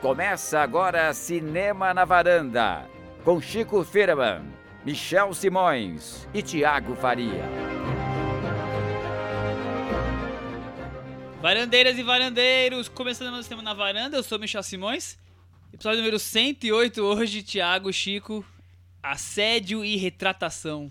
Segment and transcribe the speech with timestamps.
[0.00, 2.88] Começa agora Cinema na Varanda,
[3.22, 4.46] com Chico Firman,
[4.82, 7.44] Michel Simões e Tiago Faria.
[11.42, 15.18] Varandeiras e varandeiros, começando mais Cinema na Varanda, eu sou Michel Simões.
[15.70, 18.42] Episódio número 108 hoje, Tiago, Chico,
[19.02, 20.90] assédio e retratação.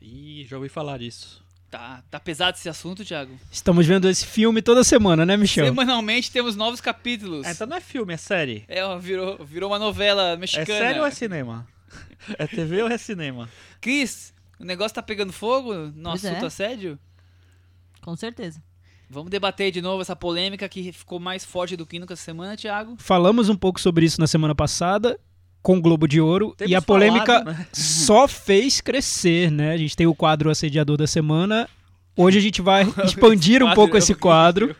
[0.00, 1.43] Ih, já ouvi falar disso.
[1.74, 3.36] Tá, tá pesado esse assunto, Thiago?
[3.50, 5.64] Estamos vendo esse filme toda semana, né, Michel?
[5.64, 7.44] Semanalmente temos novos capítulos.
[7.44, 8.64] É, então não é filme, é série.
[8.68, 10.72] É, ó, virou, virou uma novela mexicana.
[10.72, 11.66] É série ou é cinema?
[12.38, 13.48] É TV ou é cinema?
[13.80, 16.46] Cris, o negócio tá pegando fogo no Pois assunto é.
[16.46, 16.98] assédio?
[18.00, 18.62] Com certeza.
[19.10, 22.56] Vamos debater de novo essa polêmica que ficou mais forte do que nunca essa semana,
[22.56, 22.96] Thiago.
[22.98, 25.20] Falamos um pouco sobre isso na semana passada
[25.64, 27.66] com o Globo de Ouro Temos e a polêmica falado, né?
[27.72, 29.72] só fez crescer, né?
[29.72, 31.66] A gente tem o quadro Assediador da Semana.
[32.14, 34.76] Hoje a gente vai expandir um pouco é esse quadro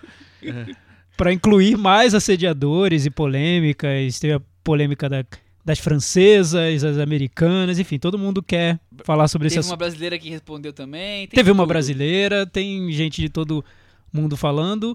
[1.17, 4.19] para incluir mais assediadores e polêmicas.
[4.21, 5.25] Teve a polêmica da-
[5.65, 10.29] das francesas, as americanas, enfim, todo mundo quer falar sobre esse Teve uma brasileira que
[10.29, 11.27] respondeu também.
[11.29, 11.69] Teve uma tudo.
[11.69, 13.65] brasileira, tem gente de todo
[14.13, 14.95] mundo falando.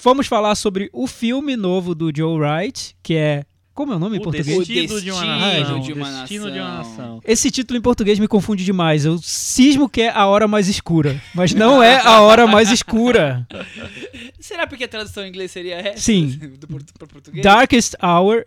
[0.00, 3.44] Vamos falar sobre o filme novo do Joe Wright, que é.
[3.78, 4.58] Como é o nome em O português?
[4.66, 5.80] destino de uma Destino nação.
[5.80, 6.90] de uma destino de uma nação.
[6.96, 7.20] nação.
[7.24, 9.04] Esse título em português me confunde demais.
[9.04, 13.46] Eu cismo que é A Hora Mais Escura, mas não é A Hora Mais Escura.
[14.40, 15.98] Será porque a tradução em inglês seria essa?
[16.00, 16.40] Sim.
[16.98, 17.40] Pra português?
[17.40, 18.44] Darkest Hour,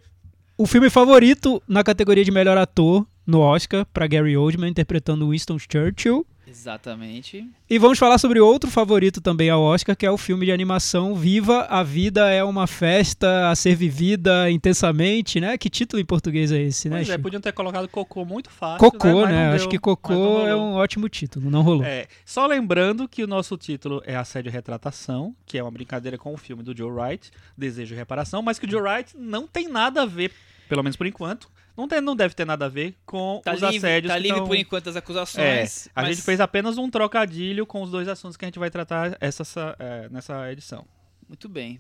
[0.58, 5.58] o filme favorito na categoria de melhor ator no Oscar, para Gary Oldman, interpretando Winston
[5.58, 6.28] Churchill.
[6.52, 7.50] Exatamente.
[7.70, 11.16] E vamos falar sobre outro favorito também ao Oscar, que é o filme de animação
[11.16, 15.58] Viva a Vida é uma Festa a Ser Vivida Intensamente, né?
[15.58, 16.98] Que título em português é esse, né?
[16.98, 18.80] Pois é, podiam ter colocado Cocô muito fácil.
[18.80, 19.48] Cocô, Mas né?
[19.48, 21.86] não Acho deu, que Cocô é um ótimo título, não rolou.
[21.86, 26.18] É, só lembrando que o nosso título é Assédio e Retratação, que é uma brincadeira
[26.18, 29.48] com o filme do Joe Wright, Desejo e Reparação, mas que o Joe Wright não
[29.48, 30.34] tem nada a ver,
[30.68, 33.62] pelo menos por enquanto, não, tem, não deve ter nada a ver com Tá os
[33.62, 35.88] livre, assédios tá livre tão- por enquanto das É, acusações.
[35.96, 38.70] a mas gente fez apenas um trocadilho com os dois assuntos que a gente vai
[38.70, 40.86] tratar essa, essa- é, nessa edição.
[41.28, 41.80] Muito bem.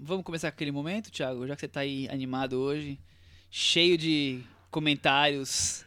[0.00, 1.46] Vamos começar com aquele momento, Thiago?
[1.46, 2.98] Já que você tá aí animado hoje,
[3.50, 4.40] cheio de
[4.70, 5.84] comentários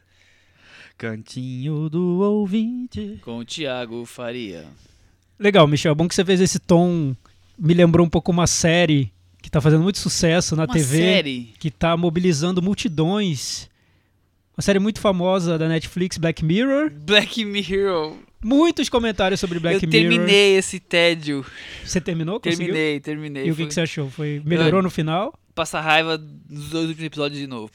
[0.97, 3.19] Cantinho do ouvinte.
[3.23, 4.67] com o Thiago Faria.
[5.39, 5.95] Legal, Michel.
[5.95, 7.15] Bom que você fez esse tom.
[7.57, 9.11] Me lembrou um pouco uma série
[9.41, 10.97] que tá fazendo muito sucesso na Uma TV.
[10.97, 11.53] série.
[11.59, 13.69] que tá mobilizando multidões.
[14.57, 16.91] Uma série muito famosa da Netflix, Black Mirror.
[16.91, 18.15] Black Mirror.
[18.43, 20.09] Muitos comentários sobre Black Eu Mirror.
[20.09, 21.45] terminei esse tédio.
[21.83, 22.39] Você terminou?
[22.39, 22.67] Conseguiu?
[22.73, 23.43] Terminei, terminei.
[23.47, 24.09] E o que, Foi que você achou?
[24.09, 25.33] Foi melhorou no final?
[25.55, 26.17] Passar raiva
[26.49, 27.71] nos dois últimos episódios de novo.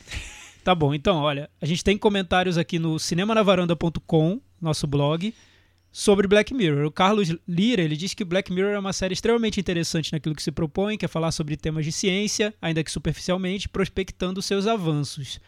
[0.64, 5.32] Tá bom, então, olha, a gente tem comentários aqui no cinemanavaranda.com, nosso blog,
[5.98, 6.84] sobre Black Mirror.
[6.84, 10.42] O Carlos Lira, ele diz que Black Mirror é uma série extremamente interessante naquilo que
[10.42, 15.40] se propõe, que é falar sobre temas de ciência, ainda que superficialmente, prospectando seus avanços.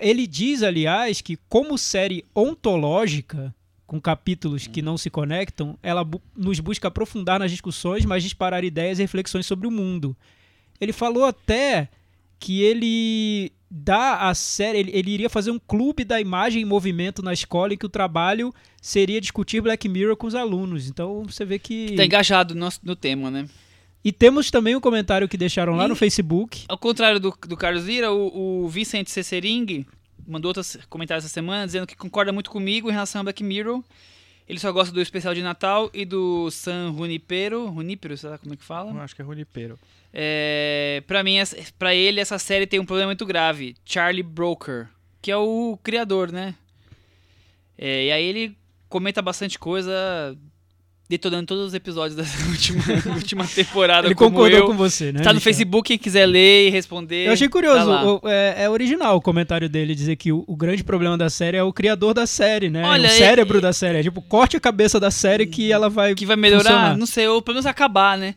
[0.00, 3.54] Ele diz, aliás, que como série ontológica,
[3.86, 8.64] com capítulos que não se conectam, ela bu- nos busca aprofundar nas discussões, mas disparar
[8.64, 10.16] ideias e reflexões sobre o mundo.
[10.80, 11.90] Ele falou até
[12.38, 17.22] que ele dá a série, ele, ele iria fazer um clube da imagem em movimento
[17.22, 20.88] na escola em que o trabalho seria discutir Black Mirror com os alunos.
[20.88, 21.94] Então você vê que.
[21.96, 23.48] Tá engajado no, no tema, né?
[24.04, 26.64] E temos também um comentário que deixaram lá E- no Facebook.
[26.68, 29.86] Ao contrário do, do Carlos Lira, o, o Vicente Cessering
[30.26, 33.82] mandou outros comentários essa semana dizendo que concorda muito comigo em relação a Black Mirror.
[34.46, 37.72] Ele só gosta do especial de Natal e do San Junipero.
[37.74, 39.02] Junipero, sei lá como é que Eu fala?
[39.02, 39.78] acho que é Runipeiro.
[40.16, 41.34] É, pra mim,
[41.76, 43.74] pra ele, essa série tem um problema muito grave.
[43.84, 44.86] Charlie Broker,
[45.20, 46.54] que é o criador, né?
[47.76, 48.56] É, e aí ele
[48.88, 49.92] comenta bastante coisa,
[51.08, 54.06] detonando todos os episódios dessa última, última temporada.
[54.06, 54.66] Ele concordou eu.
[54.68, 55.18] com você, né?
[55.20, 55.52] Tá no Michel?
[55.52, 57.26] Facebook, quem quiser ler e responder.
[57.26, 58.04] Eu achei tá curioso, lá.
[58.14, 61.56] o- é, é original o comentário dele dizer que o, o grande problema da série
[61.56, 62.84] é o criador da série, né?
[62.86, 63.98] Olha, o cérebro da série.
[63.98, 66.14] É tipo, corte a cabeça da série que ela vai.
[66.14, 66.96] que vai melhorar, funcionar.
[66.96, 68.36] não sei, ou pelo menos acabar, né?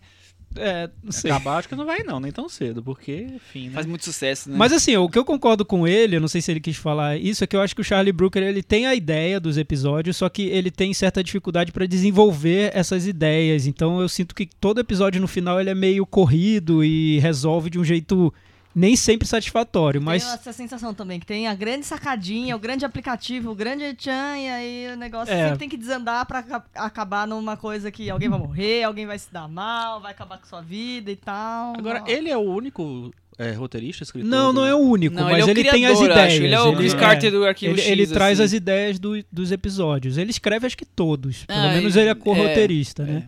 [0.59, 1.31] É, não sei.
[1.31, 3.73] Acabar acho que não vai não, nem tão cedo, porque, enfim, né?
[3.73, 4.57] Faz muito sucesso, né?
[4.57, 7.17] Mas assim, o que eu concordo com ele, eu não sei se ele quis falar
[7.17, 10.17] isso, é que eu acho que o Charlie Brooker ele tem a ideia dos episódios,
[10.17, 13.67] só que ele tem certa dificuldade pra desenvolver essas ideias.
[13.67, 17.79] Então eu sinto que todo episódio no final ele é meio corrido e resolve de
[17.79, 18.33] um jeito
[18.79, 22.85] nem sempre satisfatório, mas Tenho essa sensação também, que tem a grande sacadinha, o grande
[22.85, 25.43] aplicativo, o grande tchan, e aí o negócio É.
[25.45, 29.17] sempre tem que desandar pra aca- acabar numa coisa que alguém vai morrer, alguém vai
[29.17, 31.73] se dar mal, vai acabar com sua vida e tal.
[31.75, 32.07] Agora, Ó.
[32.07, 34.29] ele é o único é, roteirista, escritor?
[34.29, 36.33] não, não é o único, Não, mas ele é o ele tem as criador, ideias.
[36.33, 36.43] acho.
[36.43, 38.45] Ele é o Chris Carter do Arquivo ele, X, ele traz assim.
[38.45, 40.17] as ideias do- dos episódios.
[40.17, 43.27] Ele escreve acho que todos, pelo Ah, menos ele- ele é co-roteirista, é, né?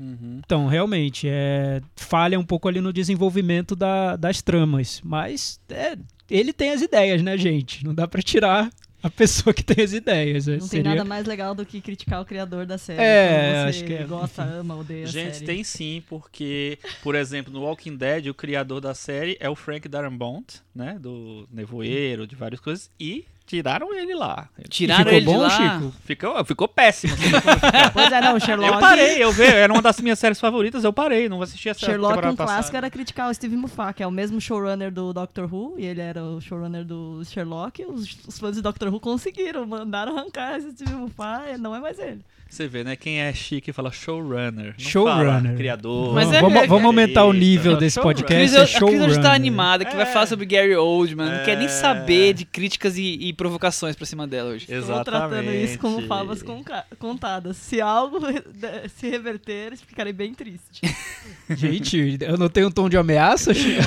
[0.00, 0.40] Uhum.
[0.44, 5.00] Então, realmente, é, falha um pouco ali no desenvolvimento da- das tramas.
[5.04, 5.96] Mas é,
[6.30, 7.84] ele tem as ideias, né, gente?
[7.84, 8.70] Não dá pra tirar
[9.02, 10.46] a pessoa que tem as ideias.
[10.46, 10.56] né?
[10.58, 13.00] Não Seria- tem nada mais legal do que criticar o criador da série.
[13.02, 15.46] É, você acho que é, gosta, ama, odeia a Gente, série.
[15.46, 19.86] tem sim, porque, por exemplo, no Walking Dead, o criador da série é o Frank
[19.88, 20.98] Darabont, né?
[21.00, 24.48] Do Nevoeiro, de várias coisas, e tiraram ele lá.
[24.68, 25.50] Tiraram ficou ele de bom, lá.
[25.50, 25.94] Chico?
[26.04, 27.14] Ficou, ficou péssimo.
[27.92, 28.72] Pois é, não, o Sherlock...
[28.72, 31.80] eu parei, eu vi, era uma das minhas séries favoritas, eu parei, não assisti essa
[31.80, 32.78] Sherlock, temporada um clássico, passada.
[32.78, 36.00] era criticar o Steve Moffat, que é o mesmo showrunner do Doctor Who, e ele
[36.00, 37.84] era o showrunner do Sherlock.
[37.84, 41.98] Os, os fãs de Doctor Who conseguiram, mandaram arrancar esse Steve Moffat, não é mais
[41.98, 42.24] ele.
[42.50, 42.96] Você vê, né?
[42.96, 44.74] Quem é chique fala showrunner.
[44.76, 45.42] Não Showrunner.
[45.42, 46.12] fala criador.
[46.14, 48.16] Mas vamos, é- vamos- é- vamos aumentar o nível desse showrunner.
[48.16, 48.42] podcast.
[48.42, 49.30] Cris, é a Cris hoje tá showrunner.
[49.34, 50.06] animada, que vai É.
[50.12, 51.30] falar sobre Gary Oldman.
[51.38, 51.68] Não quer nem É.
[51.68, 54.66] saber de críticas e, e provocações pra cima dela hoje.
[54.68, 56.44] Estou tratando isso como Exatamente.
[56.44, 57.56] conca- contadas.
[57.56, 58.18] Se algo
[58.98, 60.80] se reverter, ficarei bem triste.
[61.50, 63.80] Gente, eu não tenho um tom de ameaça, Chico?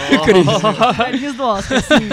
[0.98, 2.08] Velhinhos do Oscar, sim.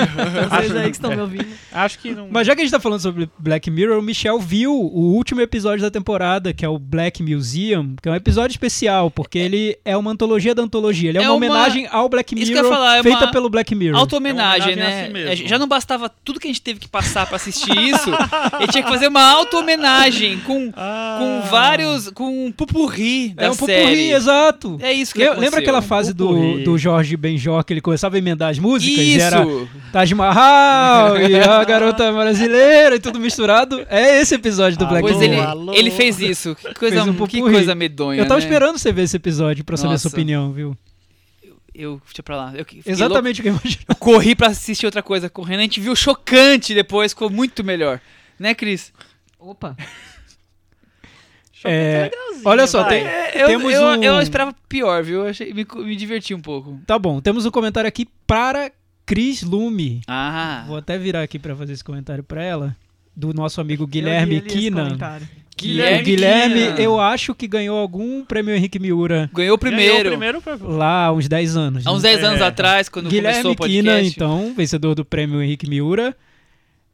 [0.48, 1.46] Vocês aí que estão me ouvindo.
[1.72, 2.28] Acho que não.
[2.30, 5.40] Mas já que a gente tá falando sobre Black Mirror, o Michel viu o último
[5.40, 9.76] episódio da temporada, que é o Black Museum, que é um episódio especial, porque ele
[9.84, 11.10] é uma antologia da antologia.
[11.10, 13.30] Ele é, É uma, uma- homenagem ao Black Isso Mirror, eu falar, é feita uma
[13.32, 13.98] pelo Black Mirror.
[14.00, 15.10] Auto-homenagem, É né?
[15.36, 15.44] si.
[15.44, 18.10] É, Já não bastava tudo que a gente teve que passar pra assistir isso.
[18.58, 21.16] ele tinha que fazer uma auto-homenagem com, Ah.
[21.18, 22.10] com vários.
[22.10, 23.80] com um pupurri da É um série.
[23.82, 24.78] pupurri, exato.
[24.80, 25.44] É isso que Le- aconteceu.
[25.44, 26.64] Lembra aquela fase do, Pupurri.
[26.64, 28.98] do Jorge Benjor que ele começava a emendar as músicas?
[28.98, 29.24] E Isso!
[29.26, 29.46] era
[29.92, 33.84] Taj Mahal e a garota brasileira e tudo misturado?
[33.88, 35.74] É esse episódio do Ah, Black Pois Alô, ele, Mirror.
[35.74, 36.29] ele fez isso.
[36.34, 38.20] Que coisa, um que coisa medonha.
[38.20, 38.46] Eu tava né?
[38.46, 40.16] esperando você ver esse episódio pra saber a sua Nossa.
[40.16, 40.76] opinião, viu?
[41.74, 42.52] Eu, deixa pra lá.
[42.54, 42.66] Eu.
[42.84, 43.84] Exatamente o que eu imaginei.
[43.88, 45.60] Eu corri pra assistir outra coisa correndo.
[45.60, 48.00] A gente viu chocante depois, ficou muito melhor.
[48.38, 48.92] Né, Cris?
[49.38, 49.76] Opa.
[51.62, 52.10] É,
[52.42, 54.02] olha só, tem, É, eu, temos eu, um...
[54.02, 55.24] eu esperava pior, viu?
[55.24, 56.80] Eu achei, me, me diverti um pouco.
[56.86, 58.72] Tá bom, temos um comentário aqui para
[59.04, 60.00] Cris Lume.
[60.06, 60.64] Ah.
[60.66, 62.76] Vou até virar aqui pra fazer esse comentário pra ela.
[63.14, 65.10] Do nosso amigo Eu Guilherme li
[65.64, 69.92] Guilherme o Guilherme, eu acho que ganhou algum prêmio Henrique Miura Ganhou o primeiro.
[69.92, 71.86] Ganhou o primeiro pra- lá há uns 10 anos.
[71.86, 72.10] Há uns né?
[72.12, 72.44] 10 anos É.
[72.44, 73.82] atrás, quando começou Guilherme o podcast.
[73.82, 76.16] Kina, então, vencedor do prêmio Henrique Miura.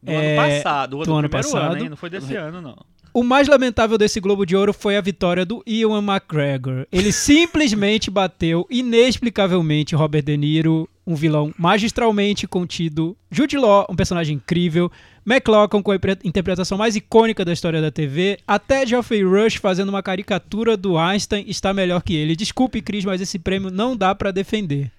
[0.03, 0.97] Do É, ano passado.
[0.99, 1.77] Do, do ano passado.
[1.77, 1.91] ano?
[1.91, 2.77] Não foi desse ano, não.
[3.15, 6.87] O mais lamentável desse Globo de Ouro foi a vitória do Ewan McGregor.
[6.93, 14.37] Ele simplesmente bateu inexplicavelmente Robert De Niro, um vilão magistralmente contido, Jude Law, um personagem
[14.37, 14.91] incrível,
[15.25, 20.03] McLaughlin com a interpretação mais icônica da história da TV, até Geoffrey Rush fazendo uma
[20.03, 22.35] caricatura do Einstein está melhor que ele.
[22.35, 24.91] Desculpe, Cris, mas esse prêmio não dá pra defender.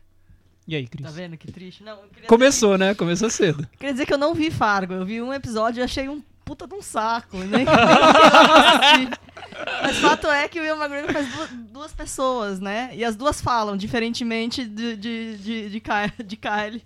[0.68, 1.06] E aí, Cris?
[1.06, 1.83] Tá vendo que triste?
[1.83, 2.94] Não, Começou, né?
[2.94, 3.65] Começou cedo.
[3.80, 4.94] Queria dizer que eu não vi Fargo.
[4.94, 7.38] Eu vi um episódio e achei um puta de um saco.
[7.44, 9.19] Nem assisti.
[9.83, 12.89] Mas fato é que o Will McGregor faz duas, duas pessoas, né?
[12.94, 16.81] E as duas falam, diferentemente de, de, de, de, Ky- de Kylie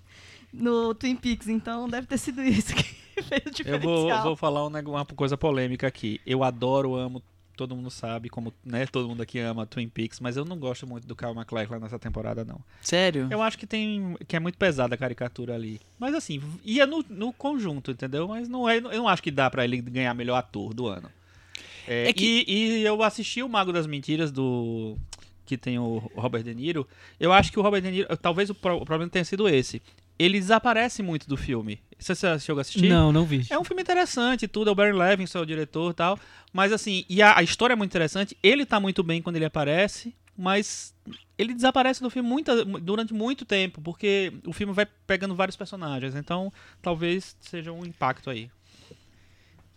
[0.51, 1.47] no Twin Peaks.
[1.47, 2.83] Então deve ter sido isso que
[3.23, 4.17] fez o Eu diferencial.
[4.17, 6.19] vou, vou falar um uma coisa polêmica aqui.
[6.25, 7.21] Eu adoro, amo,
[7.61, 10.87] todo mundo sabe, como né, todo mundo aqui ama Twin Peaks, mas eu não gosto
[10.87, 12.59] muito do Kyle MacLachlan nessa temporada, não.
[12.81, 13.27] Sério?
[13.29, 15.79] Eu acho que tem que é muito pesada a caricatura ali.
[15.99, 18.27] Mas assim, ia no, no conjunto, entendeu?
[18.27, 21.09] Mas não é, eu não acho que dá pra ele ganhar melhor ator do ano.
[21.87, 24.97] É, É que- e, e eu assisti o Mago das Mentiras do
[25.45, 26.87] que tem o Robert De Niro.
[27.19, 29.81] Eu acho que o Robert De Niro, talvez o problema tenha sido esse.
[30.21, 31.79] Ele desaparece muito do filme.
[31.97, 32.87] Você você chegou a assistir?
[32.87, 33.45] Não, não vi.
[33.49, 34.69] É um filme interessante, tudo.
[34.69, 36.19] É o Barry Levinson, é o diretor e tal.
[36.53, 38.37] Mas assim, e a, a história é muito interessante.
[38.43, 40.93] Ele tá muito bem quando ele aparece, mas
[41.37, 46.15] ele desaparece do filme muita, durante muito tempo, porque o filme vai pegando vários personagens.
[46.15, 48.49] Então, talvez seja um impacto aí.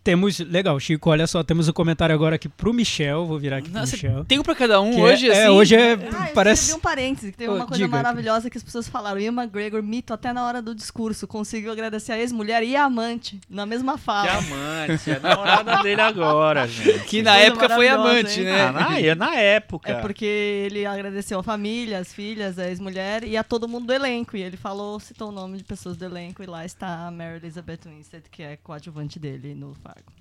[0.05, 0.39] Temos.
[0.39, 3.25] Legal, Chico, olha só, temos um comentário agora aqui pro Michel.
[3.25, 4.25] Vou virar aqui pro Nossa, Michel.
[4.27, 5.41] tem um pra cada um Que hoje, é, assim?
[5.41, 5.93] é, hoje é.
[5.95, 6.63] Ah, eu parece.
[6.65, 9.19] escrevi um parêntese, que uma coisa diga, maravilhosa que as pessoas falaram.
[9.19, 13.41] Ian McGregor, mito até na hora do discurso, conseguiu agradecer a ex-mulher e a amante
[13.49, 14.29] na mesma fala.
[14.29, 17.01] Que amante, é a namorada dele agora, gente.
[17.07, 18.45] Que na Coisa época foi amante, hein?
[18.47, 18.61] né?
[18.67, 19.91] Ah, na, é na época.
[19.91, 23.93] É porque ele agradeceu a família, as filhas, a ex-mulher e a todo mundo do
[23.95, 24.37] elenco.
[24.37, 27.37] E ele falou, citou o nome de pessoas do elenco e lá está a Mary
[27.37, 30.13] Elizabeth Winstead, que é coadjuvante dele no Fargo.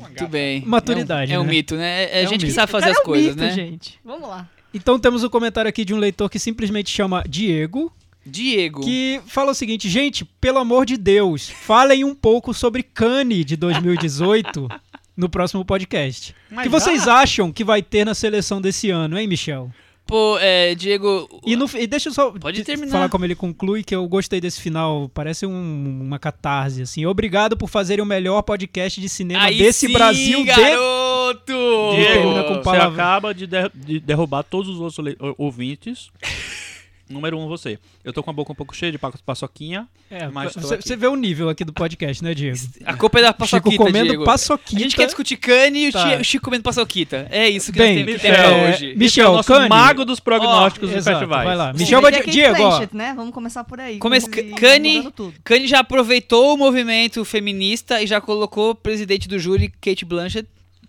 [0.00, 0.62] Muito bem.
[0.66, 1.50] Maturidade, É um, é um né?
[1.50, 2.04] mito, né?
[2.04, 2.54] É, É gente um que mito.
[2.54, 3.52] sabe fazer as é um coisas, mito, né?
[3.52, 3.98] gente.
[4.04, 4.48] Vamos lá.
[4.74, 7.90] Então temos um comentário aqui de um leitor que simplesmente chama Diego,
[8.24, 8.82] Diego.
[8.82, 13.56] que fala o seguinte: gente, pelo amor de Deus, falem um pouco sobre Cannes de
[13.56, 14.68] 2018
[15.16, 16.34] no próximo podcast.
[16.52, 19.70] O que vocês acham que vai ter na seleção desse ano, hein, Michel?
[20.08, 21.28] Pô, é, Diego.
[21.44, 22.90] E, no, e deixa eu só Pode te- terminar.
[22.90, 25.10] falar como ele conclui, que eu gostei desse final.
[25.12, 27.04] Parece um- uma catarse, assim.
[27.04, 30.44] Obrigado por fazerem o melhor podcast de cinema Aí desse sim, Brasil de...
[30.46, 31.52] garoto!
[31.52, 31.92] Oh!
[31.94, 36.08] Diego, você acaba de, der- de derrubar todos os outros ouvintes.
[37.08, 37.78] Número um, você.
[38.04, 39.88] Eu tô com a boca um pouco cheia de pa- paçoquinha.
[40.10, 42.56] É, Mas você, vê o nível aqui do podcast, né, Diego?
[42.84, 44.24] A culpa é da Chico paçoquita, comendo Diego.
[44.24, 44.76] paçoquita.
[44.76, 46.08] A gente quer discutir Cane e o Tá.
[46.16, 47.26] Chi- o Chico comendo paçoquita.
[47.30, 48.86] É isso que Bem, nós temos é, hoje.
[48.88, 49.68] Mi- Michel, é o nosso Cane.
[49.68, 51.46] mago dos prognósticos dos Exato, festivais.
[51.46, 51.72] vai lá.
[51.72, 52.68] Sim, Michel é Diego, ó.
[52.70, 53.12] Blanchett, né?
[53.16, 53.98] Vamos começar por aí.
[53.98, 55.12] Come- Kanye-.
[55.44, 60.48] Kanye já aproveitou o movimento feminista e já colocou o presidente do júri, Kate Blanchett,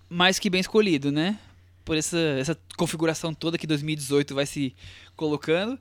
[0.10, 1.38] mais que bem escolhido, né?
[1.90, 4.76] Por essa, essa configuração toda que 2018 vai se
[5.16, 5.76] colocando.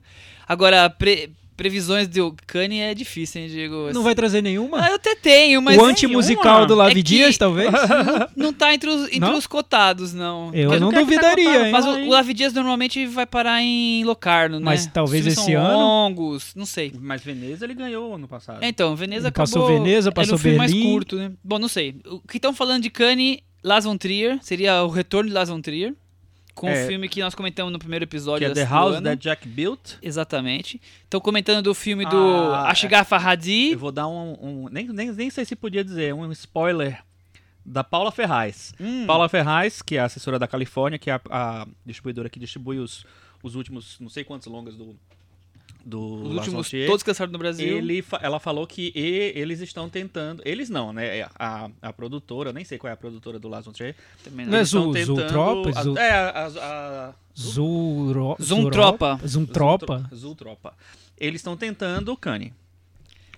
[0.47, 3.91] Agora, pre- previsões do Kanye é difícil, hein, Diego?
[3.93, 4.83] Não vai trazer nenhuma?
[4.83, 7.69] Ah, eu até tenho, mas o anti-musical do Lavi É Dias, talvez?
[8.35, 9.37] não tá entre os, entre Não?
[9.37, 10.49] os cotados, não.
[10.51, 11.65] Eu Porque- não tá duvidaria, cotado?
[11.65, 11.71] hein?
[11.71, 14.65] Mas o, o Lavi Dias normalmente vai parar em Locarno, né?
[14.65, 15.77] Mas talvez esse ano.
[15.77, 16.91] longos, não sei.
[16.99, 18.63] Mas Veneza ele ganhou ano passado.
[18.63, 19.83] É, Então, Veneza Ele passou acabou...
[19.83, 20.91] Veneza, é passou filme mais Berlim.
[20.91, 21.31] curto, né?
[21.43, 21.97] Bom, não sei.
[22.07, 25.61] O que estão falando de Cannes, Lars von Trier, seria o retorno de Lars von
[25.61, 25.93] Trier,
[26.55, 26.83] com É.
[26.83, 29.03] o filme que nós comentamos no primeiro episódio que é The House ano.
[29.03, 29.93] That Jack Built.
[30.01, 30.81] Exatamente.
[31.03, 33.71] Estão comentando do filme do Ah, Asghar Farhadi.
[33.71, 34.33] Eu vou dar um.
[34.41, 37.01] um- nem, nem, nem sei se podia dizer, um spoiler
[37.65, 38.73] da Paula Ferraz.
[38.79, 42.39] Hum, Paula Ferraz, que é a assessora da Califórnia, que é a, a distribuidora que
[42.39, 43.05] distribui os,
[43.43, 44.95] os últimos não sei quantos longas do.
[45.89, 47.77] Do os últimos todos cancelados no Brasil.
[47.77, 50.41] Ele, ela falou que e- eles estão tentando.
[50.45, 51.27] Eles não, né?
[51.37, 53.95] A, a produtora, nem sei qual é a produtora do Trier.
[54.23, 55.69] Também Não é Eles estão Zu- tentando- Zultropa?
[55.79, 58.37] a- Zu- É, a, a, Zuro...
[58.41, 59.19] Zumtropa.
[59.25, 59.97] Zumtropa?
[59.97, 60.73] Zultro- Zultropa.
[61.17, 62.53] Eles estão tentando o Kanye.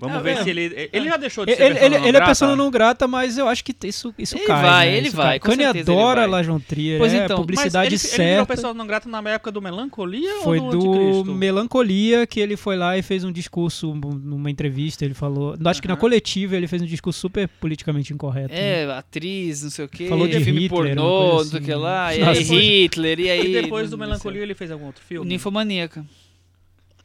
[0.01, 0.43] Vamos Ah, ver é.
[0.43, 0.89] se ele.
[0.91, 2.25] Ele já deixou de ser Ele, ele, ele é grata?
[2.25, 4.61] persona não grata, mas eu acho que isso, isso Ele cai.
[4.63, 4.97] vai, né?
[4.97, 5.39] ele Isso vai, cai.
[5.39, 6.29] com Kanye certeza ele adora vai.
[6.29, 8.45] Lars von Trier, Pois é então, publicidade ele, ele virou certa.
[8.47, 11.35] persona não grata na época do Melancolia Foi ou do, do?
[11.35, 15.05] Melancolia que ele foi lá e fez um discurso numa entrevista.
[15.05, 15.55] Ele falou.
[15.63, 18.53] Acho que na coletiva ele fez um discurso super politicamente incorreto.
[18.53, 18.81] né?
[18.83, 20.07] É, atriz, não sei o quê.
[20.07, 21.81] Falou de filme Hitler, pornô, não sei o que assim.
[21.81, 22.15] lá.
[22.15, 22.43] E aí
[22.83, 23.55] Hitler, e aí...
[23.55, 23.97] E depois do.
[23.97, 25.29] Melancolia ele fez algum outro filme?
[25.29, 26.03] Ninfomaníaca.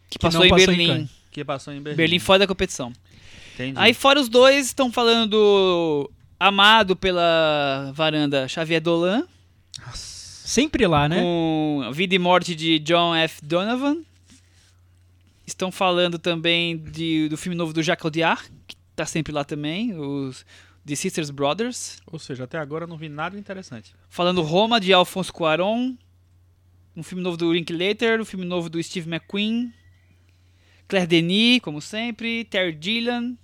[0.08, 1.08] Que Que passou em Berlim.
[1.36, 1.96] Que passou em Berlim.
[1.98, 2.94] Berlim fora da competição.
[3.52, 3.78] Entendi.
[3.78, 9.22] Aí fora os dois, estão falando do amado pela varanda Xavier Dolan,
[9.92, 11.20] Sempre lá, né?
[11.20, 13.44] com Vida e Morte de John F.
[13.44, 13.98] Donovan.
[15.46, 19.92] Estão falando também de, do filme novo do Jacques Audiard, que tá sempre lá também,
[19.94, 20.42] os
[20.86, 21.98] The Sisters Brothers.
[22.06, 23.94] Ou seja, até agora não vi nada interessante.
[24.08, 25.96] Falando Roma, de Alfonso Cuarón.
[26.96, 29.70] Um filme novo do Linklater, um filme novo do Steve McQueen.
[30.88, 32.44] Claire Denis, como sempre.
[32.44, 33.34] Terry Gilliam.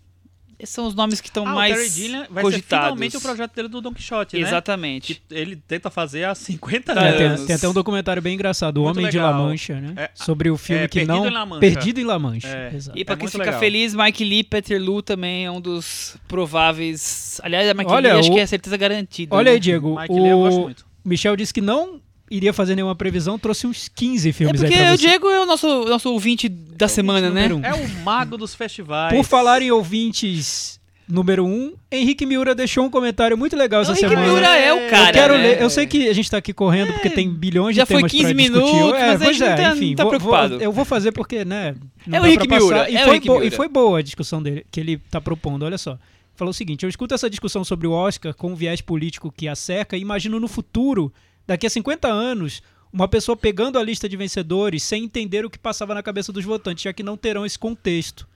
[0.58, 2.68] Esses são os nomes que estão ah, mais o Terry Gilliam vai cogitados.
[2.68, 4.42] ser finalmente o projeto dele do Don Quixote, né?
[4.42, 5.14] Exatamente.
[5.28, 7.20] Que ele tenta fazer há 50 Tá, anos.
[7.20, 9.42] É, tem, tem até um documentário bem engraçado, O Muito Homem de La legal.
[9.48, 9.92] Mancha, né?
[9.96, 11.26] É, Sobre o filme é, que Perdido não.
[11.26, 11.60] em La Mancha.
[11.60, 12.46] Perdido em La Mancha.
[12.46, 12.76] É.
[12.76, 12.96] Exato.
[12.96, 13.58] E pra É quem fica legal.
[13.58, 17.40] feliz, Mike Lee Peterloo também é um dos prováveis.
[17.42, 19.34] Aliás, a Mike Olha, Lee acho o- que é certeza garantida.
[19.34, 19.50] Olha né?
[19.52, 19.98] aí, Diego.
[20.00, 20.86] Mike Lee eu gosto O muito.
[21.04, 22.00] Michel disse que não
[22.34, 25.06] iria fazer nenhuma previsão, trouxe uns 15 É filmes aí porque pra o você.
[25.06, 27.52] Diego é o nosso, nosso ouvinte da semana, né?
[27.52, 27.64] um.
[27.64, 29.14] É o mago dos festivais.
[29.14, 33.90] Por falar em ouvintes número 1, um, Henrique Miura deixou um comentário muito legal essa
[33.90, 34.26] Henrique semana.
[34.26, 35.08] Miura é o cara.
[35.08, 35.42] eu quero né?
[35.42, 37.96] ler, eu sei que a gente tá aqui correndo porque tem bilhões já de foi
[37.98, 38.94] temas 15 pra minutos, discutir.
[38.96, 40.54] É, mas pois é, tá- enfim, não tá vou- preocupado.
[40.54, 41.74] vou- eu vou fazer porque, né,
[42.06, 42.48] não É o Henrique.
[42.48, 43.56] Miura, E, é foi Henrique bo- e Miura.
[43.56, 45.98] foi boa a discussão dele, que ele tá propondo, olha só.
[46.34, 49.46] Falou o seguinte, eu escuto essa discussão sobre o Oscar com o viés político que
[49.46, 51.12] a cerca e imagino no futuro,
[51.46, 55.58] daqui a 50 anos, uma pessoa pegando a lista de vencedores sem entender o que
[55.58, 58.28] passava na cabeça dos votantes, já que não terão esse contexto.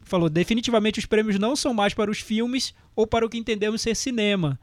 [0.00, 3.82] Falou, definitivamente os prêmios não são mais para os filmes ou para o que entendemos
[3.82, 4.58] ser cinema.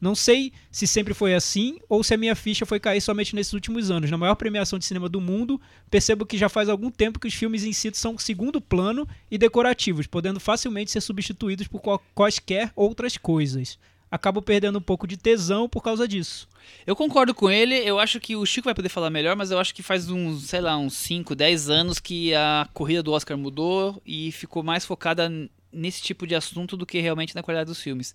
[0.00, 3.52] Não sei se sempre foi assim ou se a minha ficha foi cair somente nesses
[3.52, 4.10] últimos anos.
[4.10, 7.34] Na maior premiação de cinema do mundo, percebo que já faz algum tempo que os
[7.34, 11.80] filmes em si são segundo plano e decorativos, podendo facilmente ser substituídos por
[12.14, 13.78] quaisquer outras coisas.
[14.10, 16.48] Acabo perdendo um pouco de tesão por causa disso.
[16.86, 19.58] Eu concordo com ele, eu acho que o Chico vai poder falar melhor, mas eu
[19.58, 23.36] acho que faz uns, sei lá, uns 5, 10 anos que a corrida do Oscar
[23.36, 25.30] mudou e ficou mais focada
[25.72, 28.14] nesse tipo de assunto do que realmente na qualidade dos filmes.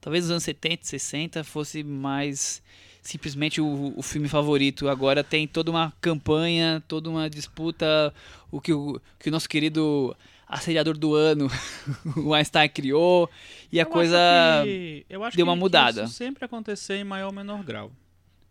[0.00, 2.62] Talvez nos anos 70, 60 fosse mais
[3.04, 4.88] simplesmente o, o filme favorito.
[4.88, 8.12] Agora tem toda uma campanha, toda uma disputa,
[8.50, 11.48] o que o, que o nosso querido assediador do ano,
[12.16, 13.30] o Einstein criou,
[13.72, 14.16] e a Eu coisa...
[14.64, 16.04] que- eu acho deu que- uma que mudada.
[16.04, 17.90] Isso sempre acontecer em maior ou menor grau.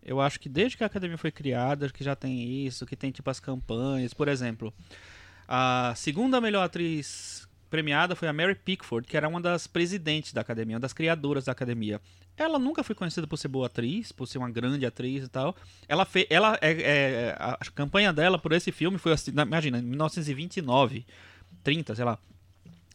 [0.06, 3.10] Eu acho que desde que a academia foi criada, que já tem isso, que tem
[3.12, 4.14] tipo as campanhas.
[4.14, 4.74] Por exemplo,
[5.48, 10.42] a segunda melhor atriz premiada foi a Mary Pickford, que era uma das presidentes da
[10.42, 12.00] academia, uma das criadoras da academia.
[12.38, 15.56] Ela nunca foi conhecida por ser boa atriz, por ser uma grande atriz e tal.
[15.88, 19.80] Ela fez, ela é, é- a campanha dela por esse filme foi assim, na- imagina,
[19.80, 21.06] em 1929,
[21.64, 22.18] 30, sei lá.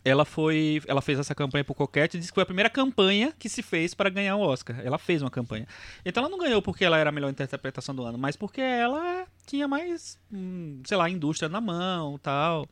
[0.05, 3.33] ela foi, ela fez essa campanha pro Coquette e disse que foi a primeira campanha
[3.39, 4.81] que se fez para ganhar o Oscar.
[4.83, 5.67] Ela fez uma campanha.
[6.05, 9.27] Então ela não ganhou porque ela era a melhor interpretação do ano, mas porque ela
[9.47, 12.67] tinha mais, hum, sei lá, indústria na mão, tal.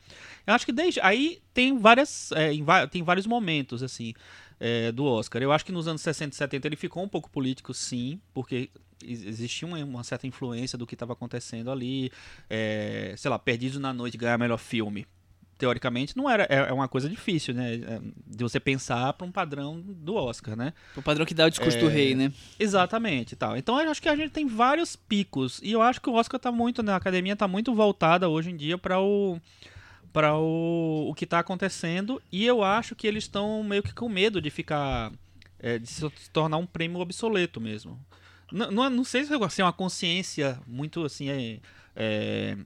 [0.47, 2.49] Eu acho que desde aí tem várias, é,
[2.89, 4.13] tem vários momentos assim
[4.59, 5.41] é, do Oscar.
[5.41, 8.69] Eu acho que nos anos 60 e 70 ele ficou um pouco político, sim, porque
[9.03, 12.11] ex- existia uma, uma certa influência do que estava acontecendo ali.
[12.49, 15.05] É, sei lá, Perdidos na Noite ganhar melhor filme.
[15.57, 17.75] Teoricamente não era é é uma coisa difícil, né?
[17.75, 20.73] é, De você pensar para um padrão do Oscar, né?
[20.95, 21.89] O padrão que dá o discurso do É.
[21.89, 22.31] rei, né?
[22.59, 23.57] Exatamente, tal.
[23.57, 26.39] Então eu acho que a gente tem vários picos e eu acho que o Oscar
[26.39, 29.39] tá muito, né, a academia tá muito voltada hoje em dia para o
[30.13, 34.09] para o, o que tá acontecendo e eu acho que eles estão meio que com
[34.09, 35.11] medo de ficar
[35.59, 37.99] é, de se tornar um prêmio obsoleto mesmo.
[38.51, 41.59] Não, não, não sei se é uma consciência muito assim é,
[41.95, 42.57] é,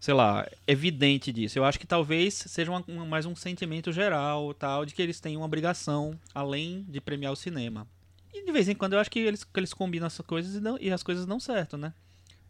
[0.00, 1.58] sei lá, evidente disso.
[1.58, 5.20] Eu acho que talvez seja uma- uma- mais um sentimento geral, tal, de que eles
[5.20, 7.86] têm uma obrigação além de premiar o cinema.
[8.32, 10.60] E de vez em quando eu acho que eles, que eles combinam essas coisas e,
[10.60, 11.92] dão- e as coisas dão certo, né?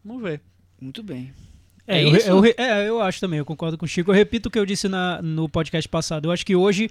[0.04, 0.40] Vamos ver.
[0.80, 1.32] Muito bem.
[1.86, 2.28] É, É eu, isso?
[2.28, 4.10] eu é, eu acho também, eu concordo com o Chico.
[4.10, 6.26] Eu repito o que eu disse na- no podcast passado.
[6.28, 6.88] Eu acho que hoje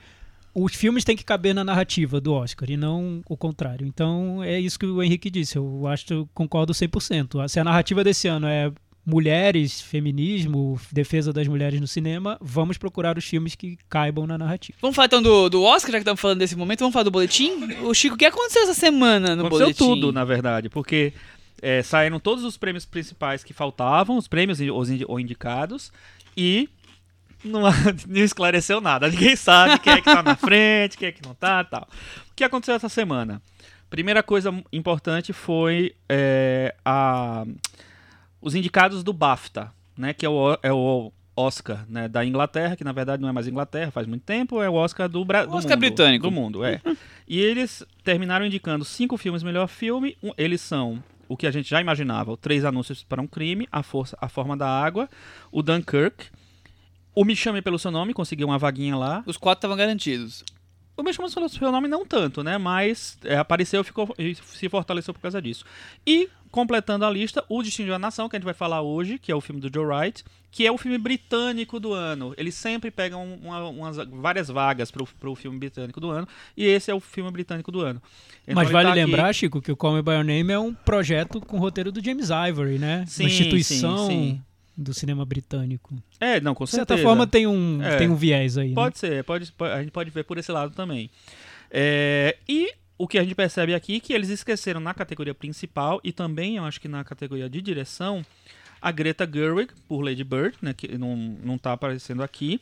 [0.53, 3.87] os filmes têm que caber na narrativa do Oscar e não o contrário.
[3.87, 5.55] Então é isso que o Henrique disse.
[5.57, 7.47] Eu acho que eu concordo 100%.
[7.47, 8.71] Se a narrativa desse ano é
[9.09, 14.77] mulheres, feminismo, defesa das mulheres no cinema, vamos procurar os filmes que caibam na narrativa.
[14.81, 16.79] Vamos falar então do, do Oscar, já que estamos falando desse momento.
[16.79, 17.51] Vamos falar do boletim?
[17.81, 19.77] O Chico, o que aconteceu essa semana no Aconteceu boletim?
[19.77, 21.11] tudo, na verdade, porque
[21.61, 24.59] é, saíram todos os prêmios principais que faltavam, os prêmios
[25.07, 25.91] ou indicados,
[26.37, 26.69] e
[27.43, 27.61] não,
[28.07, 29.09] não esclareceu nada.
[29.09, 31.87] Ninguém sabe quem é que tá na frente, quem é que não tá tal.
[32.31, 33.41] O que aconteceu essa semana?
[33.89, 37.43] Primeira coisa importante foi é, a,
[38.41, 42.83] os indicados do BAFTA, né, que é o, é o Oscar né, da Inglaterra, que
[42.83, 45.53] na verdade não é mais Inglaterra, faz muito tempo, é o Oscar do Brasil.
[45.53, 46.23] Oscar britânico.
[46.27, 46.81] Do mundo, é.
[47.27, 50.17] E eles terminaram indicando cinco filmes melhor filme.
[50.23, 53.67] Um- Eles são o que a gente já imaginava: o Três Anúncios para um Crime,
[53.71, 55.07] A Força, A Forma da Água,
[55.51, 56.25] o Dunkirk.
[57.15, 59.23] O Me Chame Pelo Seu Nome, conseguiu uma vaguinha lá.
[59.27, 60.43] Os quatro estavam garantidos.
[60.97, 62.57] O Me Chame Pelo Seu Nome não tanto, né?
[62.57, 65.63] Mas é, apareceu ficou, e se fortaleceu por causa disso.
[66.05, 69.17] E, completando a lista, O Destino de uma Nação, que a gente vai falar hoje,
[69.19, 72.33] que é o filme do Joe Wright, que é o filme britânico do ano.
[72.37, 76.89] Eles sempre pegam uma- umas, várias vagas pro, pro filme britânico do ano, e esse
[76.89, 78.01] é o filme britânico do ano.
[78.43, 80.57] Então Mas vale tá aqui- lembrar, Chico, que o Call Me By Your Name é
[80.59, 83.05] um projeto com roteiro do James Ivory, né?
[83.07, 84.41] Sim, Uma instituição sim, sim.
[84.75, 85.93] do cinema britânico.
[86.19, 87.07] É, não, com De certa certeza.
[87.07, 87.97] forma tem um, É.
[87.97, 88.69] tem um viés aí.
[88.69, 88.75] né?
[88.75, 91.11] Pode ser, pode, pode- a gente pode ver por esse lado também.
[91.69, 96.01] É, e o que a gente percebe aqui é que eles esqueceram na categoria principal
[96.03, 98.25] e também, eu acho que na categoria de direção,
[98.81, 102.59] a Greta Gerwig, por Lady Bird, né, que não, não tá aparecendo aqui.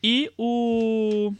[0.00, 1.34] E o...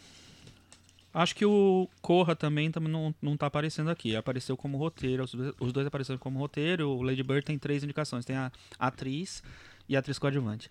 [1.12, 4.16] Acho que o Corra também, também não, não tá aparecendo aqui.
[4.16, 5.22] Apareceu como roteiro.
[5.22, 6.88] Os dois, os dois apareceram como roteiro.
[6.88, 8.24] O Lady Bird tem três indicações.
[8.24, 9.44] Tem a atriz
[9.88, 10.68] e a atriz coadjuvante.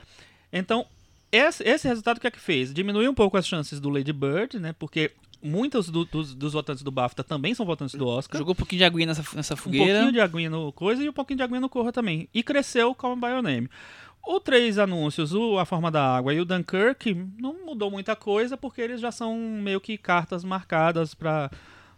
[0.52, 0.86] Então,
[1.32, 2.74] esse, esse resultado o que é que fez?
[2.74, 4.74] Diminuiu um pouco as chances do Lady Bird, né?
[4.74, 5.12] Porque
[5.44, 8.40] muitos do- dos, dos votantes do BAFTA também são votantes do Oscar.
[8.40, 9.86] Jogou um pouquinho de aguinha nessa, nessa um fogueira.
[10.00, 12.30] pouquinho de aguinha no coisa e um pouquinho de aguinha no Corra também.
[12.34, 13.70] E cresceu o Call Me By Your Name.
[14.26, 18.56] O Três Anúncios, o A Forma da Água e o Dunkirk não mudou muita coisa
[18.56, 21.52] porque eles já são meio que cartas marcadas pra,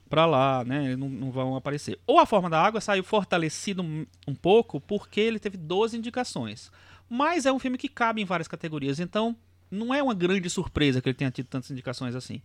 [0.10, 0.96] pra lá, né?
[0.96, 2.00] Não, não vão aparecer.
[2.08, 6.72] O A Forma da Água saiu fortalecido um, um pouco porque ele teve 12 indicações.
[7.08, 9.36] Mas é um filme que cabe em várias categorias, então
[9.70, 12.42] não é uma grande surpresa que ele tenha tido tantas indicações assim.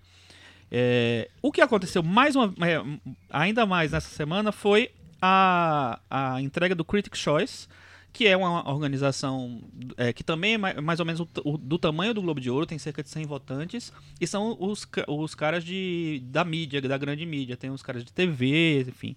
[0.70, 2.80] É, o que aconteceu mais uma, é,
[3.28, 7.66] ainda mais nessa semana foi a, a entrega do Critics' Choice,
[8.12, 9.60] que é uma organização
[9.96, 12.50] é, que também é mai- mais ou menos o, o- do tamanho do Globo de
[12.50, 16.96] Ouro, tem cerca de 100 votantes, e são os, os caras de, da mídia, da
[16.98, 19.16] grande mídia, tem os caras de TV, enfim.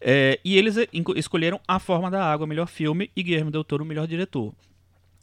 [0.00, 3.84] É, e eles enco- escolheram A Forma da Água, melhor filme, e Guilherme Del Toro,
[3.84, 4.52] melhor diretor.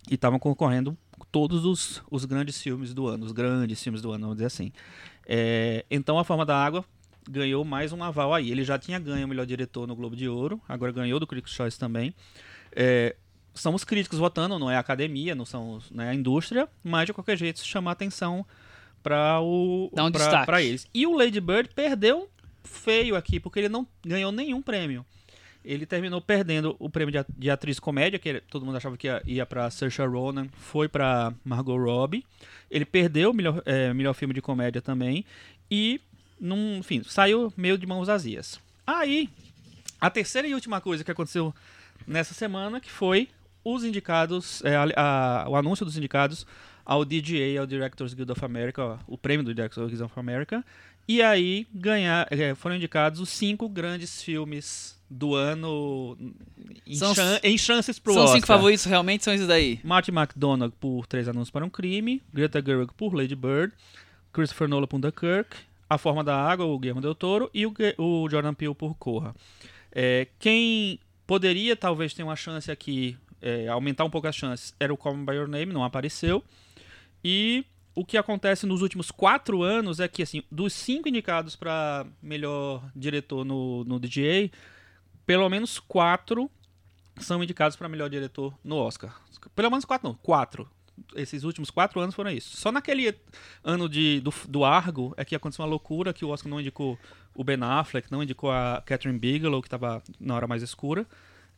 [0.10, 0.98] E estavam concorrendo
[1.32, 4.72] todos os, os grandes filmes do ano, os grandes filmes do ano, vamos dizer assim.
[5.26, 6.84] É, então A Forma da Água
[7.30, 8.52] ganhou mais um aval aí.
[8.52, 11.54] Ele já tinha ganho o melhor diretor no Globo de Ouro, agora ganhou do Critics'
[11.54, 12.14] Choice também.
[12.74, 13.16] É,
[13.54, 16.68] são os críticos votando, não é a academia, não são os- não é a indústria,
[16.84, 18.46] mas de qualquer jeito chamar atenção
[19.04, 20.12] para o um
[20.46, 20.88] pra eles.
[20.94, 22.30] E o Lady Bird perdeu
[22.64, 25.06] feio aqui, porque ele não ganhou nenhum prêmio.
[25.64, 29.46] Ele terminou perdendo o prêmio de, atriz comédia, que todo mundo achava que ia, ia
[29.46, 32.26] para Saoirse Ronan, foi para Margot Robbie.
[32.70, 35.24] Ele perdeu o melhor, é, melhor filme de comédia também
[35.70, 36.02] e,
[36.40, 38.60] num, enfim, saiu meio de mãos vazias.
[38.88, 39.30] Aí,
[40.00, 41.54] a terceira e última coisa que aconteceu
[42.08, 43.30] nessa semana, que foi
[43.64, 44.88] os indicados, é, a-
[45.46, 46.48] a- o anúncio dos indicados
[46.84, 50.66] ao DGA, ao Directors Guild of America, ó, o prêmio do Directors Guild of America.
[51.08, 56.18] E aí ganhar, é, foram indicados os cinco grandes filmes do ano
[56.88, 58.36] em, São- chan- em chances pro São Oscar.
[58.38, 59.80] cinco favoritos, realmente são esses daí.
[59.84, 63.74] Martin McDonagh por Três Anúncios para um Crime, Greta Gerwig por Lady Bird,
[64.32, 65.58] Christopher Nolan por Dunkirk,
[65.90, 69.36] A Forma da Água, o Guillermo del Toro e o, o Jordan Peele por Corra.
[69.92, 70.98] É, quem
[71.28, 75.18] poderia talvez ter uma chance aqui, é, aumentar um pouco as chances, era o Call
[75.18, 76.42] Me By Your Name, não apareceu.
[77.24, 82.06] E o que acontece nos últimos quatro anos é que, assim, dos cinco indicados para
[82.24, 84.50] melhor diretor no, no DGA,
[85.32, 86.52] pelo menos quatro
[87.16, 89.18] são indicados para melhor diretor no Oscar.
[89.56, 90.70] Pelo menos quatro, não, quatro.
[91.16, 92.58] Esses últimos quatro anos foram isso.
[92.58, 93.18] Só naquele
[93.64, 97.00] ano de, do, do Argo é que aconteceu uma loucura que o Oscar não indicou
[97.34, 101.08] o Ben Affleck, não indicou a Catherine Bigelow, que estava na hora mais escura.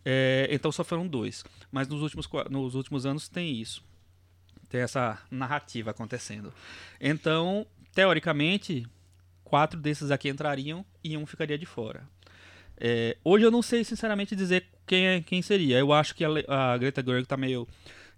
[0.06, 1.44] É, então só foram dois.
[1.72, 3.84] Mas nos últimos, nos últimos anos tem isso.
[4.70, 6.54] Tem essa narrativa acontecendo.
[7.02, 8.86] Então, teoricamente,
[9.44, 12.08] quatro desses aqui entrariam e um ficaria de fora.
[12.78, 15.78] É, hoje eu não sei sinceramente dizer quem, é, quem seria.
[15.78, 16.30] Eu acho que a,
[16.74, 17.68] a Greta Gerwig está meio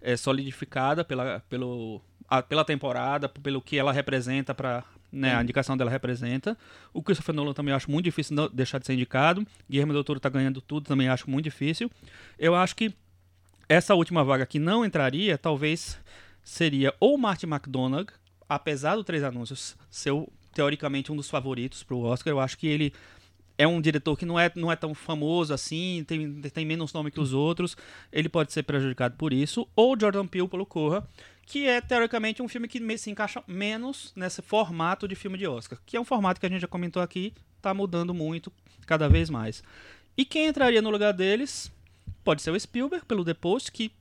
[0.00, 5.76] é, solidificada pela, pelo, a- pela temporada, pelo que ela representa para né, a indicação
[5.76, 6.56] dela representa.
[6.92, 9.46] O Christopher Nolan também acho muito difícil não deixar de ser indicado.
[9.70, 11.90] Guilherme Del Toro tá ganhando tudo, também acho muito difícil.
[12.38, 12.92] Eu acho que
[13.68, 15.98] essa última vaga que não entraria, talvez
[16.42, 18.06] seria ou Martin McDonagh,
[18.48, 20.12] apesar do Três Anúncios ser
[20.54, 22.30] teoricamente um dos favoritos para o Oscar.
[22.32, 22.92] Eu acho que ele
[23.58, 27.10] é um diretor que não é, não é tão famoso assim, tem, tem menos nome
[27.10, 27.76] que os outros,
[28.12, 31.08] ele pode ser prejudicado por isso, ou Jordan Peele pelo Corra,
[31.46, 35.78] que é teoricamente um filme que se encaixa menos nesse formato de filme de Oscar,
[35.86, 38.52] que é um formato que a gente já comentou aqui, tá mudando muito
[38.86, 39.62] cada vez mais.
[40.16, 41.70] E quem entraria no lugar deles
[42.24, 43.92] pode ser o Spielberg pelo The Post, que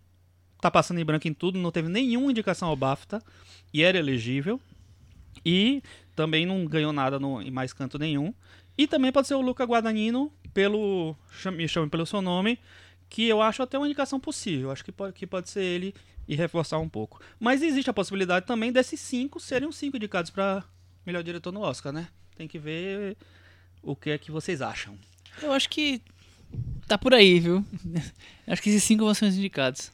[0.60, 3.22] tá passando em branco em tudo, não teve nenhuma indicação ao BAFTA
[3.74, 4.60] e era elegível.
[5.46, 5.84] E
[6.16, 8.34] também não ganhou nada no, em mais canto nenhum.
[8.78, 11.16] E também pode ser o Luca Guadagnino, pelo
[11.54, 12.60] me chame pelo seu nome,
[13.10, 14.72] que eu acho até uma indicação possível.
[14.72, 15.94] Acho que pode, que pode ser ele
[16.28, 17.22] e reforçar um pouco.
[17.40, 20.64] Mas existe a possibilidade também desses cinco serem os cinco indicados para
[21.06, 22.08] melhor diretor no Oscar, né?
[22.36, 23.16] Tem que ver
[23.82, 24.98] o que é que vocês acham.
[25.42, 26.02] Eu acho que
[26.88, 27.64] tá por aí, viu?
[28.48, 29.92] acho que esses cinco vão ser os indicados.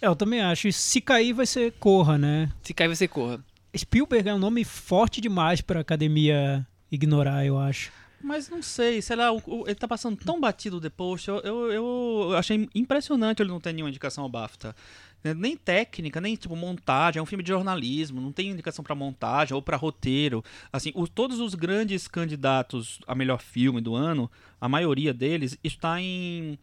[0.00, 0.68] É, eu também acho.
[0.68, 2.50] E se cair, vai ser Corra, né?
[2.62, 3.44] Se cair, vai ser Corra.
[3.76, 7.90] Spielberg é um nome forte demais pra academia ignorar, eu acho.
[8.22, 11.26] Mas não sei, sei lá, o- o- ele tá passando tão batido depois.
[11.26, 14.76] Eu, eu, eu achei impressionante ele não ter nenhuma indicação ao BAFTA.
[15.24, 17.18] É, Nem técnica, nem tipo montagem.
[17.18, 20.44] É um filme de jornalismo, não tem indicação pra montagem ou pra roteiro.
[20.70, 25.98] Assim, o- todos os grandes candidatos a melhor filme do ano, a maioria deles está
[26.00, 26.58] em,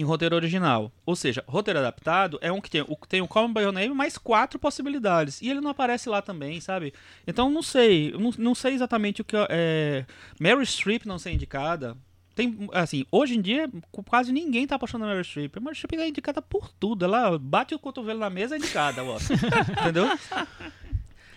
[0.00, 0.90] em roteiro original.
[1.04, 3.94] Ou seja, roteiro adaptado é um que tem o, tem o Me By Your Name
[3.94, 5.40] mais quatro possibilidades.
[5.42, 6.92] E ele não aparece lá também, sabe?
[7.26, 10.04] Então não sei, não, não sei exatamente o que é
[10.40, 11.96] Mary Streep não ser indicada.
[12.34, 15.56] Tem, assim, hoje em dia qu- quase ninguém tá apaixonando a Mary Streep.
[15.56, 17.04] A Mary Streep é indicada por tudo.
[17.04, 19.18] Ela bate o cotovelo na mesa é indicada, ó.
[19.82, 20.06] Entendeu?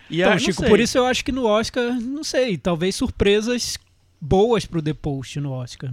[0.10, 0.70] E Então, aí, Chico, sei.
[0.70, 3.78] por isso eu acho que no Oscar, não sei, talvez surpresas
[4.22, 5.92] boas pro The Post no Oscar.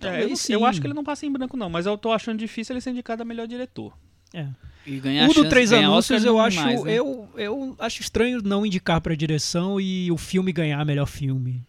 [0.00, 0.52] É, eu, Talvez não- sim.
[0.52, 2.80] eu acho que ele não passa em branco, não, mas eu tô achando difícil ele
[2.80, 3.92] ser indicado a melhor diretor.
[4.32, 4.46] É.
[4.86, 6.92] E ganhar O do chance- Três Anúncios eu não acho, mais, né?
[6.94, 11.60] eu, eu acho estranho não indicar pra direção e o filme ganhar melhor filme.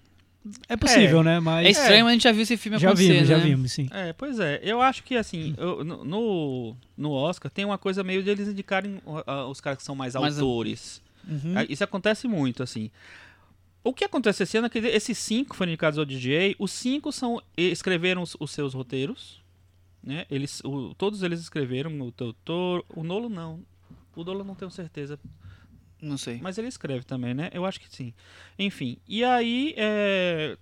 [0.67, 1.39] É possível, né?
[1.39, 3.43] Mas É estranho, mas a gente já viu esse filme já acontecer, vimos, já né?
[3.43, 3.87] vimos, sim.
[3.91, 4.59] É, pois é.
[4.63, 8.99] Eu acho que, assim, eu- no- no, Oscar tem uma coisa meio de eles indicarem
[9.05, 11.01] uh, os caras que são mais Mais- autores.
[11.27, 11.53] Uhum.
[11.55, 12.89] Ah, Isso acontece muito, assim.
[13.83, 17.11] O que acontece esse ano é que esses cinco foram indicados ao DJ, os cinco
[17.11, 19.41] são, escreveram os, os seus roteiros,
[20.03, 20.25] né?
[20.29, 23.63] Eles, o- todos eles escreveram, o Doutor, o Nolo não.
[24.15, 25.17] O Nolo não tenho certeza,
[26.01, 26.39] Não sei.
[26.41, 27.49] mas ele escreve também, né?
[27.53, 28.13] Eu acho que sim.
[28.57, 30.57] Enfim, e aí, é,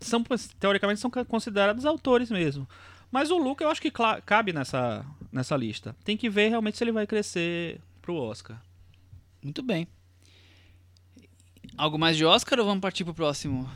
[0.00, 0.24] são,
[0.58, 2.66] teoricamente, são considerados autores mesmo.
[3.10, 3.92] Mas o Luca eu acho que
[4.24, 5.94] cabe nessa, nessa lista.
[6.04, 8.60] Tem que ver realmente se ele vai crescer pro Oscar.
[9.42, 9.86] Muito bem.
[11.76, 13.68] Algo mais de Oscar ou vamos partir pro próximo?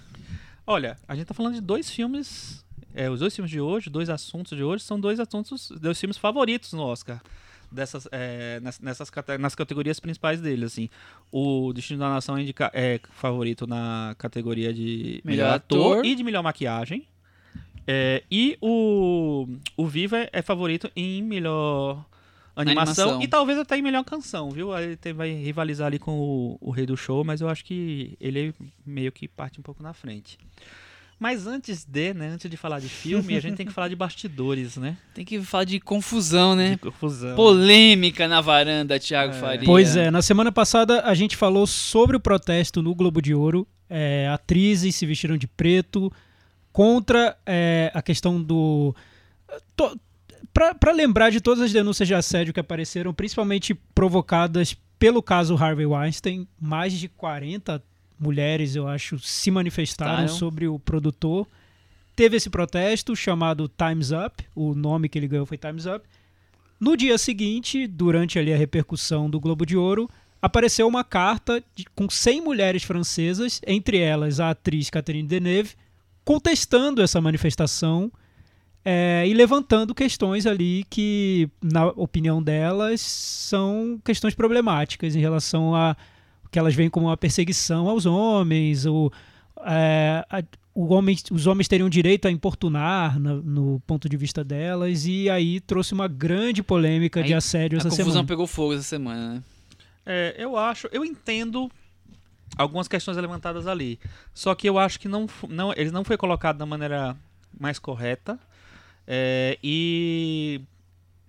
[0.66, 2.64] Olha, a gente tá falando de dois filmes.
[2.94, 6.16] é, os dois filmes de hoje, dois assuntos de hoje, são dois assuntos, dois filmes
[6.16, 7.20] favoritos no Oscar.
[7.70, 10.88] Dessas, é, nessas, cate- nas categorias principais dele, assim.
[11.30, 16.04] O Destino da Nação é, indica- é favorito na categoria de melhor, Melhor ator, ator.
[16.06, 17.06] e de melhor maquiagem.
[17.86, 22.04] É, e o, o Viva é favorito em melhor
[22.60, 23.22] animação, Animação.
[23.22, 24.72] e talvez até em melhor canção, viu?
[24.74, 27.64] Aí Ele tem- vai rivalizar ali com o, o Rei do Show, mas eu acho
[27.64, 30.38] que ele meio que parte um pouco na frente.
[31.20, 33.96] Mas antes de, né, antes de falar de filme, a gente tem que falar de
[33.96, 34.96] bastidores, né?
[35.14, 36.70] Tem que falar de confusão, né?
[36.70, 37.34] De confusão.
[37.34, 39.36] Polêmica na varanda, Thiago É.
[39.40, 39.64] Faria.
[39.66, 43.66] Pois é, na semana passada a gente falou sobre o protesto no Globo de Ouro.
[43.90, 46.12] É, atrizes se vestiram de preto
[46.72, 48.94] contra é, a questão do.
[49.74, 49.98] To,
[50.80, 55.86] Para lembrar de todas as denúncias de assédio que apareceram, principalmente provocadas pelo caso Harvey
[55.86, 57.80] Weinstein, mais de 40
[58.18, 60.28] mulheres, eu acho, se manifestaram Estaram.
[60.38, 61.46] sobre o produtor.
[62.16, 66.04] Teve esse protesto chamado Time's Up, o nome que ele ganhou foi Time's Up.
[66.80, 70.10] No dia seguinte, durante ali a repercussão do Globo de Ouro,
[70.42, 75.74] apareceu uma carta de- com 100 mulheres francesas, entre elas a atriz Catherine Deneuve,
[76.24, 78.10] contestando essa manifestação
[78.84, 85.96] é, e levantando questões ali que, na opinião delas, são questões problemáticas em relação a
[86.44, 89.12] o que elas veem como uma perseguição aos homens, ou
[89.66, 90.42] é, a-
[90.74, 95.28] o homem, os homens teriam direito a importunar no, no ponto de vista delas, e
[95.28, 98.26] aí trouxe uma grande polêmica de Aí assédio A essa confusão semana.
[98.28, 99.42] pegou fogo essa semana, né?
[100.06, 101.70] É, eu acho, eu entendo
[102.56, 103.98] algumas questões levantadas ali.
[104.32, 107.14] Só que eu acho que não, não ele não foi colocado da maneira
[107.60, 108.38] mais correta.
[109.10, 110.60] É, e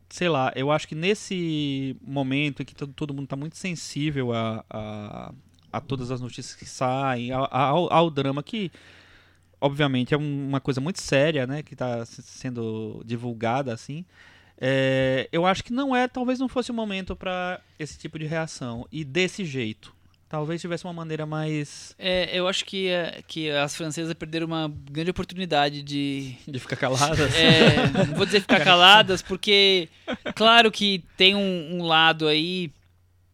[0.10, 4.34] sei lá, eu acho que nesse momento em que todo, todo mundo está muito sensível
[4.34, 5.34] a, a,
[5.72, 8.72] a todas as notícias que saem, ao, ao drama que
[9.62, 14.06] obviamente é um- uma coisa muito séria, né, que está sendo divulgada assim.
[14.62, 18.26] É, eu acho que não é, talvez não fosse o momento para esse tipo de
[18.26, 19.96] reação e desse jeito.
[20.30, 24.72] Talvez tivesse uma maneira mais É, eu acho que, é, que as francesas perderam uma
[24.92, 26.36] grande oportunidade de.
[26.48, 27.34] de ficar caladas.
[27.36, 29.90] É, não vou dizer ficar caladas, porque
[30.36, 32.72] claro que tem um, um lado aí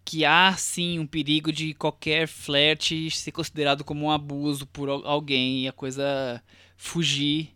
[0.05, 5.05] que há sim um perigo de qualquer flerte ser considerado como um abuso por al-
[5.05, 6.41] alguém e a coisa
[6.77, 7.49] fugir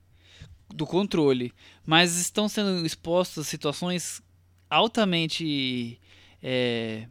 [0.73, 1.54] do controle.
[1.86, 4.21] Mas estão sendo expostas situações
[4.69, 5.99] altamente
[6.43, 7.08] é,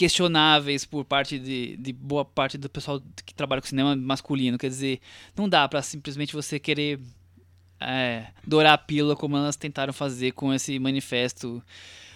[0.00, 4.56] questionáveis por parte de, de boa parte do pessoal que trabalha com cinema masculino.
[4.56, 4.98] Quer dizer,
[5.36, 6.98] não dá pra simplesmente você querer
[7.78, 11.62] é, dourar a pílula como elas tentaram fazer com esse manifesto.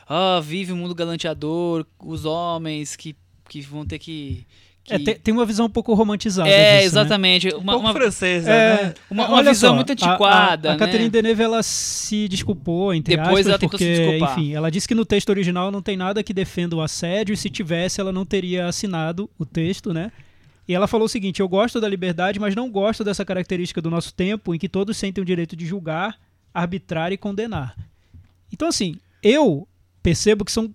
[0.08, 3.14] Ah, vive um mundo galanteador, os homens que,
[3.50, 4.46] que vão ter que.
[4.84, 4.92] Que...
[4.94, 6.84] É, tem, tem uma visão um pouco romantizada É, disso, né?
[6.84, 7.48] exatamente.
[7.54, 8.94] Um Uma, pouco uma, francesa, É, né?
[9.10, 10.78] uma- uma olha visão só, muito a- antiquada, A, a, né?
[10.78, 14.38] Catherine Deneuve, ela se desculpou, entre Depois aspas, ela tentou se porque, desculpar.
[14.38, 17.36] enfim, ela disse que no texto original não tem nada que defenda o assédio, e
[17.36, 20.12] se tivesse, ela não teria assinado o texto, né?
[20.68, 23.90] E ela falou o seguinte, eu gosto da liberdade, mas não gosto dessa característica do
[23.90, 26.16] nosso tempo em que todos sentem o direito de julgar,
[26.54, 27.74] arbitrar e condenar.
[28.52, 29.66] Então, assim, eu
[30.02, 30.70] percebo que são,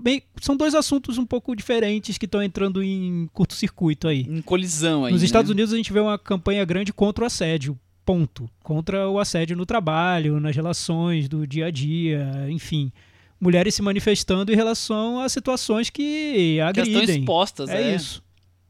[0.00, 4.20] bem- são dois assuntos um pouco diferentes que estão entrando em curto-circuito aí.
[4.28, 5.12] em colisão aí.
[5.12, 5.26] Nos né?
[5.26, 8.48] Estados Unidos a gente vê uma campanha grande contra o assédio, ponto.
[8.62, 12.92] Contra o assédio no trabalho, nas relações do dia a dia, enfim.
[13.40, 17.18] Mulheres se manifestando em relação a situações que Que estão agridem.
[17.20, 18.22] expostas, É é, isso.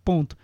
[0.04, 0.36] Ponto.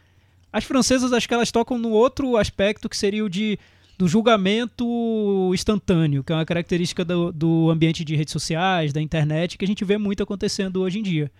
[0.52, 3.58] As francesas, acho que elas tocam no outro aspecto que seria o de
[4.00, 9.58] do julgamento instantâneo, que é uma característica do, do ambiente de redes sociais, da internet,
[9.58, 11.30] que a gente vê muito acontecendo hoje em dia.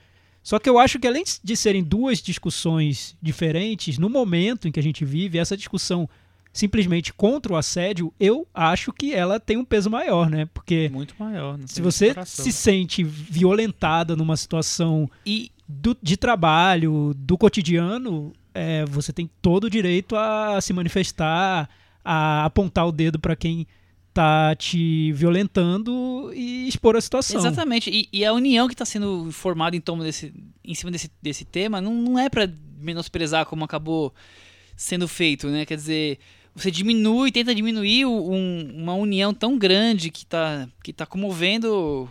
[0.43, 4.79] Só que eu acho que além de serem duas discussões diferentes, no momento em que
[4.79, 6.07] a gente vive, essa discussão
[6.53, 10.47] simplesmente contra o assédio, eu acho que ela tem um peso maior, né?
[10.53, 11.59] Porque Muito maior.
[11.65, 19.13] se você se sente violentada numa situação E do- de trabalho, do cotidiano, é, você
[19.15, 21.71] tem todo o direito a se manifestar,
[22.05, 23.67] a apontar o dedo para quem
[24.13, 27.39] tá te violentando e expor a situação.
[27.39, 27.91] Exatamente.
[27.91, 30.33] E, e a união que está sendo formada em, torno desse,
[30.65, 34.13] em cima desse, desse tema não, não é para menosprezar como acabou
[34.77, 35.65] sendo feito, né?
[35.65, 36.19] Quer dizer,
[36.55, 42.09] você diminui, tenta diminuir um- uma união tão grande que está que tá comovendo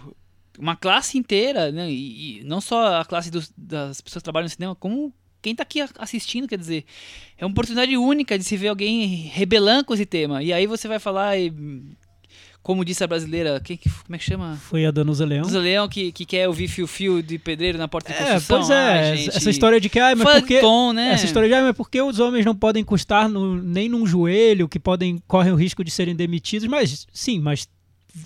[0.57, 1.91] uma classe inteira, né?
[1.91, 5.51] E, e não só a classe dos- das pessoas que trabalham no cinema, como quem
[5.51, 6.85] está aqui assistindo, quer dizer,
[7.37, 10.43] é uma oportunidade única de se ver alguém rebelando com esse tema.
[10.43, 11.53] E aí você vai falar, e,
[12.61, 14.57] como disse a brasileira, quem, que- como é que chama?
[14.57, 15.43] Foi a Danusa Leão.
[15.43, 18.57] Dos Leão que, que quer ouvir fio-fio de pedreiro na porta de É, construção.
[18.57, 18.75] pois é,
[19.11, 19.37] Ai, gente.
[19.37, 20.61] essa história de que, ah, mas por que...
[20.93, 21.13] Né?
[21.13, 24.05] Essa história de, ah, mas por que os homens não podem encostar no- nem num
[24.05, 26.67] joelho, que podem correm o risco de serem demitidos?
[26.67, 27.67] Mas, sim, mas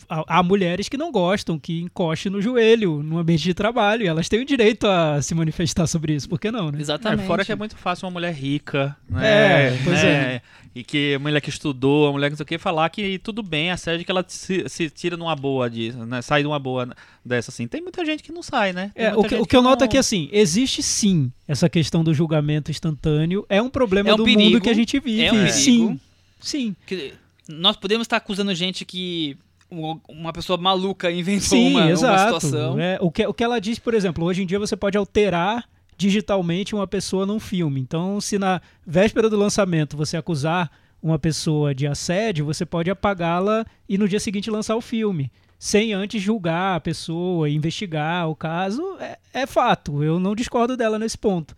[0.10, 4.30] há, mulheres que não gostam que encoste no joelho no ambiente de trabalho, e elas
[4.30, 6.80] têm o direito a se manifestar sobre isso, por que não, né?
[6.80, 7.24] Exatamente.
[7.24, 9.68] É, fora que é muito fácil uma mulher rica, né?
[9.68, 10.42] É, pois né?
[10.76, 13.20] E que a mulher que estudou, a mulher que não sei o que, falar que
[13.20, 16.20] tudo bem, assédio que ela se, se tira numa boa disso, né?
[16.24, 16.90] Sai de uma boa
[17.24, 17.68] dessa assim.
[17.68, 18.92] Tem muita gente que não sai, né?
[18.96, 22.04] É, o que, o que eu não- noto é que, assim, existe sim essa questão
[22.04, 23.46] do julgamento instantâneo.
[23.48, 25.24] É um problema É um do perigo, mundo que a gente vive.
[25.24, 26.00] É um sim.
[26.42, 26.76] Sim.
[26.88, 27.14] Que
[27.48, 29.38] nós podemos estar acusando gente que
[29.74, 32.40] uma- uma pessoa maluca inventou Sim, uma, uma exato.
[32.42, 32.80] situação.
[32.80, 35.66] É, o, que, o que ela diz, por exemplo, hoje em dia você pode alterar
[35.98, 37.80] digitalmente uma pessoa num filme.
[37.80, 40.70] Então, se na véspera do lançamento você acusar
[41.02, 45.32] uma pessoa de assédio, você pode apagá-la e no dia seguinte lançar o filme.
[45.60, 50.04] Sem antes julgar a pessoa, investigar o caso, é, é fato.
[50.04, 51.56] Eu não discordo dela nesse ponto.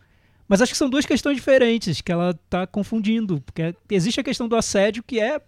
[0.48, 3.42] Mas acho que são duas questões diferentes que ela está confundindo.
[3.42, 5.42] Porque existe a questão do assédio que é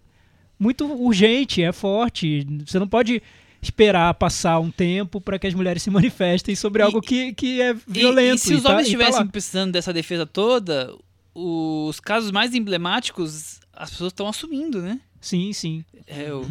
[0.58, 2.46] muito urgente, é forte.
[2.66, 3.22] Você não pode
[3.60, 7.60] esperar passar um tempo para que as mulheres se manifestem sobre E- algo que, que
[7.60, 8.36] é E- violento.
[8.36, 9.30] E, se os tá- homens e tá estivessem lá.
[9.32, 10.94] precisando dessa defesa toda,
[11.34, 15.00] os casos mais emblemáticos as pessoas estão assumindo, né?
[15.20, 15.84] Sim, sim.
[16.06, 16.44] É, o-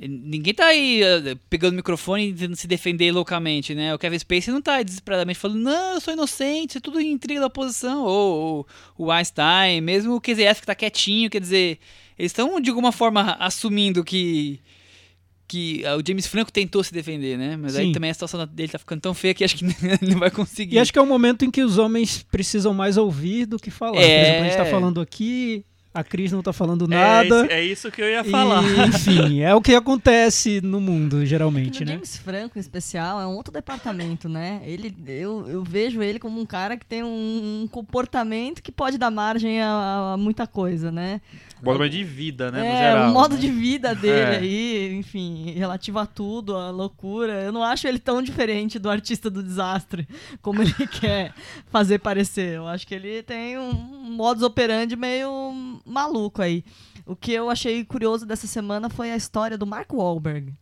[0.00, 3.92] Ninguém tá aí eh, pegando o microfone e tentando se defender loucamente, né?
[3.92, 7.00] O Kevin Spacey não tá aí desesperadamente falando, não, eu sou inocente, isso é tudo
[7.00, 8.04] intriga da oposição.
[8.04, 8.64] Ou,
[8.96, 11.80] ou o Einstein, mesmo o QZF que tá quietinho, quer dizer,
[12.18, 14.60] eles estão de alguma forma assumindo que
[15.46, 17.56] que ah, o James Franco tentou se defender, né?
[17.56, 17.92] Mas aí Sim.
[17.92, 20.76] também a situação dele tá ficando tão feia que acho que ele não vai conseguir.
[20.76, 23.70] E acho que é um momento em que os homens precisam mais ouvir do que
[23.70, 23.92] falar.
[23.92, 24.22] Por É.
[24.22, 27.24] exemplo, a gente tá falando aqui, a Cris não tá falando É, nada.
[27.44, 28.62] isso- é isso que eu ia E, falar.
[28.88, 31.92] enfim, é o que acontece no mundo, geralmente, no né?
[31.94, 34.60] James Franco, em especial, é um outro departamento, né?
[34.66, 38.98] Ele, eu, eu vejo ele como um cara que tem um, um comportamento que pode
[38.98, 41.22] dar margem a, a muita coisa, né?
[41.62, 42.60] Modo de vida, né?
[42.60, 43.40] no é, geral, o modo né?
[43.40, 44.38] de vida dele É.
[44.38, 47.42] aí, enfim, relativo a tudo, a loucura.
[47.42, 50.06] Eu não acho ele tão diferente do artista do desastre
[50.40, 51.32] como ele quer
[51.66, 52.54] fazer parecer.
[52.56, 56.64] Eu acho que ele tem um modus operandi meio maluco aí.
[57.06, 60.52] O que eu achei curioso dessa semana foi a história do Mark Wahlberg.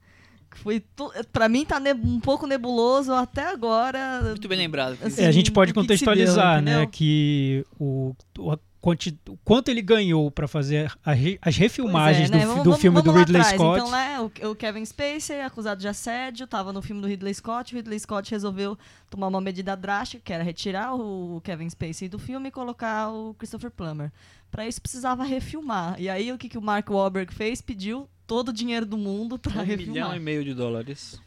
[0.50, 1.12] Que foi tu...
[1.32, 4.22] Pra mim tá ne- um pouco nebuloso até agora.
[4.22, 4.96] Muito bem lembrado.
[5.02, 6.86] Assim, É, a gente pode se deu, contextualizar, né?
[6.86, 12.34] Que o, o, quanti- o quanto ele ganhou para fazer a as Pois refilmagens é,
[12.34, 12.40] né?
[12.42, 13.60] do, Vamos- do vamos- filme vamos do lá Ridley atrás.
[13.60, 13.80] Scott.
[13.80, 17.72] Então, né, o, o Kevin Spacey, acusado de assédio, tava no filme do Ridley Scott.
[17.74, 18.78] O Ridley Scott resolveu
[19.10, 23.34] tomar uma medida drástica, que era retirar o Kevin Spacey do filme e colocar o
[23.34, 24.12] Christopher Plummer.
[24.50, 26.00] Pra isso precisava refilmar.
[26.00, 27.60] E aí o que, que o Mark Wahlberg fez?
[27.60, 29.92] Pediu todo o dinheiro do mundo pra Um refilmar.
[29.94, 31.20] milhão e meio de dólares.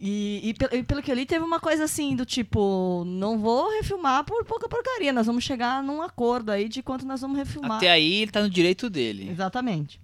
[0.00, 0.40] E,
[0.72, 4.24] e e pelo que eu li, teve uma coisa assim, do tipo, não vou refilmar
[4.24, 5.12] por pouca porcaria.
[5.12, 7.78] Nós vamos chegar num acordo aí de quanto nós vamos refilmar.
[7.78, 9.28] Até aí ele tá no direito dele.
[9.30, 10.00] Exatamente.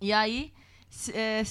[0.00, 0.50] E aí
[1.12, 1.42] é,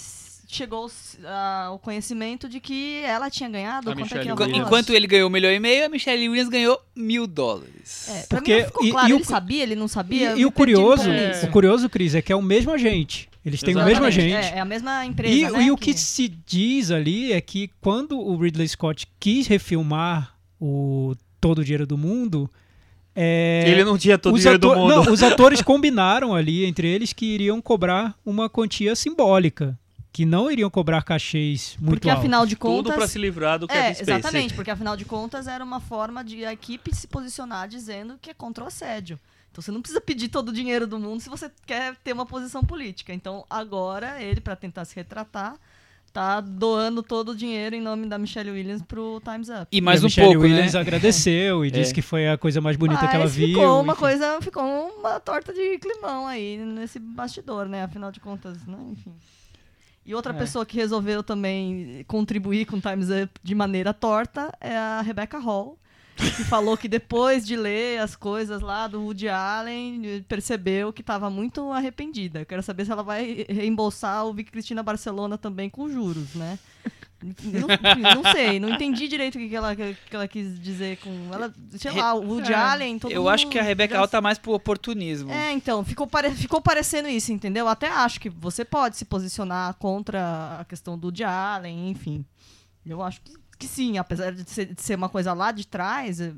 [0.48, 0.90] chegou
[1.26, 3.92] a- o conhecimento de que ela tinha ganhado.
[3.92, 4.56] É o?
[4.56, 8.08] Enquanto ele ganhou um milhão e meio, a Michelle Williams ganhou mil dólares.
[8.10, 9.10] É, pra Porque- mim não ficou e- claro.
[9.10, 10.32] e o ele cu- sabia, ele não E, sabia.
[10.32, 11.42] Eu e o um curioso, É.
[11.46, 13.30] o curioso, Cris, é que é o mesmo agente.
[13.48, 14.54] Eles têm o mesmo Exatamente, agente.
[14.54, 17.70] É, é a mesma empresa, E, né, e o que se diz ali é que
[17.82, 22.50] quando o Ridley Scott quis refilmar o Todo o Dinheiro do Mundo,
[23.16, 25.06] é, Ele não tinha todo o dinheiro do ator- mundo.
[25.06, 29.78] não, os atores combinaram ali entre eles que iriam cobrar uma quantia simbólica,
[30.12, 32.24] que não iriam cobrar cachês muito Porque altos.
[32.26, 32.96] afinal de Tudo contas.
[32.96, 36.44] pra se livrar do Kevin É, exatamente, porque afinal de contas era uma forma de
[36.46, 39.20] a equipe se posicionar dizendo que é contra o assédio.
[39.58, 42.28] Então você não precisa pedir todo o dinheiro do mundo se você quer ter uma
[42.28, 43.12] posição política.
[43.12, 45.56] Então agora ele, pra tentar se retratar,
[46.14, 49.66] tá doando todo o dinheiro em nome da Michelle Williams pro Times Up.
[49.72, 50.80] E mais E um Michelle pouco, Williams né?
[50.80, 51.72] agradeceu e É.
[51.72, 53.48] disse que foi a coisa mais bonita que ela Mas viu.
[53.48, 54.00] ficou uma enfim.
[54.00, 54.64] coisa, ficou
[55.00, 57.82] uma torta de climão aí nesse bastidor, né?
[57.82, 58.78] Afinal de contas, né?
[58.92, 59.12] Enfim.
[60.06, 60.38] E outra É.
[60.38, 65.40] pessoa que resolveu também contribuir com o Times Up de maneira torta é a Rebecca
[65.40, 65.80] Hall,
[66.18, 71.30] que falou que depois de ler as coisas lá do Woody Allen, percebeu que estava
[71.30, 72.40] muito arrependida.
[72.42, 76.58] Eu quero saber se ela vai reembolsar o Vicky Cristina Barcelona também com juros, né?
[77.20, 77.68] Não,
[78.14, 81.10] não sei, não entendi direito o que ela, que ela quis dizer com.
[81.34, 83.00] Ela, sei lá, o Woody É, Allen.
[83.00, 85.32] Todo Eu acho que a mundo Rebeca já Hall tá mais pro oportunismo.
[85.32, 87.68] é, então, ficou, pare- ficou parecendo isso, entendeu?
[87.68, 92.24] Até acho que você pode se posicionar contra a questão do Woody Allen, enfim.
[92.86, 96.20] Eu acho que, que sim, apesar de ser, de ser uma coisa lá de trás,
[96.22, 96.34] eh,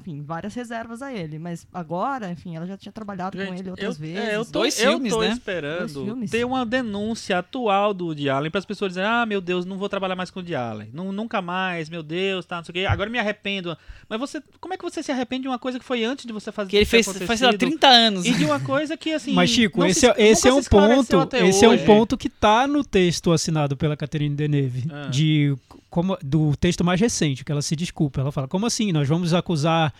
[0.00, 1.38] enfim, várias reservas a ele.
[1.38, 4.16] Mas agora, enfim, ela já tinha trabalhado com Gente, ele outras eu, vezes.
[4.18, 5.26] É, eu tô, Dois eu filmes, tô né?
[5.28, 6.30] Dois esperando filmes.
[6.30, 9.78] ter uma denúncia atual do Woody Allen para as pessoas dizerem, ah, meu Deus, não
[9.78, 10.90] vou trabalhar mais com o Woody Allen.
[10.92, 12.84] Nu- nunca mais, meu Deus, tá, não sei o quê.
[12.86, 13.78] Agora me arrependo.
[14.08, 16.32] Mas você, como é que você se arrepende de uma coisa que foi antes de
[16.32, 17.58] você fazer Que ele fez, faz, sei lá, acontecido?
[17.78, 18.26] 30 anos.
[18.26, 19.32] E de uma coisa que, assim...
[19.34, 21.28] Mas, Chico, não esse, se- é, esse é um ponto.
[21.36, 21.84] Esse é um hoje.
[21.84, 24.84] ponto que tá no texto assinado pela Catherine Deneuve.
[24.90, 25.02] Ah.
[25.08, 25.54] De,
[25.92, 28.22] como, do texto mais recente, que ela se desculpa.
[28.22, 28.92] Ela fala, como assim?
[28.92, 29.92] Nós vamos acusar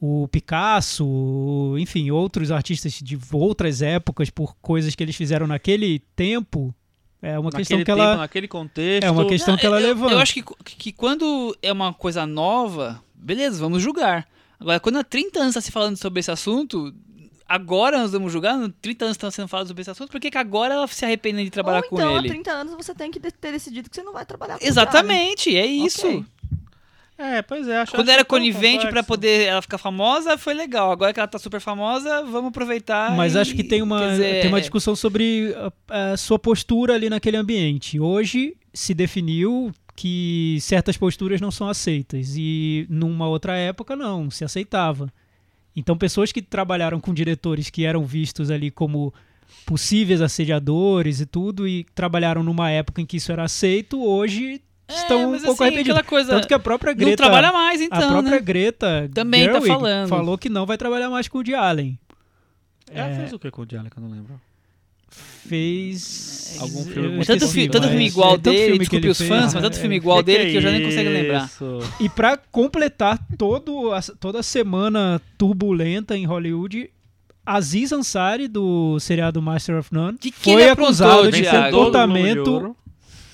[0.00, 6.72] o Picasso, enfim, outros artistas de outras épocas por coisas que eles fizeram naquele tempo.
[7.20, 8.18] É uma questão que tempo, ela.
[8.18, 9.04] naquele contexto...
[9.04, 10.14] É uma questão que ela eu, levanta.
[10.14, 14.28] Eu acho que, que quando é uma coisa nova, beleza, vamos julgar.
[14.60, 16.94] Agora, quando há 30 anos está se falando sobre esse assunto,
[17.48, 20.38] agora nós vamos julgar, 30 anos estão sendo falados sobre esse assunto, por que, que
[20.38, 22.28] agora ela se arrepende de trabalhar Ou com então, ele?
[22.28, 25.56] há 30 anos você tem que ter decidido que você não vai trabalhar com Exatamente,
[25.56, 26.06] é isso.
[26.06, 26.24] Ok.
[27.18, 27.76] É, pois é.
[27.78, 29.06] Acho, Quando acho era tão conivente pra complexo.
[29.06, 30.90] poder ela ficar famosa, foi legal.
[30.90, 33.14] Agora que ela tá super famosa, vamos aproveitar.
[33.16, 35.54] Mas e- acho que tem uma, dizer, tem uma é- discussão sobre
[35.88, 38.00] a, a sua postura ali naquele ambiente.
[38.00, 44.42] Hoje se definiu que certas posturas não são aceitas e numa outra época não, se
[44.44, 45.12] aceitava.
[45.74, 49.12] Então pessoas que trabalharam com diretores que eram vistos ali como
[49.64, 54.94] possíveis assediadores e tudo e trabalharam numa época em que isso era aceito, hoje É,
[54.94, 56.02] estão um mas pouco assim, arrependidos.
[56.06, 56.32] coisa.
[56.32, 57.98] Tanto que a própria não Greta trabalha mais, então.
[58.02, 58.40] a própria né?
[58.40, 60.08] Greta Também tá Gerwig falando.
[60.08, 61.98] falou que não vai trabalhar mais com o Woody Allen.
[62.90, 63.16] Ela É.
[63.16, 64.38] fez o que com o Diallo que eu não lembro?
[65.12, 69.00] Fez Algum filme muito Tanto, fi- tanto mas- filme igual é, tanto dele, filme que
[69.00, 69.60] desculpe os fez, fãs, mas né?
[69.62, 69.98] tanto filme É.
[69.98, 71.50] igual dele que eu já nem consigo lembrar.
[72.00, 76.90] E pra completar todo a, toda a semana turbulenta em Hollywood,
[77.44, 81.76] Aziz Ansari, do seriado Master of None, Que que foi aprontou, acusado de Thiago?
[81.76, 82.76] comportamento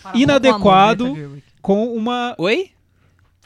[0.02, 1.14] Para inadequado.
[1.14, 1.42] Gerwig.
[1.60, 2.34] com uma...
[2.38, 2.70] Oi?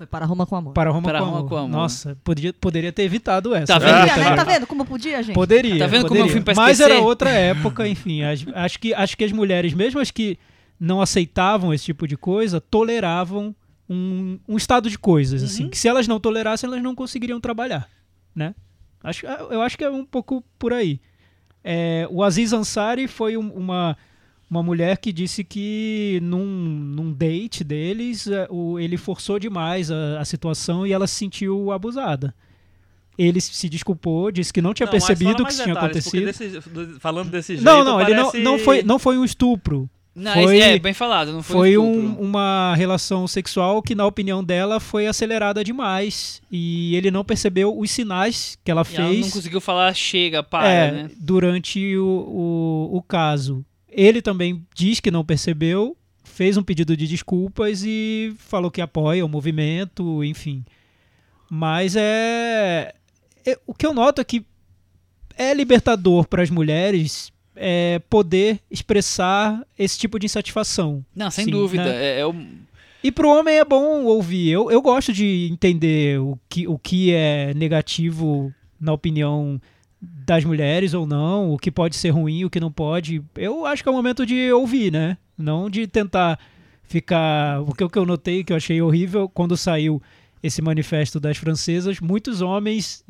[0.02, 0.72] Foi para Roma com amor.
[0.74, 1.48] Para Roma, Para com, Roma amor.
[1.48, 1.68] com amor.
[1.70, 3.66] Nossa, poderia, poderia ter evitado essa.
[3.72, 4.00] Tá vendo?
[4.00, 4.36] Podia, Greta né?
[4.36, 5.34] Tá vendo como podia, gente?
[5.34, 5.78] Poderia.
[5.78, 6.32] Tá vendo como é um poderia.
[6.32, 8.24] filme pra Mas era outra época, enfim.
[8.24, 10.36] as- Acho que, acho que as mulheres, mesmo as que
[10.80, 13.54] não aceitavam esse tipo de coisa, toleravam
[13.88, 15.46] um, um estado de coisas, Uhum.
[15.46, 15.68] assim.
[15.68, 17.88] Que se elas não tolerassem, elas não conseguiriam trabalhar,
[18.34, 18.56] né?
[19.04, 21.00] Acho, eu acho que é um pouco por aí.
[21.62, 23.96] É, o Aziz Ansari foi um- uma,
[24.52, 30.20] uma mulher que disse que num, num date deles, é, o- ele forçou demais a,
[30.20, 32.34] a situação e ela se sentiu abusada.
[33.16, 36.24] Ele se desculpou, disse que não tinha Não, percebido fala que tinha detalhes, acontecido.
[36.26, 37.64] desse- do- falando desse jeito.
[37.64, 39.88] Não, não, ele não, parece- não, foi, não foi um estupro.
[40.14, 44.04] Não, Foi- é bem falado, não foi, Foi um um- uma relação sexual que, na
[44.06, 46.42] opinião dela, foi acelerada demais.
[46.50, 50.42] E ele não percebeu os sinais que ela E ela não fez conseguiu falar, chega,
[50.42, 51.10] para, é, né?
[51.18, 52.04] durante o,
[52.92, 53.64] o, o caso.
[53.94, 59.24] Ele também diz que não percebeu, fez um pedido de desculpas e falou que apoia
[59.24, 60.64] o movimento, enfim.
[61.50, 62.94] Mas é,
[63.44, 64.44] é- O que eu noto é que
[65.36, 71.04] é libertador para as mulheres é, poder expressar esse tipo de insatisfação.
[71.14, 71.84] Não, sem Sim, dúvida.
[71.84, 71.90] né?
[72.04, 72.34] É, é o-
[73.04, 74.48] E pro homem é bom ouvir.
[74.50, 79.60] Eu, eu gosto de entender o que, o que é negativo na opinião
[80.02, 83.22] das mulheres ou não, o que pode ser ruim, o que não pode.
[83.36, 85.16] Eu acho que é o momento de ouvir, né?
[85.38, 86.38] Não de tentar
[86.82, 87.60] ficar.
[87.62, 90.02] O que, o eu notei que eu achei horrível quando saiu
[90.42, 93.04] esse manifesto das francesas, muitos homens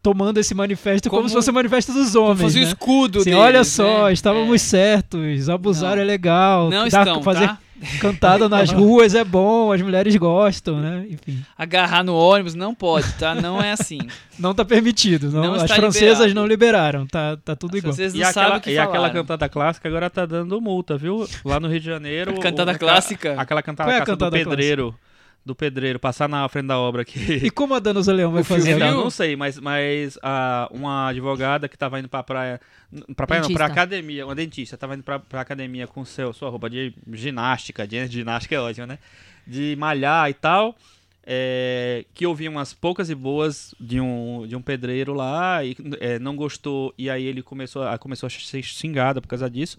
[0.00, 2.54] tomando esse manifesto como, Como- se fosse o manifesto dos homens.
[2.54, 2.64] o né?
[2.64, 4.12] escudo Assim, deles, olha só, né?
[4.12, 4.58] estávamos É.
[4.58, 6.02] certos, abusar Não.
[6.02, 7.58] é legal, Não dar- estão, fazer tá?
[8.00, 11.06] Cantada nas ruas é bom, as mulheres gostam, né?
[11.10, 13.34] Enfim, Agarrar no ônibus não pode, tá?
[13.34, 13.98] Não é assim.
[14.38, 15.30] não tá permitido.
[15.30, 16.34] Não, Não as francesas liberado.
[16.34, 17.92] não liberaram, tá, tá tudo igual.
[17.92, 20.96] Vocês não E sabem aquela, o que e aquela cantada clássica agora tá dando multa,
[20.96, 21.26] viu?
[21.44, 22.32] Lá no Rio de Janeiro.
[22.32, 23.34] A cantada o- o ca- clássica?
[23.40, 24.94] Aquela cantada Qual é a clássica do cantada pedreiro.
[25.46, 27.20] Do pedreiro, passar na frente da obra aqui.
[27.46, 28.74] E como a Dana Leão vai filme fazer?
[28.74, 32.60] Então, não sei, mas, mas ah, uma advogada que tava indo pra praia.
[33.14, 33.54] Pra praia não, Dentista.
[33.64, 34.26] pra academia.
[34.26, 37.86] Uma dentista tava indo pra, pra academia com seu, sua roupa de ginástica.
[37.86, 38.98] De ginástica é ótimo, né?
[39.46, 40.76] De malhar e tal.
[41.24, 46.18] é, que ouvi umas poucas e boas de um, de um pedreiro lá e é,
[46.18, 46.92] não gostou.
[46.98, 49.78] E aí ele começou a, começou a ser xingada por causa disso.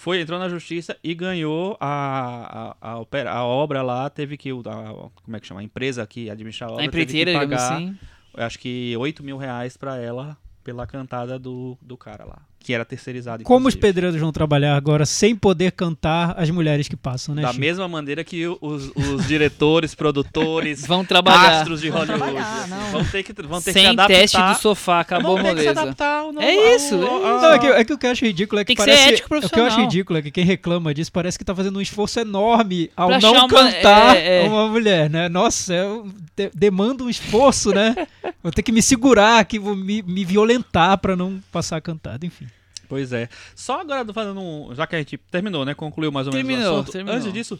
[0.00, 4.08] Foi, entrou na justiça e ganhou a, a, a, opera- a obra lá.
[4.08, 4.50] Teve que.
[4.52, 5.60] o- A, como é que chama?
[5.60, 6.82] A empresa que administra a obra.
[6.82, 7.98] A empreiteira, teve que pagar assim.
[8.34, 12.38] acho que 8 mil reais pra ela pela cantada do, do cara lá.
[12.62, 13.42] Que era terceirizado.
[13.42, 17.48] Como os pedreiros vão trabalhar agora sem poder cantar as mulheres que passam, né, Da
[17.48, 17.60] Chico?
[17.60, 21.60] mesma maneira que os, os diretores, produtores, Vão trabalhar.
[21.60, 22.90] astros de Vão Hollywood trabalhar, assim, não.
[22.90, 24.06] vão ter que, vão ter que se Sem adaptar.
[24.14, 27.02] teste do sofá, acabou vão ter que se adaptar ao É ao- isso, é ao-
[27.02, 27.26] isso.
[27.26, 28.82] ao- Não, é que, é que o que eu acho ridículo é que Tem que
[28.82, 29.08] ser parece.
[29.14, 29.80] ético o que eu acho profissional.
[29.80, 33.20] ridículo é que quem reclama disso parece que tá fazendo um esforço enorme ao Pra
[33.20, 34.48] não uma- cantar é, é.
[34.48, 35.30] uma mulher, né?
[35.30, 36.06] Nossa, eu
[36.36, 37.94] de- demanda um esforço, né?
[38.42, 42.46] Vou ter que me segurar aqui, vou me, me violentar pra não passar cantado, enfim.
[42.90, 43.28] Pois é.
[43.54, 44.74] Só agora fazendo um.
[44.74, 45.72] Já que a gente terminou, né?
[45.74, 46.92] Concluiu mais ou menos o Terminou, assunto.
[46.92, 47.16] terminou.
[47.18, 47.58] Antes disso,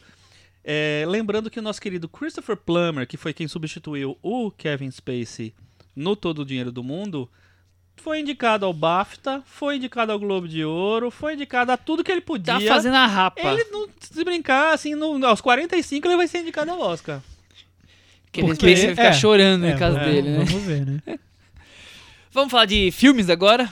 [0.65, 5.55] é, lembrando que o nosso querido Christopher Plummer, que foi quem substituiu o Kevin Spacey
[5.97, 7.31] no Todo o Dinheiro do Mundo,
[7.97, 12.11] foi indicado ao BAFTA, foi indicado ao Globo de Ouro, foi indicado a tudo que
[12.11, 12.55] ele podia.
[12.55, 13.41] Tá fazendo a rapa.
[13.41, 17.21] Ele não se brincar, assim, no- aos 45 ele vai ser indicado ao Oscar.
[18.33, 20.45] Que ele Porque- pensa em ficar é, chorando É, na casa vamos- dele, né?
[20.45, 21.03] Vamos ver, né?
[22.33, 23.69] Vamos falar de filmes agora?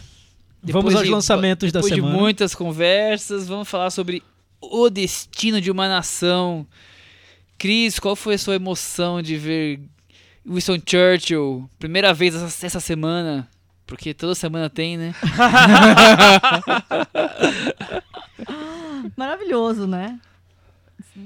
[0.62, 2.14] Vamos Depois aos de- lançamentos da Depois semana.
[2.14, 4.22] de muitas conversas, vamos falar sobre
[4.60, 6.66] o destino de uma nação.
[7.56, 9.80] Cris, qual foi a sua emoção de ver
[10.46, 13.48] Winston Churchill primeira vez essa, essa semana?
[13.86, 15.14] Porque toda semana tem, né?
[19.16, 20.18] Maravilhoso, né?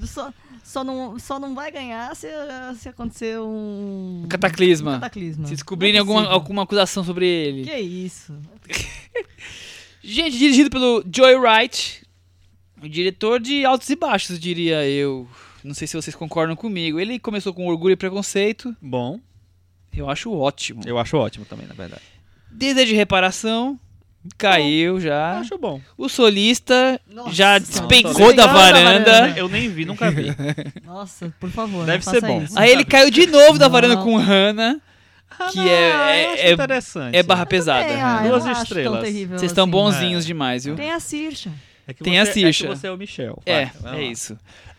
[0.07, 0.33] Só,
[0.73, 2.27] só, não, só não vai ganhar se,
[2.79, 4.23] se acontecer um.
[4.25, 4.93] Um cataclisma.
[4.93, 5.47] um cataclisma.
[5.47, 7.65] Se descobrirem é alguma, alguma acusação sobre ele.
[7.65, 8.35] Que isso?
[10.03, 12.03] Gente, dirigido pelo Joy Wright,
[12.83, 15.29] o diretor de altos e baixos, diria eu.
[15.63, 16.99] Não sei se vocês concordam comigo.
[16.99, 18.75] Ele começou com Orgulho e Preconceito.
[18.81, 19.21] Bom,
[19.93, 20.83] Eu acho ótimo.
[20.87, 22.03] eu acho ótimo também, na verdade.
[22.51, 23.79] Desejo de Reparação.
[24.39, 25.39] Caiu já.
[25.39, 25.81] Acho bom.
[25.99, 29.11] O solista Nossa já despencou da varanda.
[29.13, 29.39] varanda.
[29.39, 30.27] Eu nem vi, nunca vi.
[30.85, 31.85] Nossa, por favor.
[31.87, 32.43] Deve ser bom.
[32.43, 32.59] Isso.
[32.59, 34.05] Aí ele caiu de novo da varanda Não.
[34.05, 34.77] com Hannah,
[35.51, 37.17] que Ah, é, é, é, interessante.
[37.17, 37.85] é barra pesada.
[37.89, 39.01] É, ah, Duas estrelas.
[39.03, 39.71] Vocês estão assim.
[39.71, 40.27] bonzinhos É.
[40.29, 40.77] demais, viu?
[40.77, 41.51] Tem a Sircha.
[41.87, 42.69] É que Tem você, a É que Sircha.
[42.69, 43.43] você é o Michel.
[43.45, 44.39] É, Vai, é isso.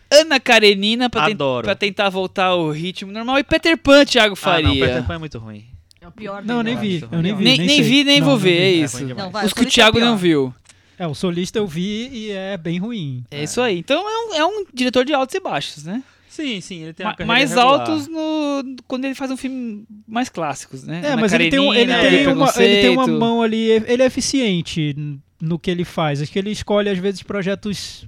[0.10, 3.40] Ana Karenina pra, ten- pra tentar voltar ao ritmo normal.
[3.40, 4.86] E Peter Pan, Thiago Ah, não, Faria.
[4.88, 5.66] Peter Pan é muito ruim.
[6.04, 7.02] É o pior Não, eu nem vi.
[7.10, 7.44] eu nem vi.
[7.46, 7.82] nem, nem sei.
[7.82, 8.58] vi, nem Não, vou não ver, vi.
[8.58, 9.06] é É isso.
[9.06, 10.54] Não, vai, Os que o solista é Thiago não viu.
[11.00, 13.24] É, o solista eu vi e é bem ruim.
[13.32, 13.80] É isso aí.
[13.80, 16.04] Então é um, é um diretor de altos e baixos, né?
[16.30, 17.80] Sim, sim, ele tem uma Ma- mais regular.
[17.82, 21.02] altos no, quando ele faz um filme mais clássicos, né?
[21.04, 23.70] É, Ana mas ele tem, um- ele, tem uma, ele tem uma mão ali.
[23.70, 24.96] Ele é eficiente
[25.40, 26.22] no que ele faz.
[26.22, 28.08] Acho que ele escolhe, às vezes, projetos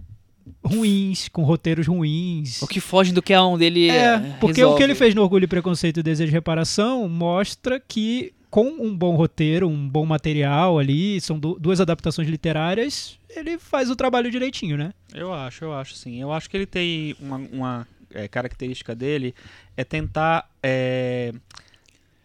[0.66, 2.62] ruins, com roteiros ruins.
[2.62, 4.78] O que foge do que a um dele É, porque o resolve.
[4.78, 8.96] que ele fez no Orgulho e Preconceito e Desejo de Reparação mostra que com um
[8.96, 14.32] bom roteiro, um bom material ali, são du- duas adaptações literárias, ele faz o trabalho
[14.32, 14.94] direitinho, né?
[15.14, 16.22] Eu acho, eu acho sim.
[16.22, 19.36] Eu acho que ele tem uma, uma, é, característica dele
[19.76, 21.34] é tentar é,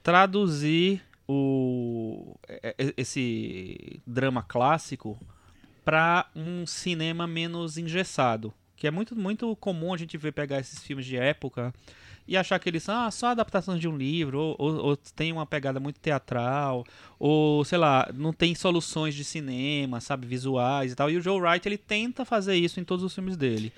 [0.02, 5.18] traduzir o, é, é, esse drama clássico
[5.90, 8.54] para um cinema menos engessado.
[8.76, 11.74] Que é muito, muito comum a gente ver pegar esses filmes de época
[12.28, 15.32] e achar que eles são ah, só adaptações de um livro, ou, ou, ou tem
[15.32, 16.86] uma pegada muito teatral,
[17.18, 21.10] ou sei lá, não tem soluções de cinema, sabe, visuais e tal.
[21.10, 23.72] E o Joe Wright ele tenta fazer isso em todos os filmes dele.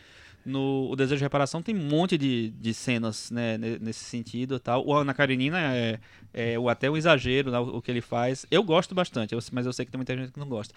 [0.44, 4.58] No O Desejo de Reparação tem um monte de, de cenas né, ne- nesse sentido
[4.58, 4.84] tal.
[4.84, 6.00] O Ana Karenina é,
[6.34, 8.44] é até um exagero né, o, que ele faz.
[8.50, 10.74] Eu gosto bastante, mas eu sei que tem muita gente que não gosta.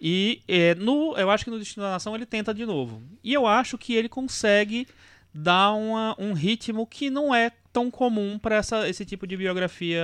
[0.00, 3.02] E é, no, eu acho que no Destino da Nação ele tenta de novo.
[3.22, 4.86] E eu acho que ele consegue
[5.32, 10.02] dar uma, um ritmo que não é tão comum para esse tipo de biografia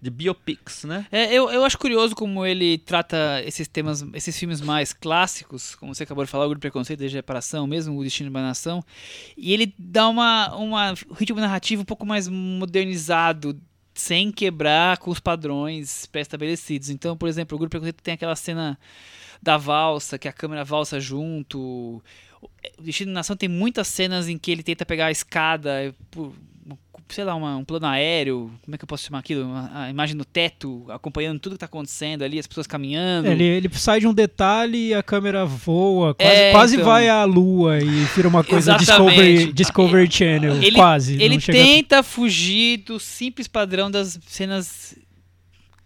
[0.00, 1.06] de biopics, né?
[1.12, 5.94] É, eu, eu acho curioso como ele trata esses temas, esses filmes mais clássicos, como
[5.94, 8.40] você acabou de falar, o Grupo Preconceito, Desde a Reparação, mesmo o Destino de uma
[8.40, 8.82] Nação,
[9.36, 13.60] e ele dá uma, uma um ritmo narrativo um pouco mais modernizado,
[14.00, 16.90] sem quebrar com os padrões pré-estabelecidos.
[16.90, 18.78] Então, por exemplo, o Grupo Preconceito tem aquela cena
[19.42, 22.02] da valsa, que a câmera valsa junto.
[22.78, 26.32] O Destino da Nação tem muitas cenas em que ele tenta pegar a escada, por,
[27.14, 29.44] sei lá, uma- um plano aéreo, como é que eu posso chamar aquilo?
[29.44, 33.28] Uma- a imagem no teto, acompanhando tudo que tá acontecendo ali, as pessoas caminhando.
[33.28, 36.86] Ele, ele sai de um detalhe e a câmera voa, quase, É, quase então.
[36.86, 38.74] vai à lua e vira uma coisa.
[38.78, 40.56] Discovery, Discovery Channel.
[40.56, 41.20] Ele- quase.
[41.22, 44.94] Ele tenta fugir do simples padrão das cenas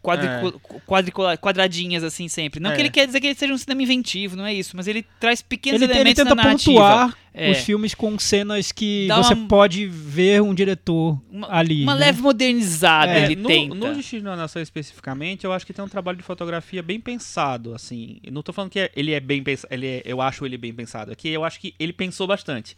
[0.05, 2.61] quadricu- quadricula- quadradinhas, assim, sempre.
[2.61, 2.75] Não É.
[2.75, 5.05] que ele quer dizer que ele seja um cinema inventivo, não é isso, mas ele
[5.19, 6.73] traz pequenos Ele, ele elementos tenta na narrativa.
[6.81, 7.51] pontuar É.
[7.51, 11.83] os filmes com cenas que Dá você uma- pode ver um diretor Uma, ali.
[11.83, 12.07] uma né?
[12.07, 13.75] leve modernizada É, ele no, tenta.
[13.75, 17.75] no Destino da Nação especificamente, eu acho que tem um trabalho de fotografia bem pensado,
[17.75, 18.19] assim.
[18.23, 20.59] Eu não tô falando que é- ele é bem pensado, ele é- eu acho ele
[20.59, 21.11] bem pensado.
[21.11, 22.77] Aqui eu acho que ele pensou bastante.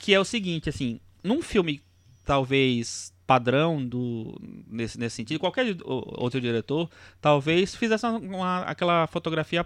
[0.00, 1.80] Que é o seguinte, assim, num filme
[2.24, 6.88] talvez padrão do nesse, nesse sentido, qualquer outro diretor
[7.20, 9.64] talvez fizesse uma, aquela fotografia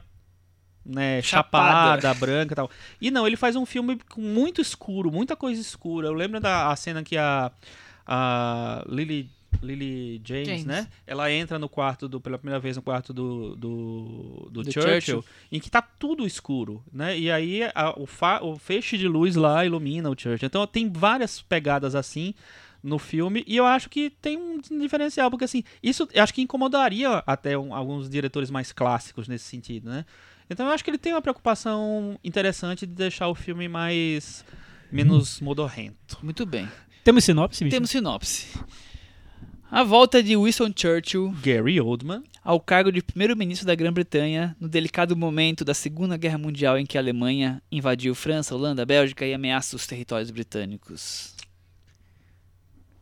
[0.85, 2.01] né, Chapada.
[2.01, 2.71] chapada, branca e tal.
[3.01, 6.07] E não, ele faz um filme muito escuro, muita coisa escura.
[6.07, 7.51] Eu lembro da cena que a,
[8.07, 9.29] a Lily,
[9.61, 10.65] Lily James, James.
[10.65, 10.87] né?
[11.05, 14.93] Ela entra no quarto, do, pela primeira vez no quarto do, do, do Do Churchill,
[15.01, 15.25] Churchill.
[15.51, 17.19] em que tá tudo escuro, né?
[17.19, 20.47] E aí a- o, fa- o feixe de luz lá ilumina o Churchill.
[20.47, 22.33] Então tem várias pegadas assim
[22.83, 26.43] no filme e eu acho que tem um diferencial porque assim isso eu acho que
[26.43, 30.05] incomodaria até um- alguns diretores mais clássicos nesse sentido, né?
[30.49, 34.45] Então eu acho que ele tem uma preocupação interessante de deixar o filme mais
[34.93, 36.19] menos modorrento.
[36.23, 36.69] Muito bem.
[37.03, 37.75] Temos sinopse, bicho?
[37.75, 38.47] Temos sinopse.
[39.69, 45.17] A volta de Winston Churchill Gary Oldman, ao cargo de primeiro-ministro da Grã-Bretanha no delicado
[45.17, 49.75] momento da Segunda Guerra Mundial em que a Alemanha invadiu França, Holanda, Bélgica e ameaça
[49.75, 51.35] os territórios britânicos.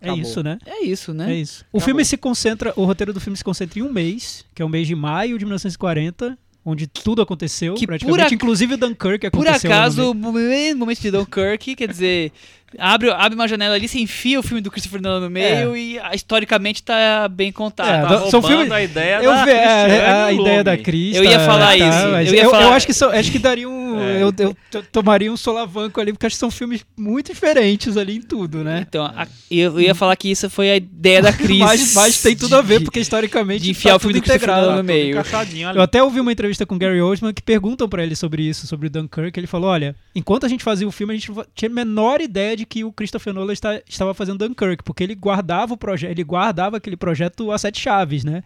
[0.05, 0.23] É Acabou.
[0.23, 0.59] isso, né?
[0.67, 1.33] É isso, né?
[1.33, 1.61] É isso.
[1.73, 1.85] O Acabou.
[1.87, 4.69] filme se concentra, o roteiro do filme se concentra em um mês, que é o
[4.69, 9.47] mês de maio de 1940, onde tudo aconteceu, Que praticamente, por ac- inclusive Dunkirk Por
[9.47, 9.69] aconteceu.
[9.71, 12.33] no acaso, o mesmo momento de Dunkirk, quer dizer,
[12.79, 15.99] Abre, abre uma janela ali, você enfia o filme do Christopher Nolan no meio e
[15.99, 18.13] ah, historicamente tá bem contado.
[18.15, 20.41] É, Tá São filmes- a ideia Eu da ve- é, Cristiane a Lume.
[20.43, 21.17] ideia da Cris.
[21.17, 23.11] Eu ia tá- falar tá, isso, mas eu ia eu, falar- eu acho que só-
[23.13, 24.01] acho que daria um.
[24.01, 24.23] É.
[24.23, 24.57] Eu, eu
[24.91, 28.85] tomaria um solavanco ali, porque acho que são filmes muito diferentes ali em tudo, né?
[28.89, 31.59] Então, a- eu ia falar que isso foi a ideia da Cris.
[31.59, 34.25] Mas, mas tem tudo a ver, porque historicamente de enfiar tá o filme tudo do
[34.25, 34.67] Christopher integrado.
[34.67, 35.17] Nolan no meio.
[35.75, 38.67] Eu até ouvi uma entrevista com o Gary Oldman que perguntam pra ele sobre isso,
[38.67, 39.39] sobre o Dunkirk.
[39.39, 42.21] Ele falou: olha, enquanto a gente fazia o filme, a gente não tinha a menor
[42.21, 46.11] ideia de que o Christopher Nolan está- estava fazendo Dunkirk, porque ele guardava o projeto,
[46.11, 48.43] ele guardava aquele projeto a sete chaves, né?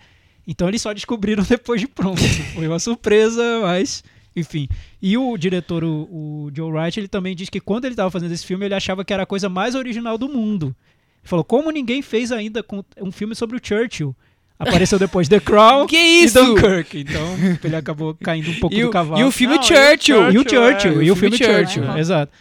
[0.46, 2.22] Então eles só descobriram depois de pronto.
[2.54, 4.02] Foi uma surpresa, mas.
[4.36, 4.68] Enfim.
[5.02, 8.32] E o diretor, o, o Joe Wright, ele também diz que quando ele estava fazendo
[8.32, 10.66] esse filme, ele achava que era a coisa mais original do mundo.
[10.66, 12.64] Ele falou: como ninguém fez ainda
[13.00, 14.14] um filme sobre o Churchill?
[14.60, 16.42] Apareceu depois The Crown Que e isso?
[16.42, 16.98] Dunkirk.
[17.00, 17.22] Então
[17.62, 19.20] ele acabou caindo um pouco E do o, cavalo.
[19.20, 20.30] e o filme Não, e o Churchill.
[20.32, 21.98] E o Churchill, é, e o filme filme Churchill, Churchill.
[21.98, 22.32] exato.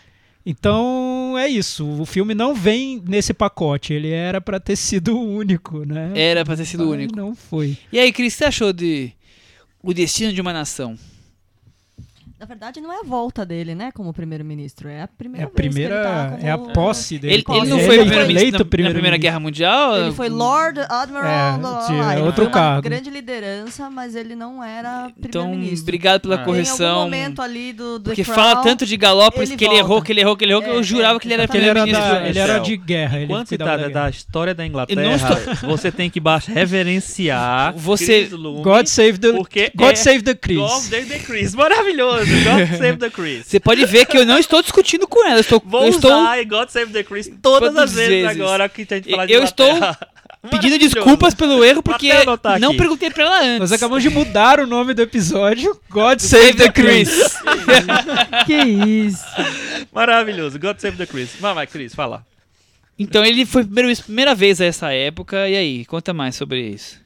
[0.49, 1.85] Então é isso.
[1.85, 3.91] O filme não vem nesse pacote.
[3.91, 6.13] Ele era pra ter sido único, né?
[6.15, 7.15] Era pra ter sido Mas único.
[7.17, 7.77] Não foi.
[7.91, 9.11] E aí, Cris, o que você achou de
[9.83, 10.97] O Destino de uma Nação?
[12.39, 14.87] Na verdade, não é a volta dele, né, como primeiro-ministro.
[14.87, 16.03] É a É primeira a vez que ele primeira.
[16.03, 16.45] tá como...
[16.47, 17.33] É a posse dele.
[17.33, 19.97] Ele, ele não foi é eleito na, na primeiro Primeira Guerra Mundial?
[19.97, 22.13] Ele foi Lord Admiral, É, tinha blá.
[22.13, 22.81] Ele outro foi uma cargo.
[22.83, 25.83] grande liderança, mas ele não era Então, primeiro-ministro.
[25.83, 26.37] obrigado pela Ah.
[26.37, 27.01] Em algum correção.
[27.01, 30.37] momento ali do, do Porque fala tanto de Galópolis que ele errou, que ele errou,
[30.37, 32.15] que ele errou, que eu É, jurava é, que ele era primeiro-ministro.
[32.23, 33.17] ele era de guerra.
[33.17, 38.29] Ele Quando se cuidava trata da história da Inglaterra, você tem que baixar, reverenciar Você-
[38.61, 40.57] God save the, porque God é save the Chris.
[40.57, 41.55] God Save the Chris.
[41.55, 42.26] Maravilhoso.
[42.43, 43.45] God Save the Chris.
[43.47, 45.37] Você pode ver que eu não estou discutindo com ela.
[45.37, 48.41] Eu estou, Vou eu estou usar God Save the Chris todas Todas as vezes, vezes.
[48.41, 49.69] agora que a gente falar de Eu estou
[50.49, 52.11] pedindo desculpas pelo erro porque
[52.59, 52.77] não aqui.
[52.77, 53.59] perguntei pra ela antes.
[53.59, 55.79] Nós acabamos de mudar o nome do episódio.
[55.89, 57.09] God save the Chris.
[58.45, 59.25] Que isso.
[59.91, 60.59] Maravilhoso.
[60.59, 61.31] God Save the Chris.
[61.39, 62.25] Vai, vai, Chris, fala.
[62.99, 65.47] Então ele foi primeiro, primeira vez a essa época.
[65.49, 66.99] E aí, conta mais sobre isso.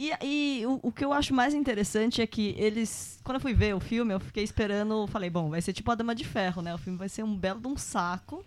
[0.00, 3.20] E, e o, o que eu acho mais interessante é que eles.
[3.22, 5.06] Quando eu fui ver o filme, eu fiquei esperando.
[5.08, 6.74] Falei, bom, vai ser tipo a Dama de Ferro, né?
[6.74, 8.42] O filme vai ser um belo de um saco.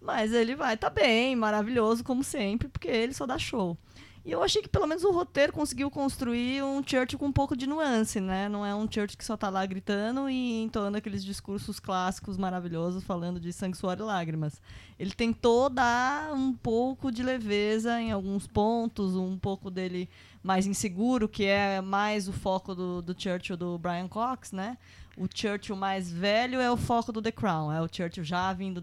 [0.00, 3.76] Mas ele vai tá bem, maravilhoso, como sempre, porque ele só dá show.
[4.24, 7.56] E eu achei que pelo menos o roteiro conseguiu construir um Churchill com um pouco
[7.56, 8.48] de nuance, né?
[8.48, 13.02] Não é um Churchill que só tá lá gritando e entoando aqueles discursos clássicos maravilhosos
[13.02, 14.62] falando de sangue, suor e lágrimas.
[14.96, 20.08] Ele tentou dar um pouco de leveza em alguns pontos, um pouco dele
[20.42, 24.76] mais inseguro, que é mais o foco do, do Churchill do Brian Cox, né?
[25.16, 28.80] O Churchill mais velho é o foco do The Crown, é o Churchill já vindo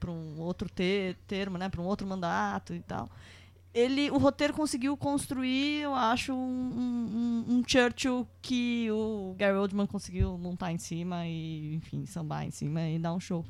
[0.00, 1.68] para um outro te- termo, né?
[1.68, 3.10] Para um outro mandato e tal.
[3.74, 9.86] Ele, o roteiro conseguiu construir, eu acho, um, um- um- Churchill que o Gary Oldman
[9.86, 13.44] conseguiu montar em cima e, enfim, sambar em cima e dar um show.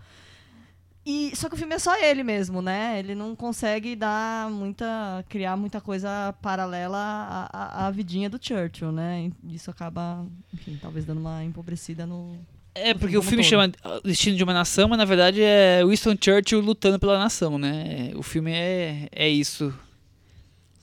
[1.09, 2.99] E, só que o filme é só ele mesmo, né?
[2.99, 5.25] Ele não consegue dar muita.
[5.29, 9.31] criar muita coisa paralela à, à, à vidinha do Churchill, né?
[9.45, 12.37] E Isso acaba, enfim, talvez dando uma empobrecida no.
[12.75, 15.41] É, No porque o filme como chama O Destino de uma Nação, mas na verdade
[15.41, 18.11] é Winston Churchill lutando pela nação, né?
[18.17, 19.73] O filme é, é isso.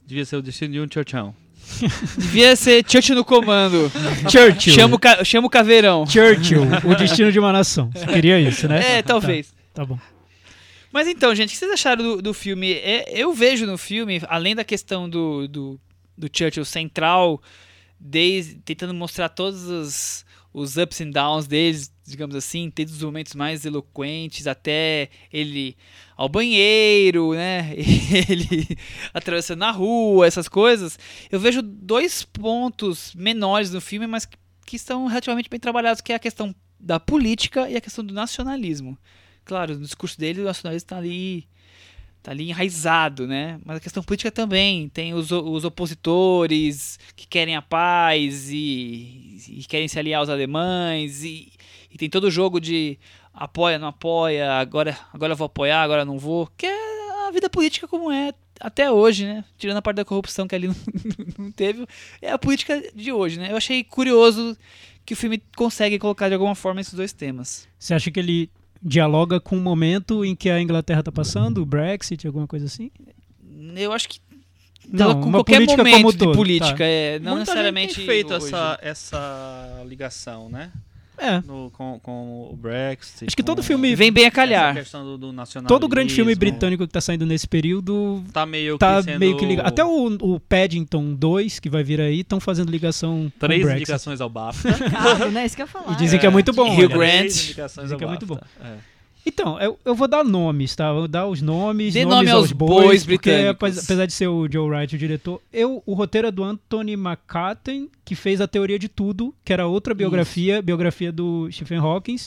[0.07, 1.35] Devia ser o destino de um Churchill.
[2.17, 3.91] Devia ser Churchill no comando.
[4.31, 4.73] Churchill.
[4.73, 6.05] Chama o, ca- chama o caveirão.
[6.07, 7.89] Churchill, o destino de uma nação.
[7.93, 8.97] Você queria isso, né?
[8.97, 9.47] É, talvez.
[9.73, 9.99] Tá, tá bom.
[10.93, 12.71] Mas então, gente, o que vocês acharam do, do filme?
[12.71, 15.81] É, eu vejo no filme, além da questão do, do,
[16.15, 17.41] do Churchill central,
[17.99, 20.23] desde, tentando mostrar todos os,
[20.53, 25.75] os ups and downs deles, digamos assim, desde os momentos mais eloquentes até ele
[26.15, 27.73] ao banheiro, né?
[28.29, 28.77] Ele
[29.11, 30.99] atravessando a rua, essas coisas.
[31.31, 34.37] Eu vejo dois pontos menores no filme, mas que,
[34.67, 38.13] que estão relativamente bem trabalhados, que é a questão da política e a questão do
[38.13, 38.95] nacionalismo.
[39.45, 41.47] Claro, no discurso dele o nacionalismo está ali
[42.23, 43.59] tá ali enraizado, né?
[43.65, 49.65] Mas a questão política também tem os, os opositores que querem a paz e, e
[49.67, 51.51] querem se aliar aos alemães e,
[51.91, 52.97] e tem todo o jogo de
[53.33, 57.87] apoia, não apoia, agora agora vou apoiar, agora não vou, que é a vida política
[57.89, 59.43] como é até hoje, né?
[59.57, 60.75] Tirando a parte da corrupção que ali não,
[61.37, 61.85] não teve,
[62.21, 63.51] é a política de hoje, né?
[63.51, 64.57] Eu achei curioso
[65.05, 67.67] que o filme consegue colocar de alguma forma esses dois temas.
[67.77, 68.49] Você acha que ele
[68.83, 72.91] dialoga com o momento em que a Inglaterra tá passando, o Brexit, alguma coisa assim?
[73.75, 74.19] Eu acho que
[74.91, 76.83] Não, com uma qualquer política momento como de todo, política, tá.
[76.85, 78.47] é, não Muita necessariamente gente tem feito hoje.
[78.47, 80.71] essa, essa ligação, né?
[81.17, 81.41] É.
[81.41, 83.25] No- com, com o Brexit.
[83.27, 84.73] Acho que todo filme- Vem bem a essa calhar.
[84.73, 85.67] questão do, do nacionalismo.
[85.79, 89.37] Todo grande filme britânico que tá saindo nesse período tá meio tá que sendo meio
[89.37, 89.67] que ligado.
[89.67, 93.67] Até o, o Paddington 2, que vai vir aí, estão fazendo ligação com o Três
[93.69, 94.73] indicações ao BAFTA.
[94.89, 95.45] Caro, né?
[95.45, 95.93] Isso que eu ia falar.
[95.93, 96.73] E dizem que é muito bom.
[96.73, 96.87] Hugh?
[96.89, 97.19] Grant.
[97.19, 98.47] Três indicações Dizem ao que é muito BAFTA.
[98.63, 98.92] É.
[99.25, 100.89] Então, eu, eu vou dar nomes, tá?
[100.89, 104.27] Eu vou dar os nomes, Dê nomes nome aos bois, bois porque apesar de ser
[104.27, 108.47] o Joe Wright o diretor, eu, o roteiro é do Anthony McCartan, que fez a
[108.47, 112.17] Teoria de Tudo, que era outra biografia, biografia do Stephen Hawking.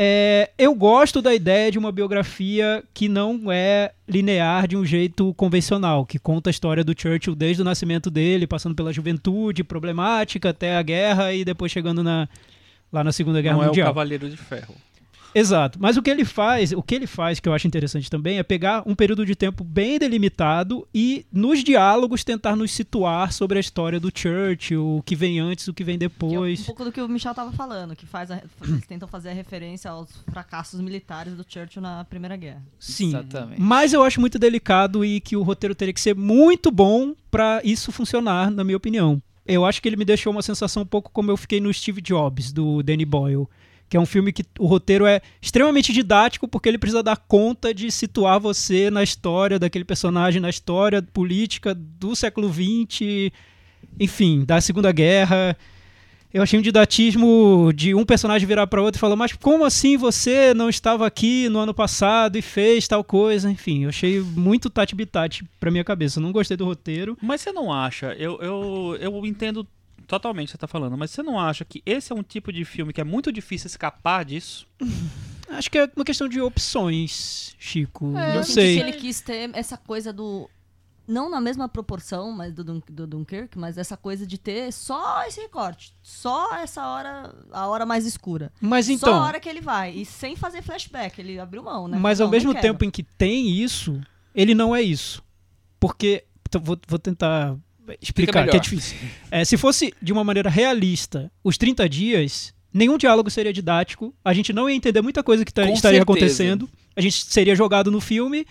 [0.00, 5.34] É, eu gosto da ideia de uma biografia que não é linear de um jeito
[5.34, 10.50] convencional, que conta a história do Churchill desde o nascimento dele, passando pela juventude problemática
[10.50, 12.28] até a guerra e depois chegando na,
[12.92, 13.88] lá na Segunda Guerra Não é o Mundial.
[13.88, 14.76] Cavaleiro de Ferro.
[15.34, 15.78] Exato.
[15.80, 18.42] Mas o que ele faz, o que ele faz que eu acho interessante também é
[18.42, 23.60] pegar um período de tempo bem delimitado e nos diálogos tentar nos situar sobre a
[23.60, 26.62] história do Churchill, o que vem antes, o que vem Que é um depois.
[26.62, 29.90] pouco do que o Michel tava falando, que faz a- eles tentam fazer a referência
[29.90, 32.62] aos fracassos militares do Churchill na Primeira Guerra.
[32.78, 33.08] Sim.
[33.08, 33.60] Exatamente.
[33.60, 37.60] Mas eu acho muito delicado e que o roteiro teria que ser muito bom pra
[37.62, 39.22] isso funcionar, na minha opinião.
[39.46, 42.00] Eu acho que ele me deixou uma sensação um pouco como eu fiquei no Steve
[42.02, 43.46] Jobs, do Danny Boyle.
[43.88, 47.72] Que é um filme que o roteiro é extremamente didático porque ele precisa dar conta
[47.72, 53.32] de situar você na história daquele personagem, na história política do século XX,
[53.98, 55.56] enfim, da Segunda Guerra.
[56.32, 59.96] Eu achei um didatismo de um personagem virar para outro e falar, mas como assim
[59.96, 63.50] você não estava aqui no ano passado e fez tal coisa?
[63.50, 66.18] Enfim, eu achei muito tati-bitati pra minha cabeça.
[66.18, 67.16] Eu não gostei do roteiro.
[67.22, 69.66] Mas você não acha, eu, eu, eu entendo
[70.08, 72.52] totalmente o que você tá falando, mas você não acha que esse é um tipo
[72.52, 74.66] de filme que é muito difícil escapar disso?
[75.50, 78.16] Acho que é uma questão de opções, Chico.
[78.18, 78.74] É, eu não sei.
[78.76, 80.48] que ele quis ter essa coisa do.
[81.06, 85.24] Não na mesma proporção mas do, Dun- do Dunkirk, mas essa coisa de ter só
[85.26, 85.94] esse recorte.
[86.02, 88.52] Só essa hora, a hora mais escura.
[88.60, 89.90] Mas Só a então, hora que ele vai.
[89.94, 91.18] E sem fazer flashback.
[91.18, 91.96] Ele abriu mão, né?
[91.98, 93.98] mas Não, ao mesmo tempo em que tem isso,
[94.34, 95.22] ele não é isso.
[95.80, 97.56] Porque, então, vou, vou tentar
[98.00, 98.96] explicar, que é difícil.
[99.30, 104.32] É, se fosse de uma maneira realista, os 30 dias, nenhum diálogo seria didático, a
[104.32, 106.02] gente não ia entender muita coisa que tá- estaria certeza.
[106.02, 108.46] acontecendo, a gente seria jogado no filme,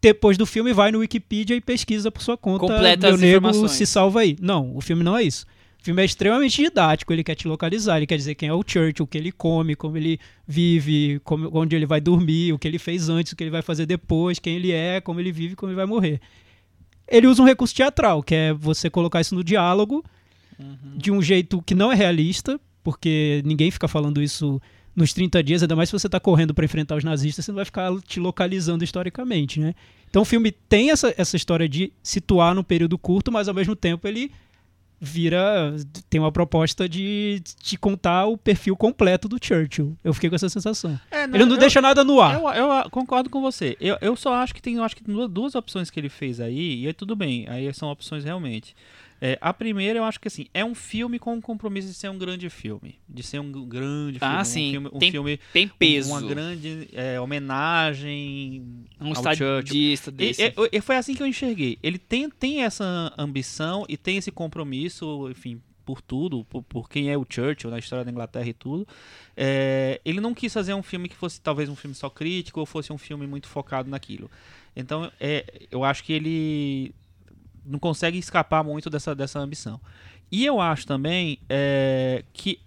[0.00, 3.86] depois do filme vai no Wikipedia e pesquisa por sua conta, Completa meu nego se
[3.86, 4.36] salva aí.
[4.40, 5.46] Não, o filme não é isso.
[5.80, 8.62] O filme é extremamente didático, ele quer te localizar, ele quer dizer quem é o
[8.66, 12.66] Churchill, o que ele come, como ele vive, como- onde ele vai dormir, o que
[12.66, 15.54] ele fez antes, o que ele vai fazer depois, quem ele é, como ele vive,
[15.54, 16.20] como ele vai morrer.
[17.06, 20.04] Ele usa um recurso teatral, que é você colocar isso no diálogo
[20.96, 24.60] de um jeito que não é realista, porque ninguém fica falando isso
[24.94, 27.56] nos 30 dias, ainda mais se você está correndo para enfrentar os nazistas, você não
[27.56, 29.74] vai ficar te localizando historicamente, né?
[30.08, 33.74] Então o filme tem essa, essa história de situar num período curto, mas ao mesmo
[33.74, 34.30] tempo ele
[35.04, 35.76] vira
[36.08, 39.96] tem uma proposta de te contar o perfil completo do Churchill.
[40.02, 40.98] Eu fiquei com essa sensação.
[41.10, 42.34] É, Ele não eu- deixa nada no ar.
[42.34, 43.76] Eu, eu, concordo com você.
[43.80, 46.82] Eu, eu só acho que tem acho que duas, duas opções que ele fez aí,
[46.82, 48.74] e aí tudo bem, aí são opções realmente.
[49.26, 52.10] É, a primeira, eu acho que assim, é um filme com o compromisso de ser
[52.10, 52.98] um grande filme.
[53.08, 54.34] De ser um grande filme.
[54.36, 54.70] Ah, um sim.
[54.72, 56.10] filme, um Tem filme Tem peso.
[56.10, 58.62] uma grande é, homenagem
[59.00, 60.42] um ao estadista E, desse.
[60.42, 61.78] e- e foi assim que eu enxerguei.
[61.82, 67.10] Ele tem, tem essa ambição e tem esse compromisso, enfim, por tudo, por, por quem
[67.10, 68.86] é o Churchill na história da Inglaterra e tudo.
[69.34, 72.66] É, ele não quis fazer um filme que fosse talvez um filme só crítico ou
[72.66, 74.30] fosse um filme muito focado naquilo.
[74.76, 76.94] Então, é, eu acho que ele
[77.64, 79.80] não consegue escapar muito dessa, dessa ambição.
[80.30, 82.58] E eu acho também é, que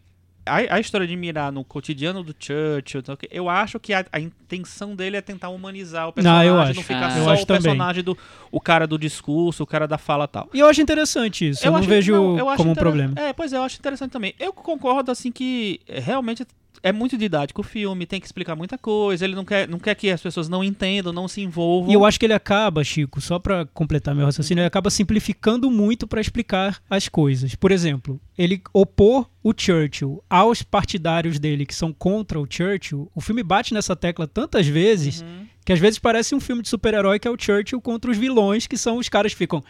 [0.45, 4.95] a, a história de mirar no cotidiano do Churchill, eu acho que a, a intenção
[4.95, 6.81] dele é tentar humanizar o personagem, eu não acho.
[6.83, 7.17] ficar Ah.
[7.17, 7.61] Eu só o também.
[7.63, 8.17] personagem do
[8.51, 10.49] o cara do discurso, o cara da fala tal.
[10.53, 11.65] E eu acho interessante isso.
[11.65, 13.13] Eu, não acho- vejo não, eu como um problema.
[13.17, 14.33] É, pois é, eu acho interessante também.
[14.39, 16.45] Eu concordo, assim, que é, realmente
[16.84, 19.95] é muito didático o filme, tem que explicar muita coisa, ele não quer, não quer
[19.95, 21.89] que as pessoas não entendam, não se envolvam.
[21.89, 25.69] E eu acho que ele acaba, Chico, só pra completar meu raciocínio, ele acaba simplificando
[25.71, 27.55] muito pra explicar as coisas.
[27.55, 33.09] Por exemplo, ele opor o Churchill aos partidários dele que são contra o Churchill.
[33.15, 35.45] O filme bate nessa tecla tantas vezes Uhum.
[35.65, 38.67] que às vezes parece um filme de super-herói que é o Churchill contra os vilões,
[38.67, 39.63] que são os caras que ficam.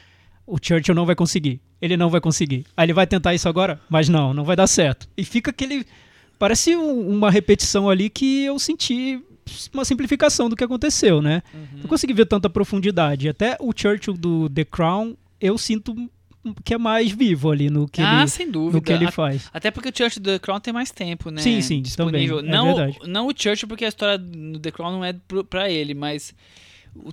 [0.45, 1.59] O Churchill não vai conseguir.
[1.81, 2.65] Ele não vai conseguir.
[2.75, 3.79] Aí ele vai tentar isso agora?
[3.89, 5.07] Mas não, não vai dar certo.
[5.17, 5.85] E fica aquele.
[6.39, 9.19] Parece um- uma repetição ali que eu senti
[9.73, 11.41] uma simplificação do que aconteceu, né?
[11.73, 13.29] Não consegui ver tanta profundidade.
[13.29, 15.95] Até o Churchill do The Crown, eu sinto
[16.63, 18.77] que é mais vivo ali no que, ah, ele, sem dúvida.
[18.77, 19.49] no que ele faz.
[19.53, 21.41] Até porque o Churchill do The Crown tem mais tempo, né?
[21.41, 22.37] Sim, sim, disponível.
[22.37, 22.99] também, é não, verdade.
[23.05, 25.13] não o Churchill, porque a história no The Crown não é
[25.49, 26.33] pra ele, mas
[26.95, 27.11] o-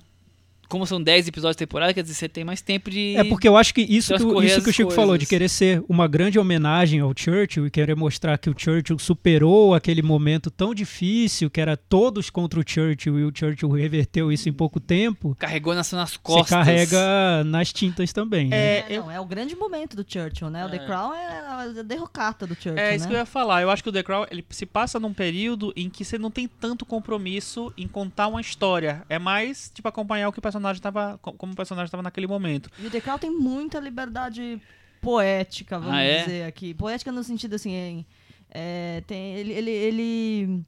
[0.75, 3.15] como são 10 episódios de temporada, quer dizer, você tem mais tempo de.
[3.15, 5.29] É porque eu acho que isso, que, isso que o Chico falou, de coisas.
[5.29, 10.01] querer ser uma grande homenagem ao Churchill e querer mostrar que o Churchill superou aquele
[10.01, 14.53] momento tão difícil, que era todos contra o Churchill e o Churchill reverteu isso em
[14.53, 16.47] pouco tempo, Carregou nas, nas costas.
[16.49, 18.49] você carrega nas tintas também.
[18.49, 18.57] né?
[18.57, 20.65] É, É, não, é o grande momento do Churchill, né?
[20.65, 20.85] O The É.
[20.85, 21.39] Crown é
[21.79, 23.09] a derrocata do Churchill, É isso né?
[23.11, 23.61] que eu ia falar.
[23.61, 26.29] Eu acho que o The Crown ele se passa num período em que você não
[26.29, 29.03] tem tanto compromisso em contar uma história.
[29.07, 32.27] É mais tipo acompanhar o que o personagem tava, co- como o personagem estava naquele
[32.27, 32.69] momento.
[32.79, 34.61] E o The Crown tem muita liberdade
[35.01, 36.19] poética, vamos Ah, é?
[36.23, 36.73] dizer aqui.
[36.73, 38.05] Poética no sentido assim,
[38.49, 40.63] é, tem, ele, ele, ele,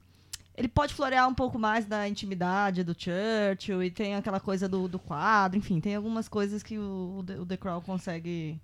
[0.56, 4.86] ele pode florear um pouco mais da intimidade do Churchill e tem aquela coisa do,
[4.86, 8.60] do quadro, enfim, tem algumas coisas que o, o The- Crown consegue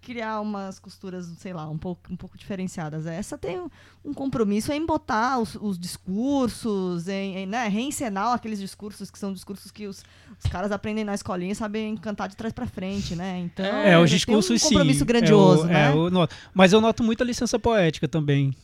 [0.00, 3.06] criar umas costuras, sei lá, um pouco, um pouco diferenciadas.
[3.06, 3.60] Essa tem
[4.04, 9.32] um, compromisso em botar os, os discursos, em, em, né, reencenar aqueles discursos que são
[9.32, 10.02] discursos que os,
[10.42, 13.38] os caras aprendem na escolinha e sabem cantar de trás pra frente, né?
[13.38, 15.04] Então, É, os tem discursos um compromisso sim.
[15.04, 15.88] grandioso, é o, né?
[15.88, 16.34] é, eu noto.
[16.54, 18.54] Mas eu noto muita licença poética também.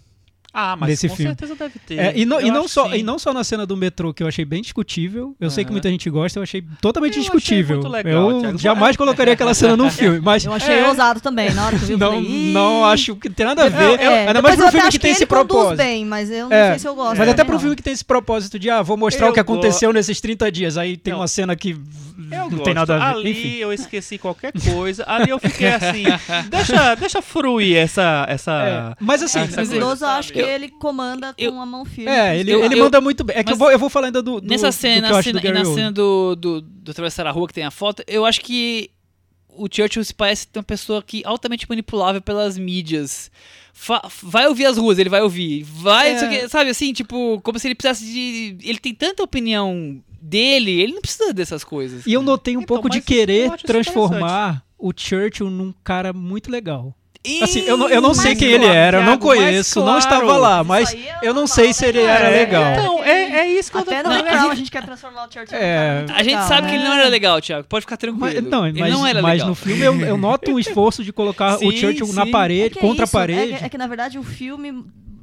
[0.59, 1.31] Ah, mas Nesse com filme.
[1.33, 1.99] certeza deve ter.
[1.99, 2.97] É, e, não, Eu e, não só, sim.
[2.97, 5.37] e não só na cena do metrô, que eu achei bem discutível.
[5.39, 7.77] Eu sei que muita gente gosta, eu achei totalmente Eu achei discutível.
[7.77, 8.59] muito legal, eu Thiago.
[8.59, 11.83] jamais colocaria aquela cena num filme, mas Eu achei é, ousado também, na hora que
[11.85, 14.01] eu vi, eu não, falei, não acho que tem nada a ver.
[14.01, 15.77] É, Ainda depois mais eu pro até filme que tem esse propósito.
[15.77, 17.19] bem, mas eu não É, sei se eu gosto.
[17.19, 17.61] Mas até também, pro não.
[17.61, 20.51] filme que tem esse propósito de, ah, vou mostrar Eu o que aconteceu nesses 30
[20.51, 20.79] dias.
[20.79, 22.63] Aí tem uma cena que Eu não gosto.
[22.65, 23.19] tem nada a ver.
[23.19, 23.55] Ali Enfim.
[23.57, 25.05] eu esqueci qualquer coisa.
[25.07, 26.05] Ali eu fiquei assim.
[26.49, 28.25] deixa, deixa fruir essa.
[28.29, 28.53] essa...
[28.53, 31.67] É, mas assim, essa O coisa, eu acho que Eu- ele comanda com eu- a
[31.67, 32.11] mão firme.
[32.11, 33.37] é, ele, Eu- ele eu- manda muito bem.
[33.37, 35.13] É que eu vou, eu vou falar ainda do, do Nessa do cena, que eu
[35.13, 37.65] na acho cena, do e na cena do, do, do Atravessar a Rua, que tem
[37.65, 38.91] a foto, eu acho que
[39.49, 43.31] o Churchill se parece ter uma pessoa que altamente manipulável pelas mídias.
[43.73, 45.63] Fa- vai ouvir as ruas, ele vai ouvir.
[45.63, 46.29] Vai, É.
[46.29, 48.57] quê, sabe assim, tipo, como se ele precisasse de.
[48.63, 52.07] Ele tem tanta opinião dele, ele não precisa dessas coisas.
[52.07, 56.95] E eu notei um Então, pouco de querer transformar o Churchill num cara muito legal.
[57.27, 59.99] E- Assim, eu não, eu não sei quem ele era, eu não conheço, não claro.
[59.99, 62.11] estava lá, mas é eu não normal, sei se ele né?
[62.11, 62.73] era É, legal.
[62.73, 64.25] Então, é, é isso que eu tô Até no falando.
[64.25, 66.05] The Crown a gente quer transformar o Churchill É.
[66.15, 66.79] A gente legal, sabe que né?
[66.79, 67.67] ele não era legal, Thiago.
[67.69, 68.21] Pode ficar tranquilo.
[68.21, 69.49] Mas, não, ele mas, não era mas legal.
[69.49, 72.31] no filme eu, eu noto um esforço de colocar o Sim, Churchill na sim.
[72.31, 73.55] parede, É que é contra a isso, é parede.
[73.59, 74.73] que- É, que, na verdade o filme, é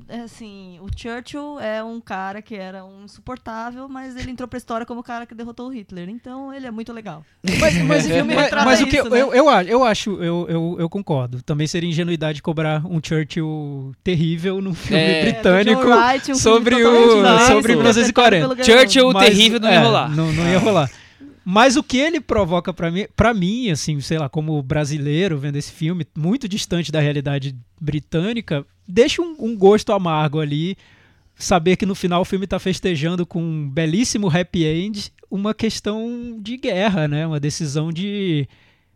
[0.09, 4.85] assim, o Churchill é um cara que era um insuportável, mas ele entrou pra história
[4.85, 6.09] como o cara que derrotou o Hitler.
[6.09, 7.23] Então ele é muito legal.
[7.59, 9.21] Mas, mas, O filme mas- mas o que isso, eu, né?
[9.21, 11.41] eu, eu, acho- eu acho, eu, eu, eu concordo.
[11.43, 15.81] Também seria ingenuidade cobrar um Churchill terrível num filme É, britânico.
[15.81, 18.41] Wright, um filme sobre totalmente o- sobre interpretado 1940.
[18.47, 20.09] pelo Gary Churchill terrível não ia é, rolar.
[20.09, 20.89] Não, não ia rolar.
[21.45, 25.57] Mas o que ele provoca pra mim, para mim, assim, sei lá, como brasileiro vendo
[25.57, 30.77] esse filme, muito distante da realidade britânica, deixa um, um gosto amargo ali.
[31.35, 36.37] Saber que no final o filme tá festejando com um belíssimo happy end, uma questão
[36.39, 37.25] de guerra, né?
[37.25, 38.47] Uma decisão de.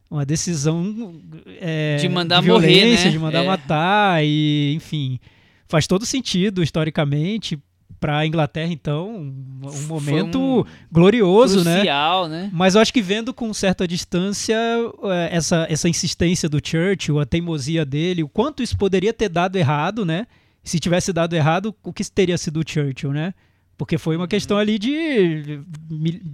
[0.10, 1.20] Uma decisão
[1.60, 3.10] é, De mandar morrer, né?
[3.10, 3.48] de mandar É.
[3.48, 5.20] matar, e enfim.
[5.68, 7.60] Faz todo sentido historicamente
[8.00, 11.76] pra Inglaterra, então, um, um momento um glorioso, né?
[11.78, 12.50] crucial, né?
[12.54, 17.26] Mas eu acho que vendo com certa distância eh, essa, essa insistência do Churchill, a
[17.26, 20.28] teimosia dele, o quanto isso poderia ter dado errado, né?
[20.64, 23.34] Se tivesse dado errado, o que teria sido o Churchill, né?
[23.78, 25.62] Porque foi uma questão ali de,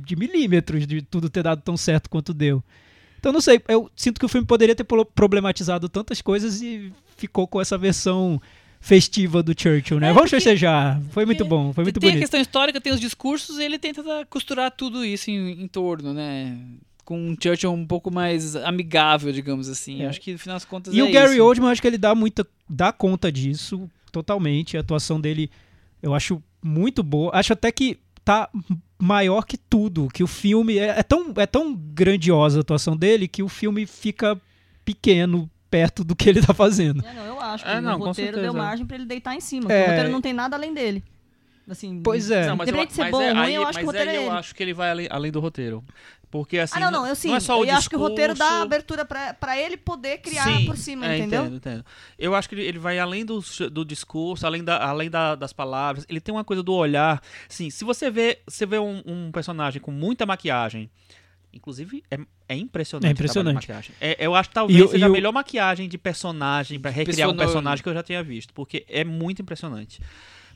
[0.05, 2.63] de milímetros de tudo ter dado tão certo quanto deu.
[3.19, 6.91] Então, não sei, eu sinto que o filme poderia ter pro- problematizado tantas coisas e
[7.15, 8.41] ficou com essa versão
[8.83, 10.09] festiva do Churchill, né?
[10.09, 11.01] É, Vamos festejar.
[11.11, 12.23] Foi muito bom, foi muito tem a bonito.
[12.23, 16.57] questão histórica, tem os discursos, e ele tenta costurar tudo isso em, em torno, né?
[17.05, 20.01] Com um Churchill um pouco mais amigável, digamos assim.
[20.01, 20.07] É.
[20.07, 21.43] Acho que no final das contas E é o Gary isso.
[21.45, 24.75] Oldman, acho que ele dá muita dá conta disso totalmente.
[24.75, 25.49] A atuação dele
[26.01, 27.31] eu acho muito boa.
[27.33, 28.49] Acho até que tá
[28.99, 33.29] maior que tudo, que o filme é, é tão é tão grandiosa a atuação dele
[33.29, 34.37] que o filme fica
[34.83, 37.03] pequeno perto do que ele tá fazendo.
[37.03, 39.39] É, não, eu acho que É, não, o roteiro deu margem pra ele deitar em
[39.41, 39.71] cima.
[39.73, 39.77] É.
[39.79, 41.03] porque O roteiro não tem nada além dele.
[41.67, 42.45] Assim, Pois é.
[42.47, 43.87] Não, mas eu, de ser mas bom é, ou ruim, aí, eu acho que o
[43.87, 44.29] mas roteiro é eu ele.
[44.31, 45.83] acho que ele vai além, além do roteiro.
[46.29, 46.75] Porque assim.
[46.77, 47.29] ah, não, não, eu sim.
[47.29, 49.77] Não é só o eu acho que o roteiro dá discurso- abertura pra, pra ele
[49.77, 51.41] poder criar Sim, por cima, é, entendeu?
[51.43, 51.85] Entendo, entendo.
[52.19, 53.39] Eu acho que ele, ele vai além do,
[53.71, 56.05] do discurso, além, da, além da- das palavras.
[56.09, 57.21] Ele tem uma coisa do olhar.
[57.47, 60.89] Sim, se você vê, você vê um, um personagem com muita maquiagem.
[61.53, 62.17] Inclusive, é,
[62.49, 63.11] é impressionante.
[63.11, 63.55] É trabalho de impressionante.
[63.55, 63.91] maquiagem.
[64.01, 66.89] É, eu acho que talvez E o- seja e a melhor maquiagem de personagem pra
[66.91, 68.53] recriar pessoa um personagem que eu já tenha visto.
[68.53, 70.01] Porque é muito impressionante.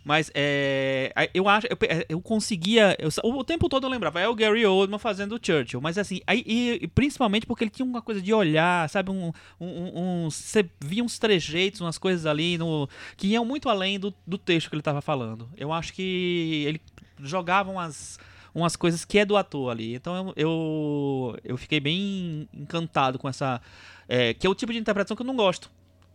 [0.03, 1.77] Mas é, eu acho, eu,
[2.07, 5.81] eu conseguia, eu- o tempo todo eu lembrava, é o Gary Oldman fazendo o Churchill,
[5.81, 9.67] mas assim, aí, e, principalmente porque ele tinha uma coisa de olhar, sabe, um, um,
[9.67, 12.87] um- um- você via uns trejeitos, umas coisas ali no,
[13.17, 15.49] que iam muito além do, do texto que ele estava falando.
[15.57, 16.81] Eu acho que ele
[17.19, 18.17] jogava umas,
[18.53, 19.95] umas coisas que é do ator ali.
[19.95, 23.61] Então eu, eu, eu fiquei bem encantado com essa.
[24.07, 25.69] é, que é o tipo de interpretação que eu não gosto.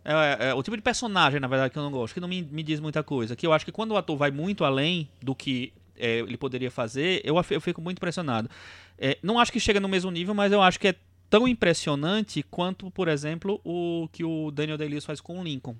[0.05, 2.41] É, é o tipo de personagem, na verdade, que eu não gosto, que não me,
[2.41, 3.35] me diz muita coisa.
[3.35, 6.69] Que eu acho que quando o ator vai muito além do que é, ele poderia
[6.69, 8.49] fazer, eu, eu fico muito impressionado.
[8.97, 10.95] É, não acho que chega no mesmo nível, mas eu acho que é
[11.29, 15.75] tão impressionante quanto, por exemplo, o que o Daniel Day-Lewis faz com o Lincoln.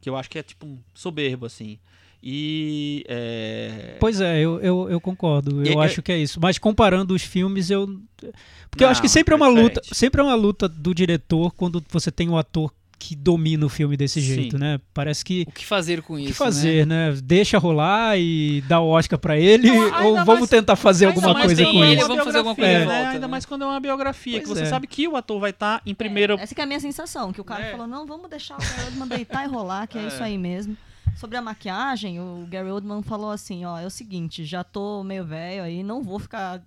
[0.00, 1.78] Que eu acho que é, tipo, soberbo, assim.
[2.22, 3.04] E...
[3.08, 5.64] é, Pois é, eu, eu, eu concordo.
[5.64, 6.38] Eu e- acho que é isso.
[6.40, 7.86] Mas comparando os filmes, eu.
[8.70, 9.74] Porque eu acho que Não, sempre é uma diferente.
[9.76, 9.94] luta.
[9.94, 13.96] Sempre é uma luta do diretor quando você tem um ator que domina o filme
[13.96, 14.26] desse Sim.
[14.34, 14.80] jeito, né?
[14.92, 15.44] Parece que.
[15.46, 16.26] O que fazer com O isso?
[16.28, 17.16] que fazer, né?
[17.22, 21.06] Deixa rolar e dá o Oscar pra ele, Não, ainda ou vamos mais- tentar fazer
[21.06, 22.00] Ainda alguma coisa com é ele, isso.
[22.02, 22.84] uma vamos fazer alguma coisa né?
[22.84, 23.26] volta, Ainda né?
[23.28, 24.66] mais quando é uma biografia, que Pois você é.
[24.66, 26.34] sabe que o ator vai estar em primeiro...
[26.34, 27.70] Essa que é a minha sensação, que o cara É.
[27.70, 30.76] falou, não, vamos deixar o Oldman deitar e rolar, que é, isso aí mesmo.
[31.18, 35.24] Sobre a maquiagem, o Gary Oldman falou assim, ó, é o seguinte, já tô meio
[35.24, 36.62] velho aí, não vou ficar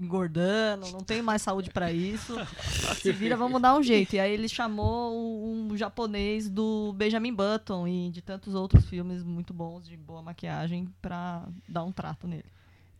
[0.00, 2.34] engordando, não tenho mais saúde pra isso.
[2.96, 4.16] Se vira, vamos dar um jeito.
[4.16, 9.52] E aí ele chamou um japonês do Benjamin Button e de tantos outros filmes muito
[9.52, 12.46] bons de boa maquiagem pra dar um trato nele.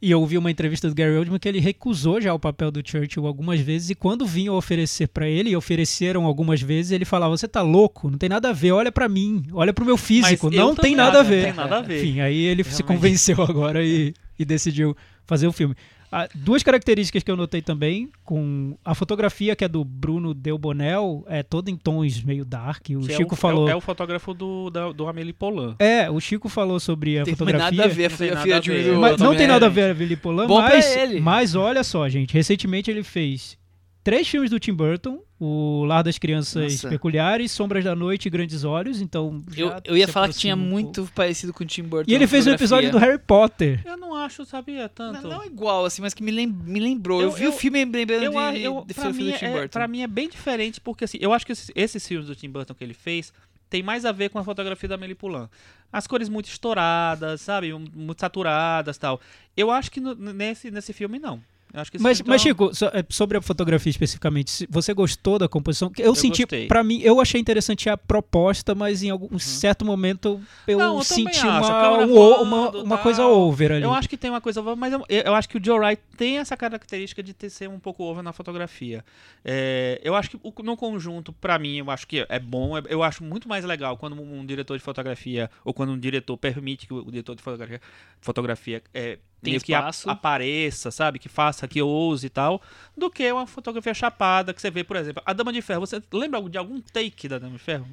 [0.03, 2.81] E eu ouvi uma entrevista do Gary Oldman que ele recusou já o papel do
[2.83, 7.37] Churchill algumas vezes e quando vinham oferecer pra ele, e ofereceram algumas vezes, ele falava:
[7.37, 8.11] "Você tá louco?
[8.11, 8.73] Não tem nada a ver.
[8.73, 11.45] Olha pra mim, olha pro meu físico, não tem também nada a acho, não ver".
[11.45, 11.99] tem nada a ver.
[12.05, 12.87] Enfim, aí ele se Realmente.
[12.97, 14.97] convenceu agora e, e decidiu
[15.27, 15.75] fazer o filme.
[16.13, 21.25] Ah, duas características que eu notei também, com a fotografia que é do Bruno Delbonel,
[21.29, 22.87] é toda em tons meio dark.
[22.91, 23.69] O que é Chico o- falou.
[23.69, 25.77] É, o- é o fotógrafo do, da- do Amélie Poulain.
[25.79, 27.71] É, o Chico falou sobre a Tem fotografia.
[27.79, 28.95] nada a ver a Não tem fotografia nada de a ver.
[28.95, 31.21] do Mas não tem nada a ver a Billy Polan, Bom mas, ele.
[31.21, 32.35] mas olha só, gente.
[32.35, 33.57] Recentemente ele fez
[34.03, 36.89] três filmes do Tim Burton: O Lar das Crianças Nossa.
[36.89, 39.01] Peculiares, Sombras da Noite e Grandes Olhos.
[39.01, 42.11] Então, Eu, eu ia falar que tinha um muito parecido com o Tim Burton.
[42.11, 42.99] E ele fez um episódio do.
[42.99, 43.83] Harry Potter.
[43.85, 45.23] Eu não acho, sabia, tanto.
[45.23, 47.21] Não, não igual, assim, mas que me, lem- me lembrou.
[47.21, 49.39] Eu, Eu- vi eu- o filme lembrando Eu, de, eu, de pra, filme mim do
[49.39, 49.69] Tim é, Burton.
[49.69, 52.49] pra mim é bem diferente, porque assim, eu acho que esses, esses filmes do Tim
[52.51, 53.33] Burton que ele fez
[53.69, 55.49] tem mais a ver com a fotografia da Amélie Poulain.
[55.93, 57.73] As cores muito estouradas, sabe?
[57.73, 59.21] Muito saturadas tal.
[59.57, 61.41] Eu acho que no- nesse, nesse filme não.
[61.73, 65.39] Eu acho que Mas, filme mas tá- Chico, é, sobre a fotografia especificamente, você gostou
[65.39, 65.89] da composição?
[65.89, 70.41] Porque Eu, senti, pra mim, eu achei interessante a proposta, mas em algum certo momento
[70.67, 70.85] eu, Uhum.
[70.85, 73.83] Não, eu senti uma, câmera um o- uma, uma coisa over ali.
[73.83, 76.03] Eu acho que tem uma coisa over, mas eu, eu acho que o Joe Wright
[76.17, 79.05] tem essa característica de ter ser um pouco over na fotografia.
[79.45, 82.77] É, eu acho que no conjunto, pra mim, eu acho que é bom.
[82.77, 86.37] é- Eu acho muito mais legal quando um diretor de fotografia ou quando um diretor
[86.37, 87.81] permite que o diretor de fotografia,
[88.21, 90.11] fotografia é, Tem meio que a- espaço.
[90.11, 91.19] apareça, sabe?
[91.19, 92.61] Que faça, que ouse e tal,
[92.97, 95.81] do que uma fotografia chapada que você vê, por exemplo, a Dama de Ferro.
[95.81, 97.87] Você lembra de algum take da Dama de Ferro?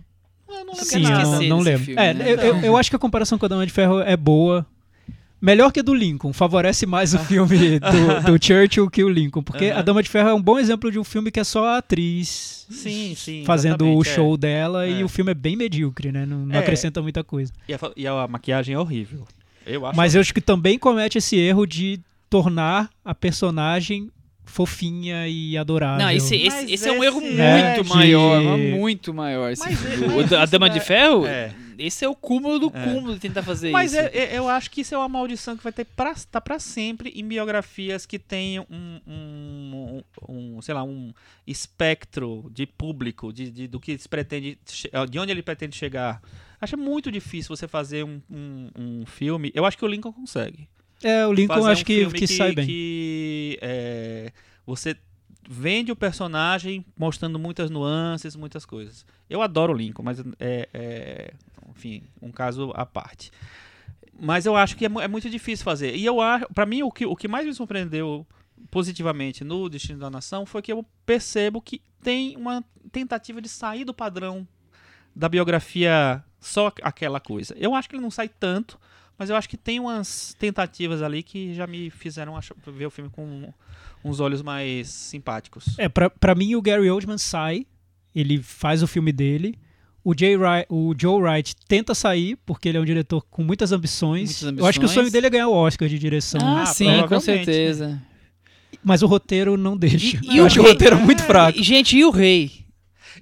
[0.50, 1.86] Eu não lembro Sim, eu não, não lembro.
[1.86, 2.32] filme, é, né?
[2.32, 4.66] eu, eu, eu acho que a comparação com a Dama de Ferro é boa.
[5.40, 6.34] Melhor que a do Lincoln.
[6.34, 9.44] Favorece mais o filme do, do Churchill que o Lincoln.
[9.44, 9.80] Porque Aham.
[9.80, 11.78] a Dama de Ferro é um bom exemplo de um filme que é só a
[11.78, 13.44] atriz Sim, sim.
[13.46, 14.06] fazendo o é.
[14.06, 15.04] show dela e É.
[15.06, 16.26] o filme é bem medíocre, né?
[16.26, 16.60] Não, não É.
[16.60, 17.54] acrescenta muita coisa.
[17.68, 19.28] E a, e a maquiagem é horrível.
[19.68, 22.00] Eu acho Mas eu acho que também comete esse erro de
[22.30, 24.10] tornar a personagem
[24.46, 26.06] fofinha e adorável.
[26.06, 29.52] Não, esse, esse, Mas esse é um erro esse muito é maior, mas muito maior.
[29.52, 31.54] Esse Mas é- mas a Dama é- de Ferro, É.
[31.78, 32.84] esse é o cúmulo do É.
[32.84, 34.00] cúmulo de tentar fazer Mas isso.
[34.02, 36.60] é- é- eu acho que isso é uma maldição que vai ter pra, tá pra
[36.60, 41.12] sempre em biografias que tenham um, um, um, sei lá, um
[41.46, 44.58] espectro de público, de, de- do que se pretende,
[45.10, 46.22] de onde ele pretende chegar.
[46.60, 49.52] Acho muito difícil você fazer um, um, um filme.
[49.54, 50.68] Eu acho que o Lincoln consegue.
[51.04, 52.66] É, o Lincoln fazer acho um que, filme que, sai bem.
[52.66, 54.32] que, é,
[54.66, 54.98] você
[55.48, 59.06] vende o personagem mostrando muitas nuances, muitas coisas.
[59.30, 61.34] Eu adoro o Lincoln, mas é, é,
[61.70, 63.32] enfim, um caso à parte.
[64.20, 65.96] Mas eu acho que é, é muito difícil fazer.
[65.96, 68.26] E eu acho, para mim, o que, o que mais me surpreendeu
[68.72, 73.86] positivamente no Destino da Nação foi que eu percebo que tem uma tentativa de sair
[73.86, 74.48] do padrão
[75.16, 77.56] da biografia só aquela coisa.
[77.60, 78.80] Eu acho que ele não sai tanto,
[79.18, 82.92] mas eu acho que tem umas tentativas ali que já me fizeram achar- ver o
[82.92, 83.52] filme com
[84.04, 85.76] uns olhos mais simpáticos.
[85.78, 87.66] É, pra, pra mim o Gary Oldman sai,
[88.16, 89.58] ele faz o filme dele.
[90.04, 93.74] O, Jay Wright, o Joe Wright tenta sair, porque ele é um diretor com muitas
[93.74, 94.42] ambições.
[94.42, 95.12] Muitas Eu acho que o sonho ambições.
[95.12, 96.40] dele é ganhar o Oscar de direção.
[96.42, 98.02] Ah, Ah, sim, com provavelmente, certeza.
[98.82, 100.18] Mas o roteiro não deixa.
[100.24, 101.60] E- e Eu o acho que o roteiro é muito fraco.
[101.60, 102.66] E, gente, e o rei?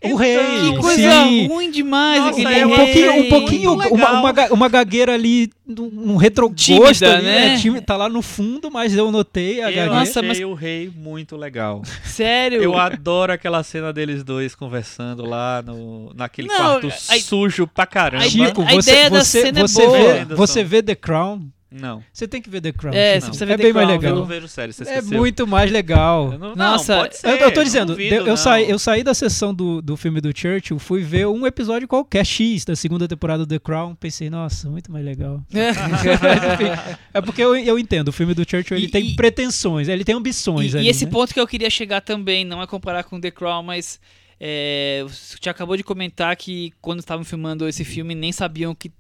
[0.04, 0.38] O rei,
[0.74, 1.48] Que coisa sim.
[1.48, 2.78] ruim demais Nossa, aquele é um rei.
[2.86, 4.48] pouquinho, um pouquinho Muito uma, legal.
[4.50, 7.58] uma, uma gagueira ali num num retrogosto ali, né?
[7.58, 9.96] Tímida, tá lá no fundo, mas eu notei a Eu gagueira.
[10.00, 11.82] Nossa, achei mas- o rei muito legal.
[12.06, 12.62] Sério?
[12.62, 17.86] Eu adoro aquela cena deles dois conversando lá no, naquele Não, quarto a- sujo pra
[17.86, 18.26] caramba.
[18.26, 20.26] a Chico, a você, ideia da você, cena é você boa.
[20.26, 21.42] vê, você vê The Crown,
[21.78, 22.02] Não.
[22.14, 22.94] Você tem que ver The Crown.
[22.94, 23.22] É, não.
[23.22, 24.16] você precisa é ver bem The mais Crown, Eu legal.
[24.20, 25.18] não vejo série, você É esqueceu.
[25.18, 26.32] muito mais legal.
[26.34, 29.04] Eu não- Nossa, não, pode ser, Eu, eu tô dizendo, duvido, eu, saí, eu saí
[29.04, 33.08] da sessão do, do filme do Churchill, fui ver um episódio qualquer X da segunda
[33.08, 35.44] temporada do The Crown, pensei, nossa, muito mais legal.
[35.52, 39.88] Enfim, é porque eu, eu entendo, o filme do Churchill ele E- tem e- pretensões,
[39.88, 41.12] ele tem ambições E, ali, e esse né?
[41.12, 44.00] ponto que eu queria chegar também, não é comparar com The Crown, mas
[44.40, 48.92] é, você acabou de comentar que quando estavam filmando esse filme nem sabiam que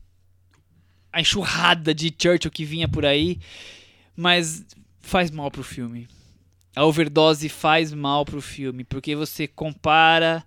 [1.15, 3.39] a enxurrada de Churchill que vinha por aí,
[4.17, 4.65] mas
[4.99, 6.09] faz mal pro filme.
[6.75, 10.45] A overdose faz mal pro filme, porque você compara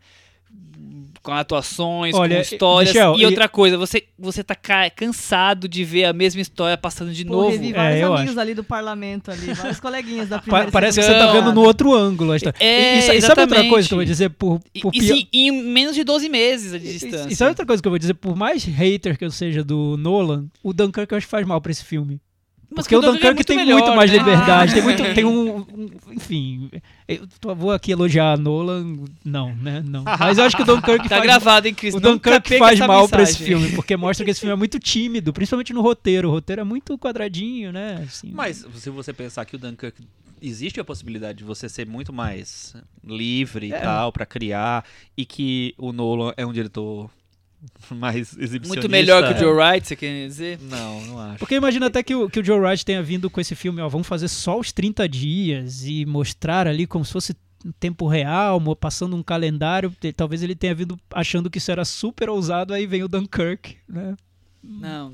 [1.22, 5.68] com atuações, Olha, com histórias Michel, e e- outra coisa, você você tá ca- cansado
[5.68, 7.55] de ver a mesma história passando de Pô, novo.
[7.55, 8.40] É, vários eu amigos acho.
[8.40, 11.92] ali do parlamento ali, vários coleguinhas da primeira parece que você tá vendo no outro
[11.92, 12.34] ângulo.
[12.34, 12.57] história.
[12.61, 14.30] É, e, e sa- e sabe outra coisa que eu vou dizer?
[14.30, 17.28] Por, por e pior- sim, em menos de 12 meses a E- distância.
[17.30, 18.14] E sabe outra coisa que eu vou dizer?
[18.14, 21.61] Por mais hater que eu seja do Nolan, o Dunkirk eu acho que faz mal
[21.61, 22.20] pra esse filme.
[22.71, 24.19] Mas Porque o Dunkirk é tem melhor, muito mais né?
[24.19, 26.71] liberdade, tem muito, tem um, um- enfim,
[27.09, 30.05] eu tô- vou aqui elogiar a Nolan, não, né, não.
[30.05, 31.95] Mas eu acho que o Dunkirk Tá faz, gravado, hein, Cris?
[31.95, 35.33] o Dunkirk faz mal pra esse filme, porque mostra que esse filme é muito tímido,
[35.33, 36.29] principalmente no roteiro.
[36.29, 38.05] O roteiro é muito quadradinho, né?
[38.07, 38.31] assim.
[38.35, 40.03] Mas se você pensar que o Dunkirk
[40.43, 43.79] existe a possibilidade de você ser muito mais livre e É.
[43.81, 44.85] tal pra criar
[45.16, 47.11] e que o Nolan é um diretor
[47.91, 48.69] mais exibicionista.
[48.69, 50.59] Muito melhor que o Joe Wright, você quer dizer?
[50.61, 51.39] Não, não acho.
[51.39, 53.89] Porque imagina até que o, que o Joe Wright tenha vindo com esse filme, ó,
[53.89, 58.61] vamos fazer só os 30 dias e mostrar ali como se fosse em tempo real,
[58.77, 59.93] passando um calendário.
[60.17, 64.17] Talvez ele tenha vindo achando que isso era super ousado, aí vem o Dunkirk, né?
[64.63, 65.13] Não.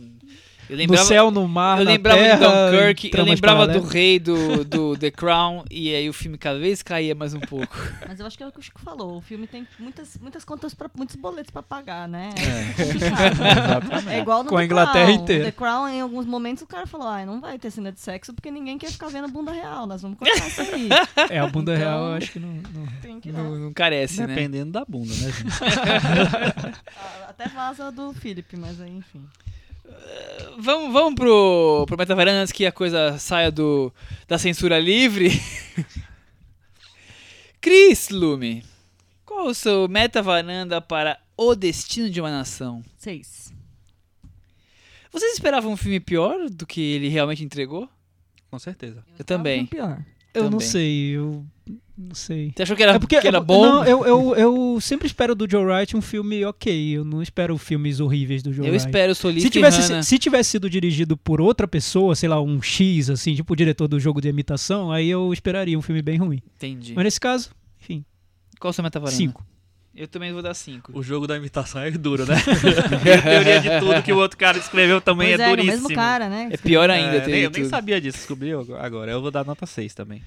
[0.69, 2.37] Eu no lembrava, céu, no mar, eu na lembrava terra,
[2.71, 6.59] de Dunkirk, eu lembrava do rei do, do The Crown, e aí o filme cada
[6.59, 7.77] vez caía mais um pouco.
[8.09, 9.19] Mas eu acho que é o que o Chico falou.
[9.19, 12.31] O filme tem muitas, muitas contas, pra, muitos boletos pra pagar, né?
[12.39, 13.85] É, complicado.
[14.11, 15.23] É igual no Com a The Inglaterra Crown.
[15.23, 15.45] inteira.
[15.45, 18.33] The Crown, em alguns momentos, o cara falou: ah, não vai ter cena de sexo
[18.33, 19.87] porque ninguém quer ficar vendo bunda real.
[19.87, 20.89] Nós vamos cortar isso aí.
[21.31, 22.49] É, a bunda Então- real eu acho que não.
[22.49, 23.31] não- Tem que.
[23.33, 24.27] Não, não carece, né?
[24.29, 25.45] Dependendo da bunda, né, gente?
[26.97, 29.25] Ah, Até vaza do Philip, mas aí, enfim.
[30.59, 33.93] Vamos, vamos pro, pro Metavaranda antes que a coisa saia do,
[34.28, 35.30] da censura livre.
[37.61, 38.64] Cris Lume,
[39.24, 42.82] qual o seu Metavaranda para O Destino de uma Nação?
[42.97, 43.53] Seis.
[45.12, 47.89] Vocês esperavam um filme pior do que ele realmente entregou?
[48.51, 49.05] Com certeza.
[49.18, 49.66] Eu também.
[49.66, 50.05] Pior.
[50.32, 50.66] Eu não Também.
[50.66, 51.45] sei, eu
[51.97, 52.53] não sei.
[52.57, 53.65] Você achou que era, é porque que era eu- bom?
[53.65, 56.97] Não, eu, eu, eu sempre espero do Joe Wright um filme ok.
[56.97, 58.87] Eu não espero filmes horríveis do Joe Eu Wright.
[58.87, 60.03] espero Solista Se tivesse, e Hannah.
[60.03, 63.87] se tivesse sido dirigido por outra pessoa, sei lá, um X, assim, tipo o diretor
[63.89, 66.43] do jogo de imitação, aí eu esperaria um filme bem ruim.
[66.57, 66.93] Entendi.
[66.95, 68.05] Mas nesse caso, enfim,
[68.59, 69.17] Qual o seu Metavaranda?
[69.17, 69.45] cinco.
[69.97, 70.91] Eu também vou dar 5.
[70.93, 72.35] O jogo da imitação é duro, né?
[73.17, 75.73] A teoria de tudo que o outro cara escreveu também Pois é é, duríssimo.
[75.83, 76.49] mesmo cara, né?
[76.51, 77.71] É pior ainda É, nem, eu nem tudo.
[77.71, 79.13] sabia disso, descobri agora.
[79.13, 80.21] Eu vou dar nota 6 também.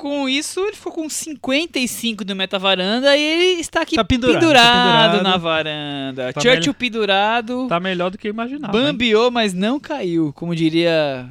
[0.00, 4.64] Com isso, ele ficou com 55 do Metavaranda e ele está aqui Tá pendurado, pendurado,
[4.64, 5.22] tá pendurado.
[5.22, 6.32] na varanda.
[6.32, 8.76] Tá Churchill pendurado, Tá melhor do que eu imaginava.
[8.76, 8.84] hein?
[8.84, 11.30] bambiou, mas não caiu, como diria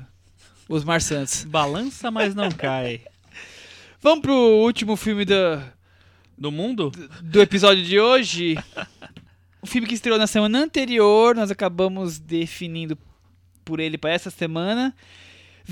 [0.67, 1.43] Osmar Santos.
[1.49, 3.01] Balança, mas não cai.
[4.01, 5.33] Vamos pro último filme do,
[6.37, 6.91] Do mundo?
[7.23, 8.57] do episódio de hoje.
[9.61, 12.97] O filme que estreou na semana anterior, nós acabamos definindo
[13.65, 14.95] por ele para essa semana.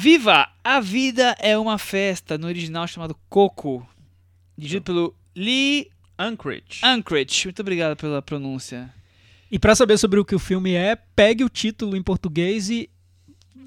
[0.01, 0.47] Viva!
[0.63, 3.83] A Vida é uma Festa, no original chamado Coco.
[4.55, 5.87] Dirigido pelo Lee
[6.19, 6.81] Anchorage.
[6.83, 7.47] Anchorage.
[7.47, 8.93] Muito obrigado pela pronúncia.
[9.51, 12.87] E pra saber sobre o que o filme é, pegue o título em português e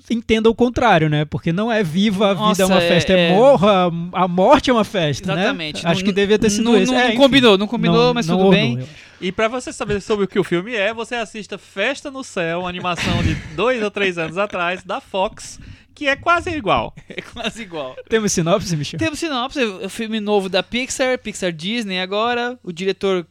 [0.08, 1.24] entenda o contrário, né?
[1.24, 4.28] Porque não é viva a vida Nossa, é uma é- festa, é, é- morra, a
[4.28, 5.82] morte é uma festa, Exatamente.
[5.82, 5.90] né?
[5.90, 6.92] Acho Não- que devia ter sido não, esse.
[6.92, 8.78] Não, É, não combinou, não combinou, Não- mas não tudo ornou, bem.
[8.78, 8.88] eu.
[9.20, 12.60] E pra você saber sobre o que o filme é, você assista Festa no Céu,
[12.60, 15.58] uma animação de dois ou três anos atrás, da Fox,
[15.94, 16.94] que é quase igual.
[17.08, 17.96] É quase igual.
[18.08, 18.98] Temos sinopse, Michel?
[18.98, 22.58] Temos sinopse, é o filme novo da Pixar, Pixar Disney agora.
[22.62, 23.26] O diretor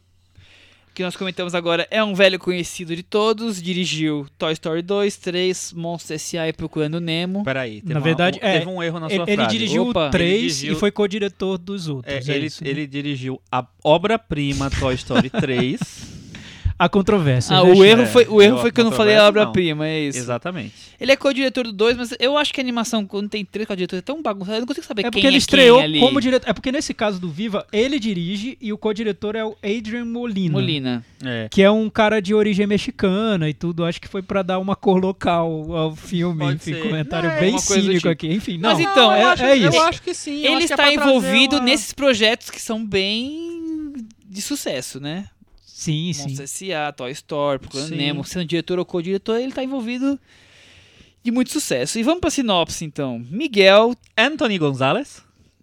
[0.92, 3.62] que nós comentamos agora é um velho conhecido de todos.
[3.62, 6.48] Dirigiu Toy Story 2, 3, Monstros S.A.
[6.48, 7.42] e Procurando Nemo.
[7.44, 9.50] Peraí, teve, Na uma- verdade, um, é, teve um erro na Ele, sua ele frase.
[9.58, 12.28] dirigiu Opa, o 3 ele dirigiu- e foi co-diretor dos É, outros.
[12.28, 12.70] é ele, isso, né?
[12.70, 16.19] ele dirigiu a obra-prima Toy Story 3.
[16.82, 17.54] A controvérsia.
[17.56, 19.26] Ah, né, o erro É, foi, o erro eu- foi que eu não falei a
[19.28, 20.16] obra-prima, é isso.
[20.18, 20.72] Exatamente.
[20.98, 23.98] Ele é co-diretor do 2, mas eu acho que a animação, quando tem três co-diretores,
[23.98, 26.00] é tão bagunçada, eu não consigo saber É quem porque é ele quem estreou ali.
[26.00, 26.48] como diretor.
[26.48, 30.52] É porque nesse caso do Viva, ele dirige e o co-diretor é o Adrian Molina.
[30.52, 31.04] Molina.
[31.22, 31.48] É.
[31.50, 33.84] Que é um cara de origem mexicana e tudo.
[33.84, 36.38] Acho que foi pra dar uma cor local ao filme.
[36.44, 36.82] Pode Enfim, ser.
[36.82, 38.08] comentário Não, é bem cínico tipo.
[38.08, 38.28] aqui.
[38.32, 38.70] Enfim, não.
[38.70, 39.76] Mas então, é, eu acho, é isso.
[39.76, 40.44] Eu acho que sim.
[40.46, 43.92] Ele é está envolvido uma- nesses projetos que são bem
[44.26, 45.26] de sucesso, né?
[45.80, 46.22] Sim, sim.
[46.24, 47.96] Monstros S.A., Toy Story, Procurando.
[47.96, 50.18] Nemo, sendo diretor ou co-diretor, ele tá envolvido.
[51.22, 51.98] de muito sucesso.
[51.98, 53.18] E vamos pra sinopse, então.
[53.30, 55.22] Miguel, Anthony Gonzalez.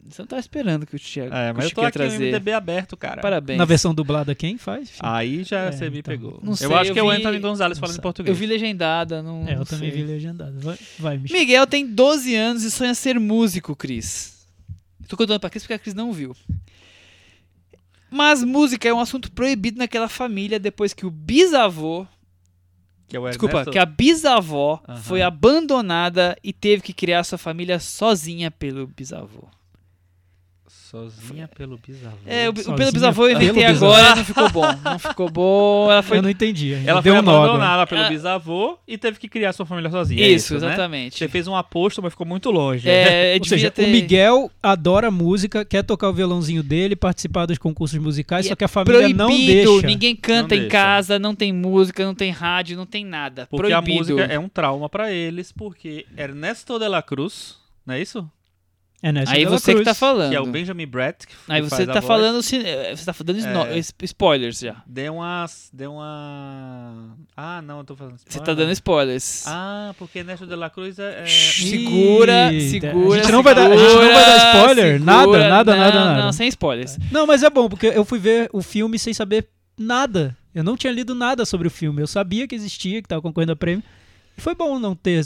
[0.10, 2.26] você não tava esperando que o Thiago, É, mas eu tô aqui no trazer.
[2.32, 3.22] MDB aberto, cara.
[3.22, 3.58] Parabéns.
[3.60, 4.92] Na versão dublada, quem faz?
[5.00, 6.12] Aí já É, você me então.
[6.14, 6.40] pegou.
[6.42, 8.36] Não sei, eu acho eu que é o vi- Anthony Gonzalez falando em português.
[8.36, 10.02] Eu vi legendada, não É, eu não também sei.
[10.04, 10.60] vi legendado.
[10.60, 11.40] Vai, vai Michel.
[11.40, 14.48] Miguel tem 12 anos e sonha ser músico, Cris.
[15.08, 16.36] Tô contando pra Cris porque a Cris não viu.
[18.10, 22.06] Mas música é um assunto proibido naquela família depois que o bisavô,
[23.08, 25.02] Que é o desculpa, que a bisavó Aham.
[25.02, 29.48] foi abandonada e teve que criar sua família sozinha pelo bisavô.
[30.90, 32.16] Sozinha pelo bisavô.
[32.26, 33.94] É, o, Sozinha pelo bisavô eu inventei bisavô.
[33.94, 34.66] agora, não ficou bom.
[34.84, 36.74] Não ficou bom, ela foi Eu não entendi.
[36.76, 36.90] ainda.
[36.92, 37.44] Ela Deu foi um agora.
[37.50, 38.10] abandonada pelo Ah.
[38.10, 40.24] bisavô e teve que criar sua família sozinha.
[40.24, 40.68] é Isso, isso, né?
[40.74, 41.18] exatamente.
[41.18, 42.90] Você fez um aposto, mas ficou muito longe.
[42.90, 43.86] É, Ou seja, ter...
[43.86, 48.54] o Miguel adora música, quer tocar o violãozinho dele, participar dos concursos musicais, E só
[48.54, 49.88] é que a família proibido, não deixa.
[49.88, 50.72] ninguém canta Não em deixa.
[50.72, 53.46] casa, não tem música, não tem rádio, não tem nada.
[53.50, 53.92] Porque proibido.
[53.92, 58.30] a música é um trauma pra eles, porque Ernesto de la Cruz, não é isso?
[59.02, 59.86] É Ernesto Aí la você que Cruz.
[59.86, 60.32] tá falando.
[60.32, 61.28] Que é o Benjamin Bratt.
[61.28, 62.08] Que Aí que você faz a tá voz.
[62.08, 62.64] falando, cine-
[62.96, 63.80] você tá dando É.
[64.04, 64.82] spoilers já.
[64.88, 65.70] Deu umas.
[65.72, 67.16] Deu uma.
[67.36, 68.16] Ah, não, eu tô falando.
[68.28, 69.44] Você tá dando spoilers.
[69.46, 71.24] Ah, porque Ernesto de la Cruz é.
[71.24, 73.20] é- Segura, Eita, segura.
[73.20, 75.00] a gente não vai dar- a gente não vai dar spoiler?
[75.04, 76.34] Nada, nada, não, nada, Não, nada.
[76.34, 76.98] sem spoilers.
[77.12, 79.48] Não, mas é bom, porque eu fui ver o filme sem saber
[79.78, 80.36] nada.
[80.56, 82.02] Eu não tinha lido nada sobre o filme.
[82.02, 83.84] Eu sabia que existia, que tava concorrendo a prêmio.
[84.36, 85.24] E foi bom não ter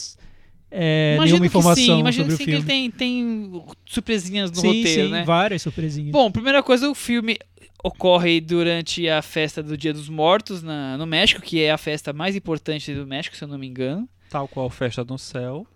[0.71, 2.59] é, imagino nenhuma que informação sim, imagino sobre o sim que filme.
[2.59, 5.23] ele tem, tem surpresinhas no sim, roteiro, sim, né?
[5.25, 6.11] várias surpresinhas.
[6.11, 7.37] Bom, primeira coisa, o filme
[7.83, 12.13] ocorre durante a festa do Dia dos Mortos na, no México, que é a festa
[12.13, 14.07] mais importante do México, se eu não me engano.
[14.29, 15.67] Tal qual Festa no Céu.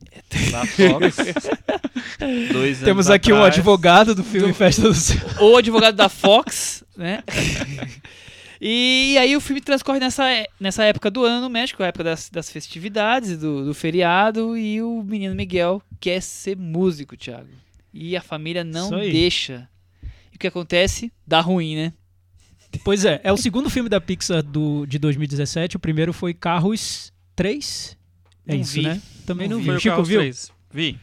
[0.52, 1.16] Da Fox.
[2.52, 3.54] Dois anos Temos aqui um atrás.
[3.54, 5.18] advogado do filme Festa do Céu.
[5.40, 7.22] o advogado da Fox, né?
[8.60, 10.24] E aí o filme transcorre nessa,
[10.58, 14.82] nessa época do ano no México, a época das, das festividades, do, do feriado, e
[14.82, 17.48] o menino Miguel quer ser músico, Thiago.
[17.94, 19.68] E a família não deixa.
[20.32, 21.12] E o que acontece?
[21.26, 21.92] Dá ruim, né?
[22.84, 25.76] Pois é, é o segundo filme da Pixar do, de 2017.
[25.76, 27.96] O primeiro foi Carros 3.
[28.46, 28.82] É Não isso, vi.
[28.82, 29.00] né?
[29.24, 29.70] Também Não não, vi.
[29.70, 29.76] Vi.
[29.76, 30.20] o Chico Carros viu?
[30.20, 30.52] 3.
[30.72, 30.98] Vi.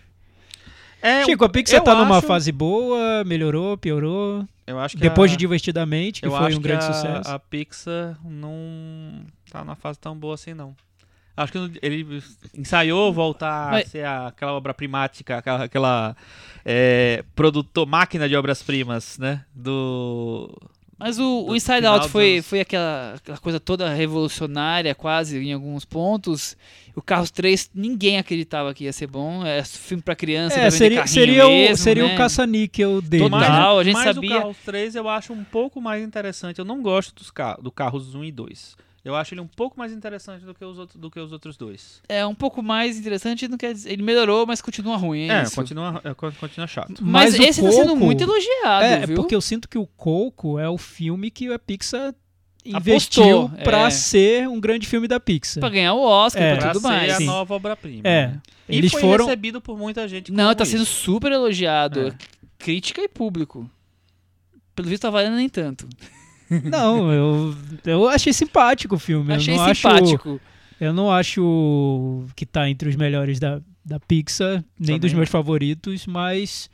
[1.01, 4.47] É, Chico, a Pixar tá numa acho- fase boa, melhorou, piorou.
[4.67, 7.31] Eu acho que Depois a, de Divertidamente, que eu foi acho um grande a, sucesso.
[7.31, 10.75] A Pixar não tá numa fase tão boa assim, não.
[11.37, 12.23] Acho que ele
[12.57, 16.15] ensaiou voltar Mas- a ser aquela obra primática, aquela, aquela
[16.63, 19.43] é, produtor, máquina de obras-primas, né?
[19.53, 20.49] Do.
[20.97, 25.37] Mas o, o Inside Out dos foi, anos- foi aquela, aquela coisa toda revolucionária, quase,
[25.37, 26.55] em alguns pontos.
[26.95, 29.45] O Carros 3, ninguém acreditava que ia ser bom.
[29.45, 32.13] É filme pra criança, É, seria, seria, o, mesmo, seria né?
[32.13, 33.23] o caça-níquel dele.
[33.29, 33.75] Total.
[33.75, 33.81] né?
[33.81, 36.59] a gente mas sabia- o Carros 3 eu acho um pouco mais interessante.
[36.59, 38.77] Eu não gosto dos ca do Carros 1 e 2.
[39.05, 41.55] Eu acho ele um pouco mais interessante do que os, outros, do que os outros
[41.55, 42.01] dois.
[42.09, 45.43] É um pouco mais interessante, não quer dizer, ele melhorou, mas continua ruim, é, É,
[45.43, 45.53] isso.
[45.55, 46.95] continua, é, continua chato.
[47.01, 49.15] Mas, Mas esse tá sendo Coco- muito elogiado, É, viu?
[49.17, 52.15] porque eu sinto que o Coco é o filme que a Pixar
[52.65, 53.89] investiu Apostou, pra é.
[53.91, 55.61] ser um grande filme da Pixar.
[55.61, 56.51] Pra ganhar o Oscar, É.
[56.53, 57.13] pra Pra tudo ser mais.
[57.13, 57.25] a Sim.
[57.27, 58.01] nova obra-prima.
[58.03, 58.27] É.
[58.29, 58.41] né?
[58.67, 59.25] E Eles foi foram.
[59.27, 60.91] recebido por muita gente Não, tá sendo isso.
[61.03, 62.07] super elogiado.
[62.07, 62.15] É.
[62.57, 63.69] Crítica e público.
[64.75, 65.87] Pelo visto tá valendo nem tanto.
[66.49, 67.55] Não, eu,
[67.85, 69.33] eu achei simpático o filme.
[69.33, 70.29] Achei eu não simpático.
[70.29, 70.41] Acho,
[70.79, 75.29] eu não acho que tá entre os melhores da, da Pixar, nem Também dos meus
[75.29, 76.69] favoritos, mas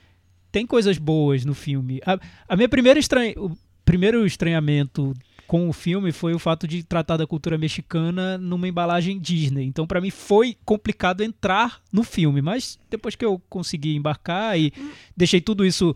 [0.51, 2.01] tem coisas boas no filme.
[2.05, 2.19] A,
[2.49, 5.13] a minha primeira estranha, o primeiro estranhamento
[5.51, 9.65] com o filme foi o fato de tratar da cultura mexicana numa embalagem Disney.
[9.65, 12.41] Então, pra mim, foi complicado entrar no filme.
[12.41, 14.71] Mas depois que eu consegui embarcar e
[15.15, 15.93] deixei tudo isso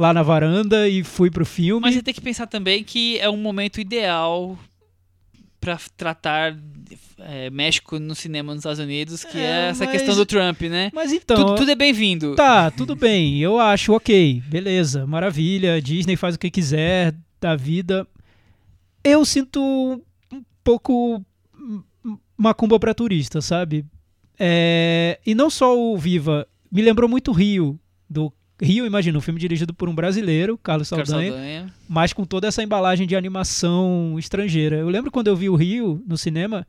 [0.00, 1.82] lá na varanda e fui pro filme.
[1.82, 4.58] Mas você tem que pensar também que é um momento ideal
[5.60, 6.56] pra tratar
[7.18, 10.62] é, México no cinema nos Estados Unidos, que é, É, essa mas- questão do Trump,
[10.62, 10.90] né?
[10.94, 11.36] Mas então.
[11.36, 12.34] tudo, tudo é bem-vindo.
[12.34, 13.38] Tá, tudo bem.
[13.40, 14.42] Eu acho ok.
[14.46, 15.82] Beleza, maravilha.
[15.82, 18.06] Disney faz o que quiser da vida.
[19.04, 19.60] Eu sinto
[20.32, 21.22] um pouco
[22.38, 23.84] macumba pra turista, sabe?
[24.38, 26.46] É, E não só o Viva.
[26.72, 27.78] Me lembrou muito Rio.
[28.08, 28.32] Do
[28.62, 31.66] Rio, imagina, um filme dirigido por um brasileiro, Carlos Carlos Saldanha, Saldanha.
[31.88, 34.76] mas com toda essa embalagem de animação estrangeira.
[34.76, 36.66] Eu lembro quando eu vi o Rio no cinema,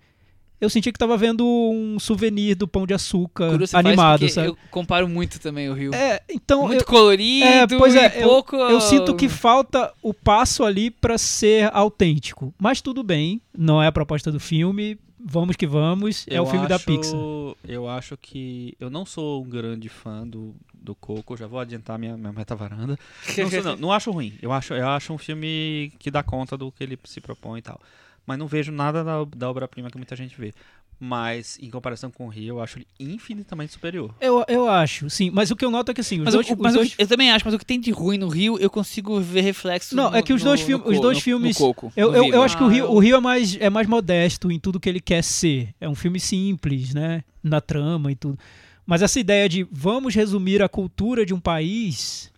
[0.59, 4.47] eu senti que tava vendo um souvenir do Pão de Açúcar Curioso animado, sabe?
[4.49, 5.93] Eu comparo muito também o Rio.
[5.93, 8.55] É, então muito eu, colorido é, pois é, pouco...
[8.55, 12.53] eu sinto que falta o passo ali pra ser autêntico.
[12.59, 14.99] Mas tudo bem, não é a proposta do filme.
[15.23, 17.19] Vamos que vamos, é Eu o filme da acho- Pixar.
[17.68, 18.76] Eu acho que.
[18.80, 22.97] Eu não sou um grande fã do, do Coco, já vou adiantar minha, minha meta-varanda.
[23.37, 24.33] Não, sou, não, não acho ruim.
[24.41, 27.61] Eu acho, eu acho um filme que dá conta do que ele se propõe e
[27.61, 27.79] tal.
[28.25, 30.53] Mas não vejo nada da, da obra-prima que muita gente vê.
[31.03, 34.13] Mas, em comparação com o Rio, eu acho ele infinitamente superior.
[34.21, 35.31] Eu, eu acho, sim.
[35.31, 36.95] Mas o que eu noto é que assim, os Mas, dois, o- os mas dois-
[36.95, 39.95] eu também acho, mas o que tem de ruim no Rio, eu consigo ver reflexo
[39.95, 41.59] Não, no- é que os no- dois, no filmes, os co- dois no- filmes.
[41.59, 43.19] no Coco, eu, no eu, eu acho que o Ah, Rio, eu- o Rio é,
[43.19, 45.73] mais, é mais modesto em tudo que ele quer ser.
[45.81, 47.23] É um filme simples, né?
[47.43, 48.37] Na trama e tudo.
[48.85, 52.31] Mas essa ideia de vamos resumir a cultura de um país,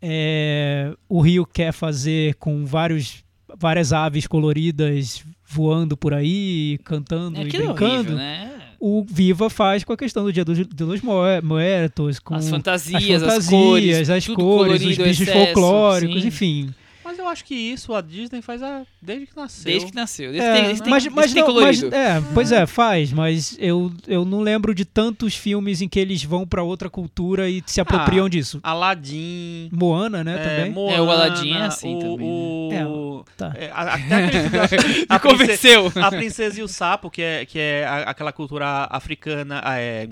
[0.00, 3.22] é, o Rio quer fazer com vários,
[3.58, 7.84] várias aves coloridas voando por aí, cantando É e brincando.
[7.84, 8.56] horrível, né?
[8.82, 13.28] O Viva faz com a questão do Dia dos, Moe- Muertos, com As fantasias, as
[13.28, 16.28] as, fantasias, cores, as cores, os colorido, bichos excesso, folclóricos, sim.
[16.28, 16.74] enfim.
[17.10, 18.82] Mas eu acho que isso a Disney faz a...
[19.02, 19.64] desde que nasceu.
[19.64, 20.30] Desde que nasceu.
[20.30, 24.24] Desde É, tem, mas, tem- mas não, mas, é, pois é, faz, mas eu, eu
[24.24, 28.28] não lembro de tantos filmes em que eles vão pra outra cultura e se apropriam
[28.28, 28.60] disso.
[28.62, 29.68] Aladdin...
[29.72, 30.72] Moana, né, é, também.
[30.72, 33.52] Moana, É, o Aladdin é assim o, também, O, tá.
[33.56, 34.64] é, a- até aquele filme da-
[35.16, 35.92] a, Me princesa, convenceu.
[36.04, 40.08] a Princesa e o Sapo, que é, que é a- aquela cultura africana, ah, é,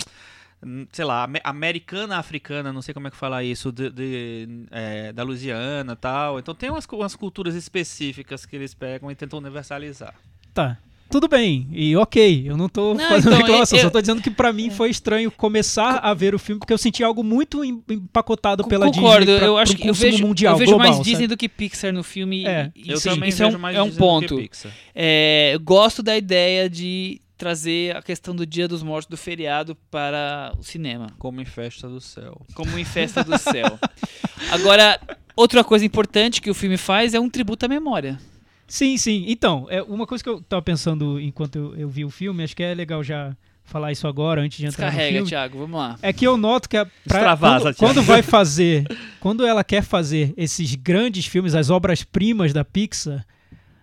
[0.92, 5.22] sei lá, ame- americana-africana, não sei como é que fala isso, de, de, é, da
[5.22, 6.38] Louisiana e tal.
[6.38, 10.14] Então tem umas, umas culturas específicas que eles pegam e tentam universalizar.
[10.54, 10.76] Tá.
[11.10, 14.20] Tudo bem, e ok, eu não tô Não, fazendo então, reclamação, eu- só tô dizendo
[14.20, 17.64] que pra mim foi estranho começar a ver o filme porque eu senti algo muito
[17.64, 20.84] em- empacotado pela Concordo, Disney pra, eu acho que eu vejo, mundial, eu vejo global,
[20.86, 21.08] mais sabe?
[21.08, 22.46] Disney do que Pixar no filme.
[22.46, 22.70] É.
[22.76, 24.36] e- Eu isso, também isso é vejo um, mais é um Disney do que ponto.
[24.36, 24.72] Pixar.
[24.94, 29.76] É, eu gosto da ideia de trazer a questão do Dia dos Mortos do feriado
[29.90, 32.40] para o cinema, Como em Festa do Céu.
[32.54, 33.78] como em Festa do Céu.
[34.50, 35.00] Agora,
[35.36, 38.18] outra coisa importante que o filme faz é um tributo à memória.
[38.66, 39.24] Sim, sim.
[39.28, 42.54] Então, é uma coisa que eu tava pensando enquanto eu, eu vi o filme, acho
[42.56, 43.34] que é legal já
[43.64, 45.28] falar isso agora, antes de entrar no Descarrega, filme.
[45.30, 45.98] Thiago, vamos lá.
[46.02, 47.94] É que eu noto que a, pra- Extravasa, quando, Thiago.
[47.94, 48.84] quando vai fazer,
[49.20, 53.26] quando ela quer fazer esses grandes filmes, as obras-primas da Pixar,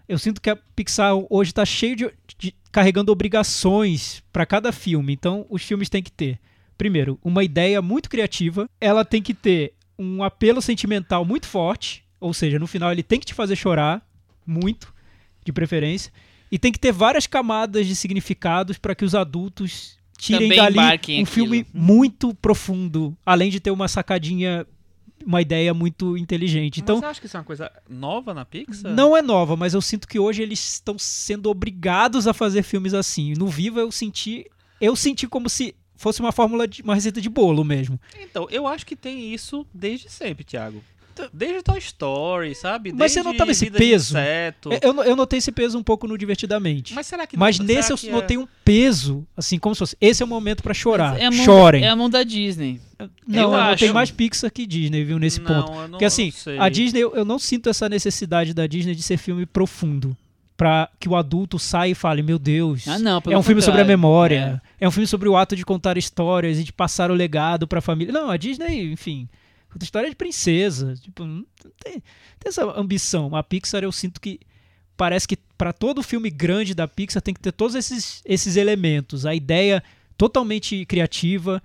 [0.08, 5.14] eu sinto que a Pixar hoje está cheio de, de- carregando obrigações para cada filme.
[5.14, 6.40] Então, os filmes têm que ter,
[6.78, 12.34] primeiro, uma ideia muito criativa, ela tem que ter um apelo sentimental muito forte, ou
[12.34, 14.06] seja, no final ele tem que te fazer chorar
[14.46, 14.94] muito,
[15.46, 16.12] de preferência,
[16.52, 20.80] e tem que ter várias camadas de significados para que os adultos tirem Também dali
[20.80, 21.26] um aquilo.
[21.26, 24.66] filme muito profundo, além de ter uma sacadinha,
[25.26, 26.80] uma ideia muito inteligente.
[26.80, 28.94] Então, Mas você acha que isso é uma coisa nova na Pixar?
[28.94, 32.94] não é nova, mas eu sinto que hoje eles estão sendo obrigados a fazer filmes
[32.94, 33.34] assim.
[33.38, 34.46] No Viva eu senti,
[34.80, 38.00] eu senti como se fosse uma fórmula de uma receita de bolo mesmo.
[38.20, 40.84] Então, eu acho que tem isso desde sempre, Thiago.
[41.34, 42.92] Desde Toy Story, sabe?
[42.92, 44.14] Mas você notava esse peso?
[44.14, 44.70] Inseto.
[44.82, 46.94] Eu, eu notei esse peso um pouco no Divertidamente.
[46.94, 50.22] Mas será que Mas não, nesse eu notei um peso, assim, como se fosse, esse
[50.22, 51.20] é o momento pra chorar.
[51.20, 51.84] É a mão, Chorem.
[51.84, 52.82] É a mão da Disney.
[52.98, 53.94] Não, eu, eu notei acho.
[53.94, 55.72] mais Pixar que Disney, viu, nesse não, ponto.
[55.72, 56.60] Eu não, Porque assim, eu não sei.
[56.60, 60.16] a Disney, eu, eu não sinto essa necessidade da Disney de ser filme profundo.
[60.58, 62.88] Pra que o adulto saia e fale, meu Deus.
[62.88, 64.62] Ah, não, é um filme sobre a memória.
[64.80, 64.88] É.
[64.88, 68.14] um filme sobre o ato de contar histórias e de passar o legado pra família.
[68.14, 69.28] Não, a Disney, enfim,
[69.84, 70.96] história de princesa.
[70.96, 71.46] Tipo, não
[71.84, 73.36] tem, tem essa ambição.
[73.36, 74.40] A Pixar eu sinto que
[74.98, 79.26] parece que pra todo filme grande da Pixar tem que ter todos esses, esses elementos.
[79.26, 79.84] A ideia
[80.18, 81.62] totalmente criativa,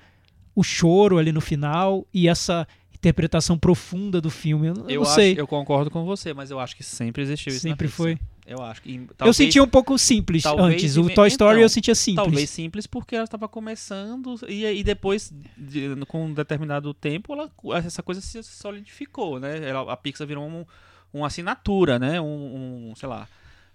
[0.54, 4.66] o choro ali no final e essa interpretação profunda do filme.
[4.68, 5.34] Eu, eu não acho- sei.
[5.38, 8.18] eu concordo com você, mas eu acho que sempre existiu isso Sempre Pixar.
[8.46, 8.96] Eu acho que.
[8.96, 10.96] eu talvez- sentia um pouco simples antes.
[10.96, 12.24] O Toy Story então, eu sentia simples.
[12.24, 17.50] Talvez simples porque ela estava começando e, e depois, de- com um determinado tempo, ela,
[17.78, 19.68] essa coisa se solidificou, né?
[19.68, 20.64] Ela- a Pixar virou um,
[21.12, 22.20] uma assinatura, né?
[22.20, 23.28] Um, um, sei lá,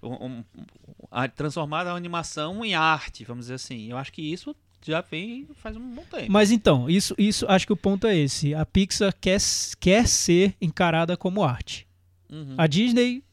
[0.03, 0.43] um-
[1.11, 3.89] a, transformar a animação em arte, vamos dizer assim.
[3.89, 4.55] Eu acho que isso
[4.85, 6.31] já vem faz um bom tempo.
[6.31, 8.53] Mas então, isso, isso acho que o ponto é esse.
[8.53, 9.39] A Pixar quer,
[9.79, 11.87] quer ser encarada como arte.
[12.31, 12.55] Uhum.
[12.57, 13.23] A Disney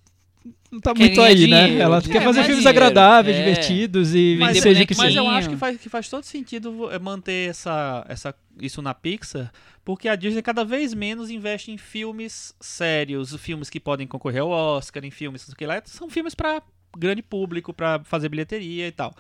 [0.72, 1.64] não tá muito aí, né?
[1.64, 3.44] dinheiro, Ela quer quer fazer ganhar filmes dinheiro, agradáveis, é.
[3.44, 6.90] divertidos e Vender seja o que Mas eu acho que faz, que faz todo sentido
[6.90, 9.52] é manter essa, essa, isso na Pixar,
[9.84, 14.48] porque a Disney cada vez menos investe em filmes sérios, filmes que podem concorrer ao
[14.48, 16.62] Oscar, em filmes que lá são filmes para
[16.96, 19.14] grande público, para fazer bilheteria e tal.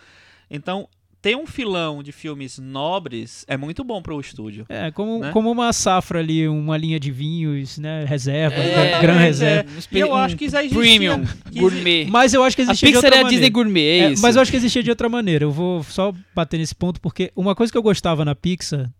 [0.50, 0.88] Então,
[1.22, 4.66] ter um filão de filmes nobres é muito bom para o estúdio.
[4.68, 5.30] É, como, né?
[5.30, 8.04] como uma safra ali, uma linha de vinhos, né?
[8.04, 9.70] Reserva, É, gran mas reserva.
[9.70, 12.06] Um E eu um acho que já existia- Premium, que gourmet.
[12.10, 13.40] Mas eu acho que A existia de Pixar outra é a maneira.
[13.40, 14.22] Disney gourmet, é, É, isso.
[14.22, 15.44] mas eu acho que existia de outra maneira.
[15.44, 18.90] Eu vou só bater nesse ponto, porque uma coisa que eu gostava na Pixar,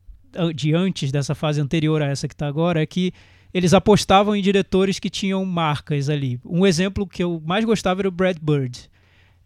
[0.54, 3.12] de antes dessa fase anterior a essa que tá agora, é que
[3.52, 6.40] eles apostavam em diretores que tinham marcas ali.
[6.44, 8.90] Um exemplo que eu mais gostava era o Brad Bird.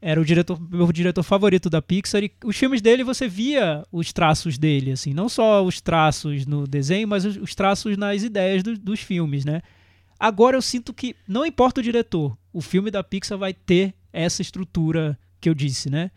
[0.01, 4.13] Era o diretor, meu diretor favorito da Pixar e os filmes dele você via os
[4.13, 8.63] traços dele, assim, não só os traços no desenho, mas os, os traços nas ideias
[8.63, 9.63] do- dos filmes, né?
[10.21, 14.43] Agora eu sinto que não importa o diretor, o filme da Pixar vai ter essa
[14.43, 16.11] estrutura que eu disse, né?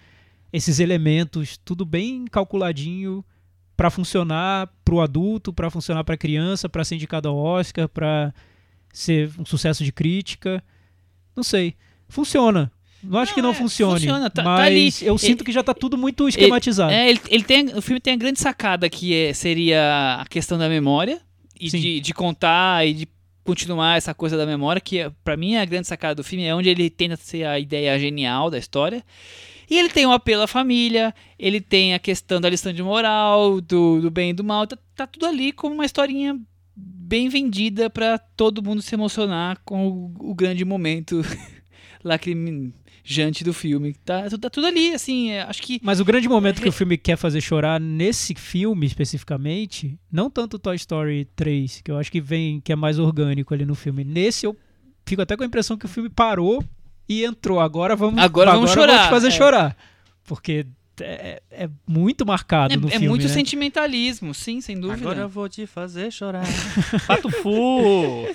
[0.51, 3.23] esses elementos, tudo bem calculadinho
[3.77, 8.33] para funcionar pro adulto, para funcionar pra criança, para ser indicado ao Oscar, para
[8.91, 10.63] ser um sucesso de crítica.
[11.35, 11.75] Não sei.
[12.07, 12.71] Funciona.
[13.03, 15.07] Não acho Não, que não é, funcione, funciona, tá- tá mas ali.
[15.07, 16.91] eu sinto Ele- que já tá tudo muito esquematizado.
[16.91, 20.57] É, ele, ele tem, o filme tem a grande sacada que é- seria a questão
[20.57, 21.21] da memória
[21.59, 23.07] e de, de contar e de
[23.43, 26.45] continuar essa coisa da memória, que é, para mim é a grande sacada do filme,
[26.45, 29.03] é onde ele tenta ser a ideia genial da história.
[29.69, 33.61] E ele tem o apelo à família, ele tem a questão da lição de moral,
[33.61, 36.37] do, do bem e do mal, tá, tá tudo ali como uma historinha
[36.75, 41.21] bem vendida pra todo mundo se emocionar com o, o grande momento
[43.09, 43.95] lacrimejante do filme.
[44.05, 46.97] Tá, tá tudo ali, assim, é, acho que Mas o grande momento que o filme
[46.97, 52.21] quer fazer chorar nesse filme especificamente, não tanto Toy Story 3, que eu acho que
[52.21, 54.03] vem que é mais orgânico ali no filme.
[54.03, 54.55] Nesse eu
[55.05, 56.63] fico até com a impressão que o filme parou
[57.07, 57.59] e entrou.
[57.59, 59.31] Agora vamos Agora vamos eu vou chorar, te fazer é.
[59.31, 59.77] chorar.
[60.23, 60.67] Porque
[61.01, 63.29] é, é muito marcado É, no é filme, muito né?
[63.29, 65.01] sentimentalismo, sim, sem dúvida.
[65.01, 66.45] Agora eu vou te fazer chorar.
[67.07, 68.27] Pato Fu!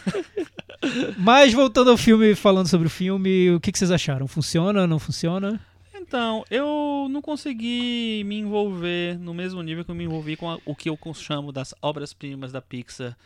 [1.18, 4.26] Mas voltando ao filme, falando sobre o filme, o que, que vocês acharam?
[4.26, 5.60] Funciona, não funciona?
[5.94, 10.58] Então, eu não consegui me envolver no mesmo nível que eu me envolvi com a-
[10.66, 13.16] o que eu chamo das obras-primas da Pixar,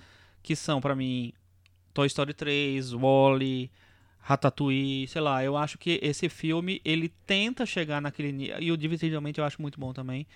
[0.42, 1.32] que são, pra mim,
[1.92, 3.68] Toy Story 3, Wall-E,
[4.20, 5.42] Ratatouille, sei lá.
[5.42, 9.60] Eu acho que esse filme, ele tenta chegar naquele nível, e o Divisivelmente eu acho
[9.60, 10.26] muito bom também.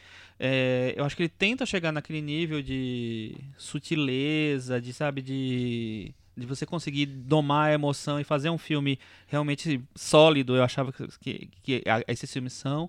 [0.40, 6.12] É, eu acho que ele tenta chegar naquele nível de sutileza, de, sabe, de...
[6.36, 11.06] De você conseguir domar a emoção e fazer um filme realmente sólido, eu achava que,
[11.20, 12.88] que, que esses filmes são.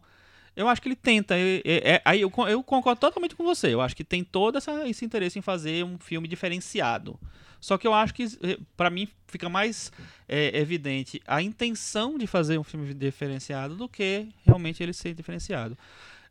[0.55, 1.35] Eu acho que ele tenta.
[1.37, 3.73] é- aí eu, con- eu concordo totalmente com você.
[3.73, 7.19] Eu acho que tem todo essa- esse interesse em fazer um filme diferenciado.
[7.59, 9.91] Só que eu acho que, eh, pra mim, fica mais
[10.27, 15.77] é, evidente a intenção de fazer um filme diferenciado do que realmente ele ser diferenciado.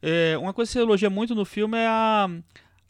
[0.01, 2.29] É, uma coisa que se elogia muito no filme é a,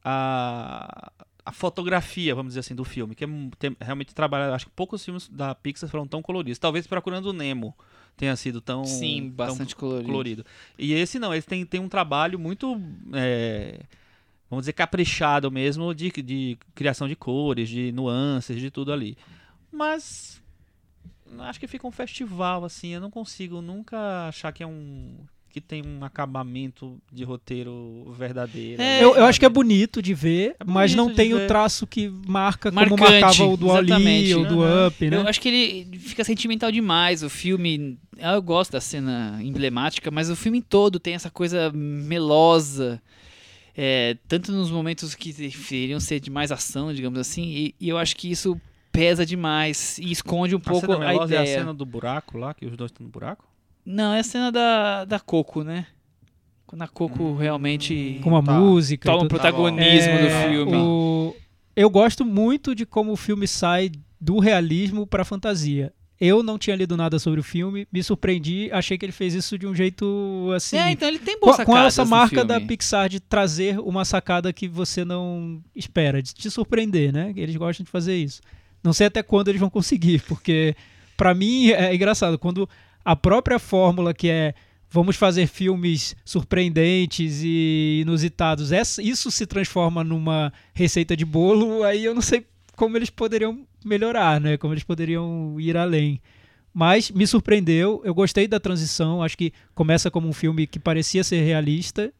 [0.04, 1.12] a,
[1.44, 3.28] a fotografia, vamos dizer assim, do filme, que é
[3.58, 4.54] tem- realmente trabalhado.
[4.54, 6.58] Acho que poucos filmes da Pixar foram tão coloridos.
[6.58, 7.74] Talvez Procurando o Nemo
[8.16, 10.06] tenha sido tão, Sim, tão bastante colorido.
[10.08, 10.46] colorido.
[10.78, 12.80] E esse não, ele tem, tem um trabalho muito,
[13.12, 13.80] é,
[14.48, 19.16] vamos dizer, caprichado mesmo de, de criação de cores, de nuances, de tudo ali.
[19.72, 20.40] Mas
[21.40, 25.16] acho que fica um festival assim, eu não consigo nunca achar que é um
[25.52, 28.80] que tem um acabamento de roteiro verdadeiro.
[28.80, 31.46] É, Eu, eu acho que é bonito de ver, É mas não tem o ver.
[31.46, 34.86] traço que marca Marcante, como marcava o do Ali ou do.
[34.86, 35.18] Up, né?
[35.18, 37.22] Eu acho que ele fica sentimental demais.
[37.22, 37.98] O filme.
[38.18, 43.00] Eu gosto da cena emblemática, mas o filme todo tem essa coisa melosa.
[43.76, 47.98] é, tanto nos momentos que deveriam ser de mais ação, digamos assim, e, e eu
[47.98, 48.60] acho que isso
[48.90, 51.58] pesa demais e esconde um a pouco cena a melosa é a ideia.
[51.60, 53.44] cena do buraco lá, que os dois estão no buraco?
[53.84, 55.86] Não, é a cena da, da Coco, né?
[56.66, 58.52] Quando a Coco realmente Com a Tá.
[58.52, 59.04] música.
[59.10, 59.28] toma o tudo.
[59.30, 60.76] protagonismo É, do filme.
[60.76, 61.36] o-
[61.74, 63.90] Eu gosto muito de como o filme sai
[64.20, 65.92] do realismo pra fantasia.
[66.20, 69.58] Eu não tinha lido nada sobre o filme, me surpreendi, achei que ele fez isso
[69.58, 70.76] de um jeito assim.
[70.76, 72.60] É, então ele tem com, boas com sacadas essa marca da.
[72.60, 77.32] Pixar de trazer uma sacada que você não espera, de te surpreender, né?
[77.34, 78.40] Eles gostam de fazer isso.
[78.84, 80.76] Não sei até quando eles vão conseguir, porque
[81.16, 82.68] pra mim é engraçado quando
[83.04, 84.54] a própria fórmula que é
[84.90, 92.14] vamos fazer filmes surpreendentes e inusitados, isso se transforma numa receita de bolo, aí eu
[92.14, 92.44] não sei
[92.76, 94.58] como eles poderiam melhorar, né?
[94.58, 96.20] Como eles poderiam ir além.
[96.74, 101.24] Mas me surpreendeu, eu gostei da transição, acho que começa como um filme que parecia
[101.24, 102.12] ser realista,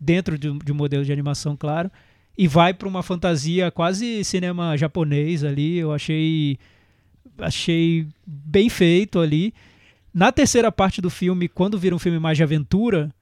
[0.00, 1.90] dentro de um, de um modelo de animação, claro,
[2.36, 6.58] e vai para uma fantasia quase cinema japonês ali, eu achei
[7.38, 9.52] achei bem feito ali.
[10.14, 13.12] Na terceira parte do filme, quando vira um filme mais de aventura,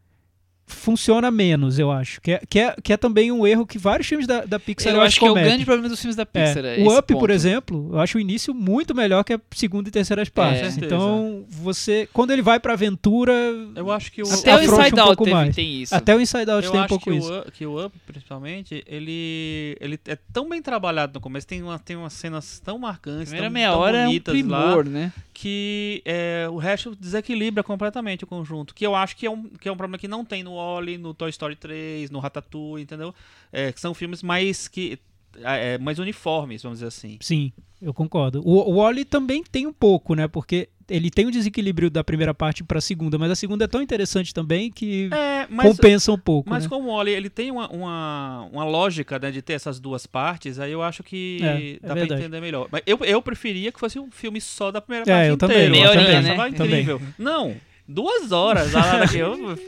[0.67, 2.21] funciona menos, eu acho.
[2.21, 4.95] Que é, que é, que é também um erro que vários filmes da, da Pixar
[4.95, 5.51] eu acho que é o cometem.
[5.51, 6.65] grande problema dos filmes da É, Pixar.
[6.65, 7.33] é o esse Up, por ponto.
[7.33, 10.61] exemplo, eu acho o início muito melhor que a segunda e terceira partes.
[10.75, 10.87] certeza.
[10.87, 12.09] então, você.
[12.13, 13.33] Quando ele vai pra aventura.
[13.77, 15.55] Eu acho que o Até o Inside um Out teve- mais.
[15.55, 15.95] tem isso.
[15.95, 17.33] Até o Inside Out eu tem um pouco que, isso.
[17.33, 21.79] O, que o Up, principalmente, ele, ele é tão bem trabalhado no começo, tem, uma,
[21.79, 24.85] tem umas cenas tão marcantes, Primeira tão, meia tão hora é um bonitas lá, primor,
[24.87, 25.13] né?
[25.35, 28.75] que é, o resto desequilibra completamente o conjunto.
[28.75, 30.99] Que eu acho que é um, que é um problema que não tem no Wally,
[30.99, 33.15] no Toy Story 3, no Ratatouille, entendeu?
[33.53, 34.99] É, são filmes mais que
[35.43, 37.17] é, mais uniformes, vamos dizer assim.
[37.21, 38.43] Sim, eu concordo.
[38.45, 40.29] O, o Wally também tem um pouco, né?
[40.29, 43.81] Porque ele tem o desequilíbrio da primeira parte pra segunda, mas a segunda é tão
[43.81, 46.51] interessante também que É, mas, compensa um pouco.
[46.51, 46.69] mas né?
[46.69, 50.59] como o Wally, ele tem uma, uma, uma lógica né, de ter essas duas partes,
[50.59, 52.21] aí eu acho que É, é dá pra verdade.
[52.21, 52.69] entender melhor.
[52.71, 55.69] Mas eu, eu preferia que fosse um filme só da primeira É, parte eu também,
[55.69, 55.77] inteira.
[55.79, 56.49] eu Eu também, né?
[56.77, 57.03] incrível.
[57.19, 57.57] Não,
[57.89, 58.75] duas horas.
[58.77, 59.59] a eu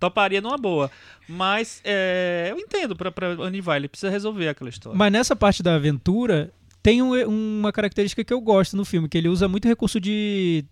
[0.00, 0.90] toparia numa boa.
[1.28, 4.98] Mas é, eu entendo pra, pra onde vai, ele precisa resolver aquela história.
[4.98, 6.50] Mas nessa parte da aventura,
[6.82, 10.64] tem um- uma característica que eu gosto no filme, que ele usa muito recurso de,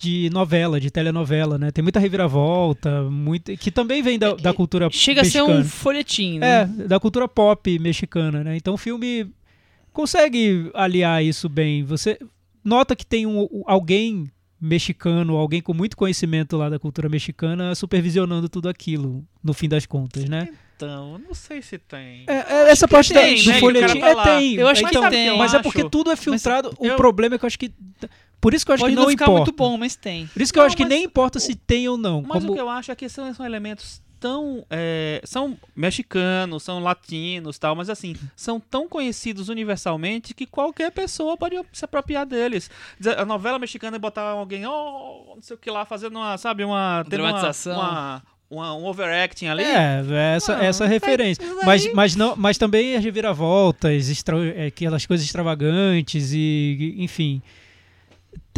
[0.00, 1.70] de novela, de telenovela, né?
[1.70, 5.60] Tem muita reviravolta, muito, que também vem da, da cultura Chega a ser mexicana.
[5.60, 6.86] um folhetim, É, né?
[6.88, 8.56] da cultura pop mexicana, né?
[8.56, 9.30] Então o filme
[9.92, 11.84] consegue aliar isso bem.
[11.84, 12.18] Você
[12.64, 14.30] nota que tem um, alguém
[14.60, 19.86] mexicano, alguém com muito conhecimento lá da cultura mexicana supervisionando tudo aquilo, no fim das
[19.86, 20.48] contas, né?
[20.76, 22.24] Então, eu não sei se tem.
[22.26, 22.32] É,
[22.66, 24.24] é, essa parte da, tem, do né, que o folhetim é, tá lá.
[24.24, 24.54] tem.
[24.54, 25.36] Eu acho que então, tem.
[25.36, 26.74] Mas eu é porque tudo é filtrado.
[26.78, 27.70] o eu- problema é que eu acho que
[28.40, 29.44] por isso que eu acho Pode que não, não ficar importa.
[29.44, 30.26] muito bom, mas tem.
[30.28, 32.22] Por isso que eu Não, acho que mas nem importa se tem ou não.
[32.22, 34.64] Mas Como- o que eu acho é que são, são elementos tão.
[34.70, 41.36] é, são mexicanos, são latinos tal, mas assim, são tão conhecidos universalmente que qualquer pessoa
[41.36, 42.70] pode se apropriar deles.
[43.16, 46.62] A novela mexicana é botar alguém, oh, não sei o que lá, fazendo uma, sabe,
[46.64, 47.04] uma.
[47.08, 47.74] tendo uma- Dramatização.
[47.78, 49.62] Uma, uma- um overacting ali.
[49.62, 50.02] É,
[50.36, 51.44] essa, Ah, essa mas referência.
[51.64, 57.40] Mas, mas, não, mas também as reviravoltas, extra, é, aquelas coisas extravagantes e, enfim.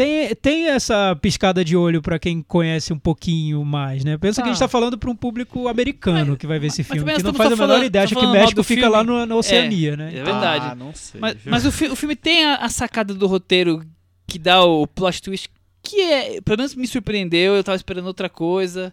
[0.05, 4.19] Tem, tem essa piscada de olho pra quem conhece um pouquinho mais, né?
[4.19, 4.67] Pensa que a gente Tá.
[4.67, 7.33] tá falando pra um público americano que vai ver esse mas filme, também que nós
[7.33, 9.19] não faz a menor falando- ideia, acha que México fica lá filme.
[9.21, 10.09] no- na Oceania, né?
[10.15, 10.67] É verdade.
[10.71, 11.21] Ah, não sei.
[11.21, 13.85] Mas, mas o, fi- o filme tem a, a sacada do roteiro
[14.27, 15.49] que dá o plot twist,
[15.83, 18.93] que é, pelo menos me surpreendeu, eu tava esperando outra coisa.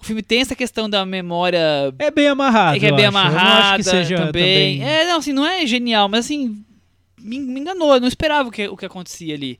[0.00, 1.58] O filme tem essa questão da memória
[1.98, 2.76] É bem amarrado.
[2.76, 3.16] é que é bem acho.
[3.16, 4.80] Amarrada acho que seja também.
[4.80, 4.84] também.
[4.84, 6.62] É, não, assim, não é genial, mas assim,
[7.18, 9.58] me, me enganou, eu não esperava o que, o que acontecia ali.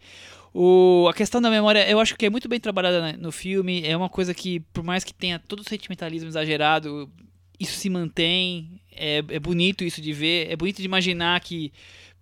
[0.56, 3.82] O, a questão da memória, eu acho que é muito bem trabalhada na- no filme,
[3.85, 7.10] é uma coisa que, por mais que tenha todo o sentimentalismo exagerado,
[7.59, 11.72] isso se mantém, é, é bonito isso de ver, é bonito de imaginar que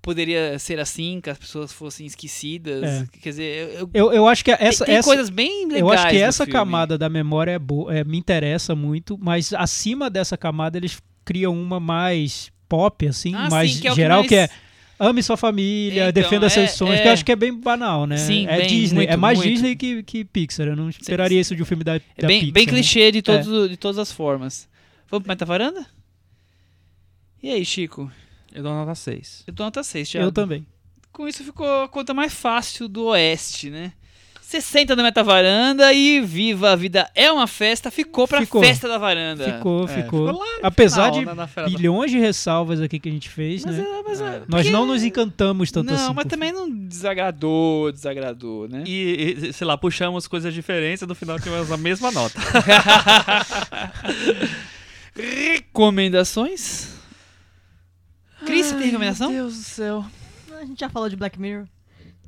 [0.01, 3.07] poderia ser assim, que as pessoas fossem esquecidas, É.
[3.21, 5.91] quer dizer, eu, eu- Eu, acho que essa, tem, tem essa, coisas bem legais Eu
[5.91, 6.59] acho que essa filme.
[6.59, 11.53] camada da memória é boa, é, me interessa muito, mas acima dessa camada eles criam
[11.55, 14.49] uma mais pop, assim, Ah, mais sim, que é geral, mais- que é
[15.09, 17.53] ame sua família, Então, defenda é- seus sonhos, é- que eu acho que é bem
[17.53, 18.17] banal, né?
[18.17, 19.51] Sim, é bem, Disney, muito, é mais muito.
[19.51, 22.41] Disney que, que Pixar, eu não esperaria isso de um filme da, É da bem,
[22.41, 22.53] Pixar.
[22.55, 22.73] bem né?
[22.73, 24.69] clichê de, todos, de todas as formas.
[25.11, 25.85] Vamos pro Metavaranda?
[27.43, 28.11] E aí, Chico?
[28.55, 29.45] Eu dou nota 6.
[29.47, 30.29] Eu dou nota 6, Thiago.
[30.29, 30.67] Eu também.
[31.13, 33.93] Com isso ficou a conta mais fácil do Oeste, né?
[34.53, 38.63] 60 na Metavaranda e Viva a Vida é uma festa, ficou pra Ficou.
[38.63, 39.45] festa da varanda.
[39.57, 40.27] Ficou, É, ficou.
[40.29, 43.65] ficou lá Apesar de na fera da- bilhões de ressalvas aqui que a gente fez,
[43.65, 43.85] Mas, né?
[43.85, 44.29] é, mas é, É.
[44.41, 46.13] Nós porque- não nos encantamos tanto Não, assim.
[46.15, 48.85] mas com o também não desagradou, desagradou, né?
[48.87, 52.39] E, e, sei lá, puxamos coisas diferentes e no final tivemos a mesma nota.
[55.15, 56.89] Recomendações?
[58.45, 59.31] Cris, você tem recomendação?
[59.31, 60.05] Meu Deus do céu.
[60.61, 61.67] A gente já falou de Black Mirror.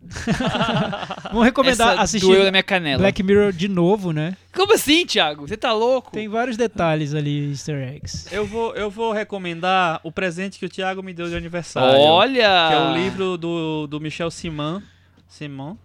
[1.31, 2.99] Vamos recomendar Essa assistir doeu na minha canela.
[2.99, 4.37] Black Mirror de novo, né?
[4.55, 5.47] Como assim, Thiago?
[5.47, 6.13] Você tá louco?
[6.13, 8.29] Tem vários detalhes ali, easter eggs.
[8.33, 12.01] Eu vou, eu vou recomendar o presente que o Thiago me deu de aniversário.
[12.01, 12.69] Olha!
[12.69, 14.81] Que é o livro do, do Michel Simon.
[15.29, 15.77] Simon?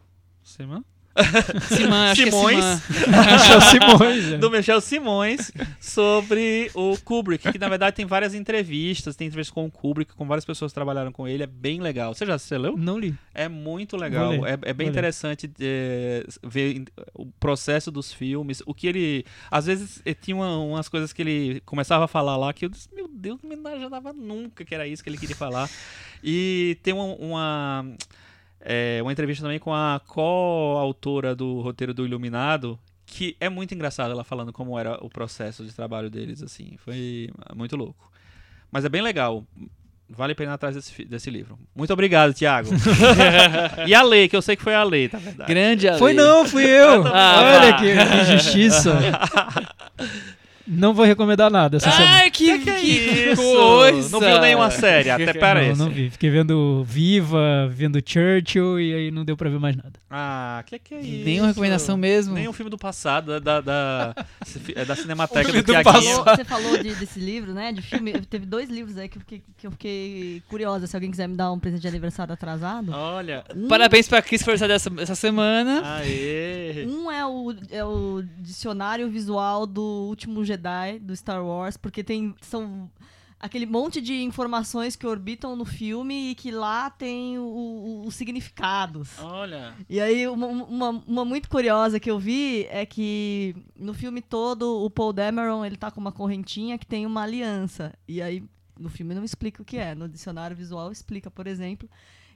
[0.43, 0.83] Simon?
[1.75, 2.55] Simã, acho Simões.
[2.85, 3.21] que é Simã.
[3.33, 4.25] Michel Simões.
[4.31, 4.37] né?
[4.37, 9.65] Do Michel Simões sobre o Kubrick, que na verdade tem várias entrevistas, tem entrevistas com
[9.65, 12.13] o Kubrick, com várias pessoas que trabalharam com ele, é bem legal.
[12.13, 12.77] Você já você leu?
[12.77, 13.15] Não li.
[13.33, 16.83] É muito legal, é, é bem vou interessante é, ver
[17.13, 19.25] o processo dos filmes, o que ele.
[19.49, 22.69] Às vezes eh, tinha uma- umas coisas que ele começava a falar lá que eu
[22.69, 25.69] disse, meu Deus, não me imaginava nunca que era isso que ele queria falar.
[26.23, 27.15] E tem uma.
[27.15, 27.85] uma
[28.61, 34.11] é, uma entrevista também com a co-autora do roteiro do Iluminado, que é muito engraçado
[34.11, 36.75] ela falando como era o processo de trabalho deles, assim.
[36.77, 38.11] Foi muito louco.
[38.71, 39.43] Mas é bem legal.
[40.09, 41.57] Vale a pena ir atrás desse, desse livro.
[41.75, 42.69] Muito obrigado, Thiago.
[43.85, 45.47] e a Lei, que eu sei que foi a Lei, tá verdade.
[45.47, 45.99] Grande Ale.
[45.99, 47.05] Foi não, fui eu.
[47.07, 47.77] Ah, Olha vá.
[47.77, 48.97] que, que justiça.
[50.69, 52.11] Não vou recomendar nada essa semana.
[52.17, 52.87] Ai, que, Que que é que
[53.31, 53.41] isso?
[53.41, 54.09] coisa.
[54.09, 55.79] Não viu nenhuma série, até parece.
[55.79, 56.09] Não, não vi.
[56.11, 59.93] Fiquei vendo Viva, vendo Churchill e aí não deu pra ver mais nada.
[60.11, 61.25] Ah, que que é isso?
[61.25, 62.33] Nenhuma recomendação mesmo.
[62.35, 64.13] Nenhum filme do passado, da, da, da,
[64.85, 66.23] da O Cinemateca do do Tiaguinho.
[66.23, 67.71] Você falou de- desse livro, né?
[67.71, 68.13] De filme.
[68.21, 70.87] Teve dois livros aí que eu, fiquei, que eu fiquei curiosa.
[70.87, 72.91] Se alguém quiser me dar um presente de aniversário atrasado.
[72.91, 73.43] Olha.
[73.55, 75.81] Um, Parabéns pra Cris por essa dessa essa semana.
[75.97, 76.85] Aê.
[76.87, 80.58] um é o, é o dicionário visual do último Jedi,
[80.99, 82.35] do Star Wars, porque tem.
[82.41, 82.89] São
[83.39, 89.17] aquele monte de informações que orbitam no filme e que lá tem os significados.
[89.19, 89.73] Olha.
[89.87, 94.83] E aí, uma, uma, uma muito curiosa que eu vi é que no filme todo
[94.83, 97.93] o Paul Dameron ele tá com uma correntinha que tem uma aliança.
[98.07, 98.43] E aí,
[98.77, 99.95] no filme não explica o que é.
[99.95, 101.89] No dicionário visual explica, por exemplo,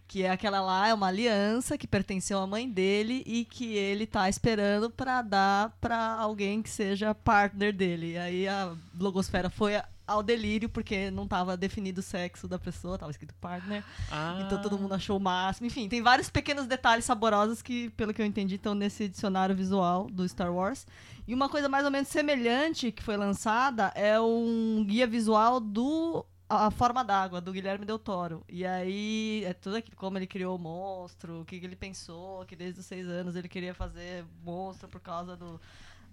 [0.07, 4.05] Que é aquela lá, é uma aliança que pertenceu à mãe dele e que ele
[4.05, 8.11] tá esperando pra dar pra alguém que seja partner dele.
[8.11, 9.73] E aí a blogosfera foi
[10.05, 13.83] ao delírio, porque não tava definido o sexo da pessoa, tava escrito partner.
[14.11, 14.41] Ah.
[14.45, 15.67] Então todo mundo achou o máximo.
[15.67, 20.07] Enfim, tem vários pequenos detalhes saborosos que, pelo que eu entendi, estão nesse dicionário visual
[20.11, 20.85] do Star Wars.
[21.27, 26.25] E uma coisa mais ou menos semelhante que foi lançada é um guia visual do
[26.55, 28.43] A Forma d'Água, do Guilherme Del Toro.
[28.49, 32.45] E aí é tudo aquilo, como ele criou o monstro, o que que ele pensou,
[32.45, 35.59] que desde os seis anos ele queria fazer monstro por causa do,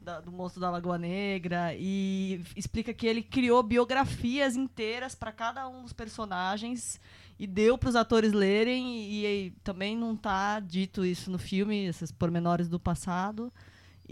[0.00, 1.74] da- do monstro da Lagoa Negra.
[1.74, 7.00] E explica que ele criou biografias inteiras para cada um dos personagens
[7.38, 11.86] e deu para os atores lerem e, e também não tá dito isso no filme,
[11.86, 13.52] esses pormenores do passado.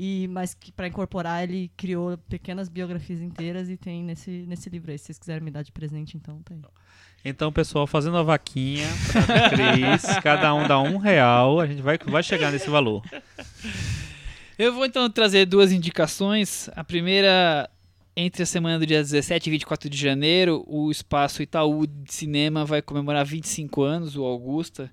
[0.00, 4.92] E mas que para incorporar ele criou pequenas biografias inteiras e tem nesse nesse livro
[4.92, 4.98] aí.
[4.98, 6.62] Se vocês quiserem me dar de presente, então tá aí.
[7.24, 8.86] Então, pessoal, fazendo a vaquinha
[9.26, 13.02] pra Cris, cada um dá um real, a gente vai, vai chegar nesse valor.
[14.56, 16.70] Eu vou então trazer duas indicações.
[16.76, 17.68] A primeira,
[18.16, 22.64] entre a semana do dia 17 e 24 de janeiro, o Espaço Itaú de Cinema
[22.64, 24.88] vai comemorar 25 anos, o Augusta,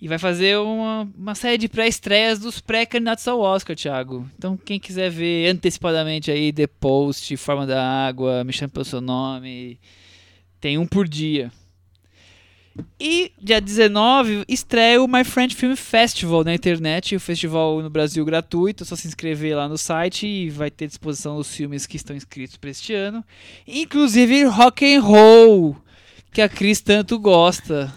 [0.00, 4.28] e vai fazer uma, uma série de pré-estreias dos pré-candidatos ao Oscar, Thiago.
[4.38, 9.00] Então, quem quiser ver antecipadamente aí The Post, Forma da Água, Me Chame Pelo Seu
[9.00, 9.78] Nome,
[10.60, 11.50] tem um por dia.
[13.00, 18.24] E dia 19 estreia o My French Film Festival na internet, o festival no Brasil
[18.24, 21.96] gratuito, é só se inscrever lá no site e vai ter disposição os filmes que
[21.96, 23.24] estão inscritos para este ano,
[23.66, 25.76] inclusive Rock and Roll,
[26.32, 27.92] que a Cris tanto gosta.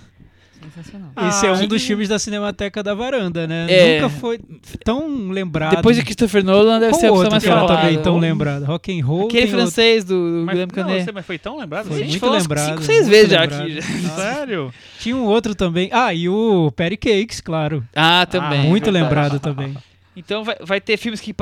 [0.64, 1.12] Sensacional.
[1.28, 3.66] Esse é Ah, um que- dos filmes da Cinemateca da Varanda, né?
[3.70, 4.02] É.
[4.02, 4.40] Nunca foi
[4.86, 5.76] tão lembrado.
[5.76, 7.82] Depois de Christopher Nolan deve Qual ser a pessoa outro mais que era falada.
[7.82, 8.64] também tão lembrado?
[8.66, 9.26] Rock and Roll.
[9.26, 11.04] Aquele tem outro- francês do, do Mas, Guilherme não, Canet.
[11.06, 12.04] você, mas foi tão lembrado Foi assim?
[12.04, 13.62] A gente muito lembrado, cinco, seis muito vezes já lembrado.
[13.64, 13.82] aqui.
[14.16, 14.74] Sério?
[15.00, 15.90] Tinha um outro também.
[15.92, 17.84] Ah, e o Perry Cakes, claro.
[17.96, 18.60] Ah, também.
[18.62, 19.04] Ah, muito verdade.
[19.04, 19.76] lembrado também.
[20.16, 21.34] Então vai, vai ter filmes que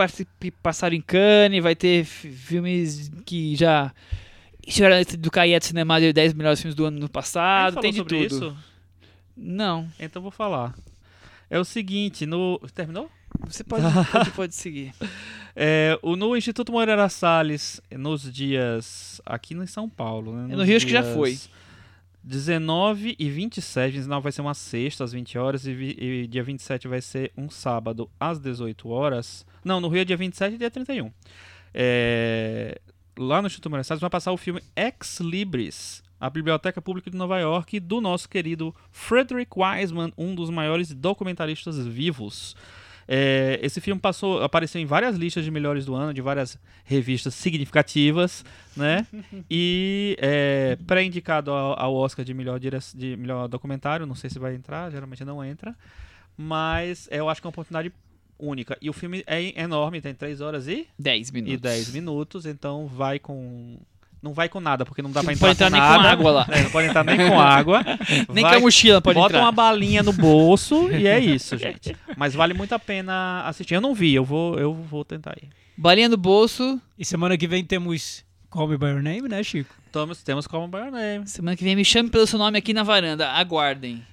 [0.62, 3.92] passaram em Cannes, vai ter fi- filmes que já
[4.66, 8.16] estiveram do Caiet Cinema de 10 melhores filmes do ano no passado, tem de tudo.
[8.16, 8.56] isso?
[9.40, 10.76] Não, Então vou falar.
[11.50, 12.60] É o seguinte, no...
[12.76, 13.10] Terminou?
[13.48, 14.94] você pode, pode, pode seguir.
[15.56, 19.20] É, o, no Instituto Moreira Salles, nos dias.
[19.26, 20.54] Aqui em São Paulo, né?
[20.54, 21.38] É no Rio, acho que já foi.
[22.24, 23.94] 19 e 27.
[23.94, 27.32] 19 vai ser uma sexta às 20 horas e, vi- e dia 27 vai ser
[27.38, 29.46] um sábado às 18 horas.
[29.64, 31.12] Não, no Rio é dia 27 e dia 31.
[31.74, 32.80] É,
[33.18, 36.04] lá no Instituto Moreira Salles vai passar o filme Ex Libris.
[36.20, 41.78] A Biblioteca Pública de Nova York, do nosso querido Frederick Wiseman, um dos maiores documentaristas
[41.86, 42.56] vivos.
[43.12, 47.34] É, esse filme passou, apareceu em várias listas de melhores do ano, de várias revistas
[47.34, 48.46] significativas,
[48.78, 49.08] né?
[49.50, 54.54] E é, pré-indicado ao, ao Oscar de melhor, de melhor documentário, não sei se vai
[54.54, 55.76] entrar, geralmente não entra,
[56.38, 57.92] mas é, eu acho que é uma oportunidade
[58.38, 58.78] única.
[58.80, 61.54] E o filme é enorme, tem 3 horas e, 10 minutos.
[61.56, 63.80] e 10 minutos, então vai com...
[64.22, 66.04] Não vai com nada, porque não dá pra Não entrar, pode entrar com nem nada.
[66.04, 66.48] com água lá.
[66.50, 67.82] É, não pode entrar nem com água.
[68.34, 69.46] Nem Vai- com a mochila pode Bota entrar.
[69.46, 71.96] uma balinha no bolso e é isso, gente.
[72.18, 73.76] Mas vale muito a pena assistir.
[73.76, 75.48] Eu não vi, eu vou, eu vou tentar ir.
[75.78, 76.82] Balinha no bolso.
[76.98, 79.74] E semana que vem temos Call Me By Your Name, né, Chico?
[79.92, 81.28] Temos, temos como by your name.
[81.28, 83.30] Semana que vem me chame pelo seu nome aqui na varanda.
[83.32, 84.04] Aguardem.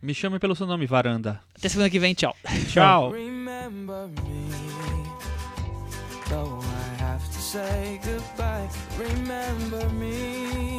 [0.00, 1.40] Me chame pelo seu nome, Varanda.
[1.56, 2.34] Até semana que vem, tchau.
[2.72, 3.12] Tchau.
[7.52, 8.66] Say goodbye.
[8.96, 10.71] Remember me.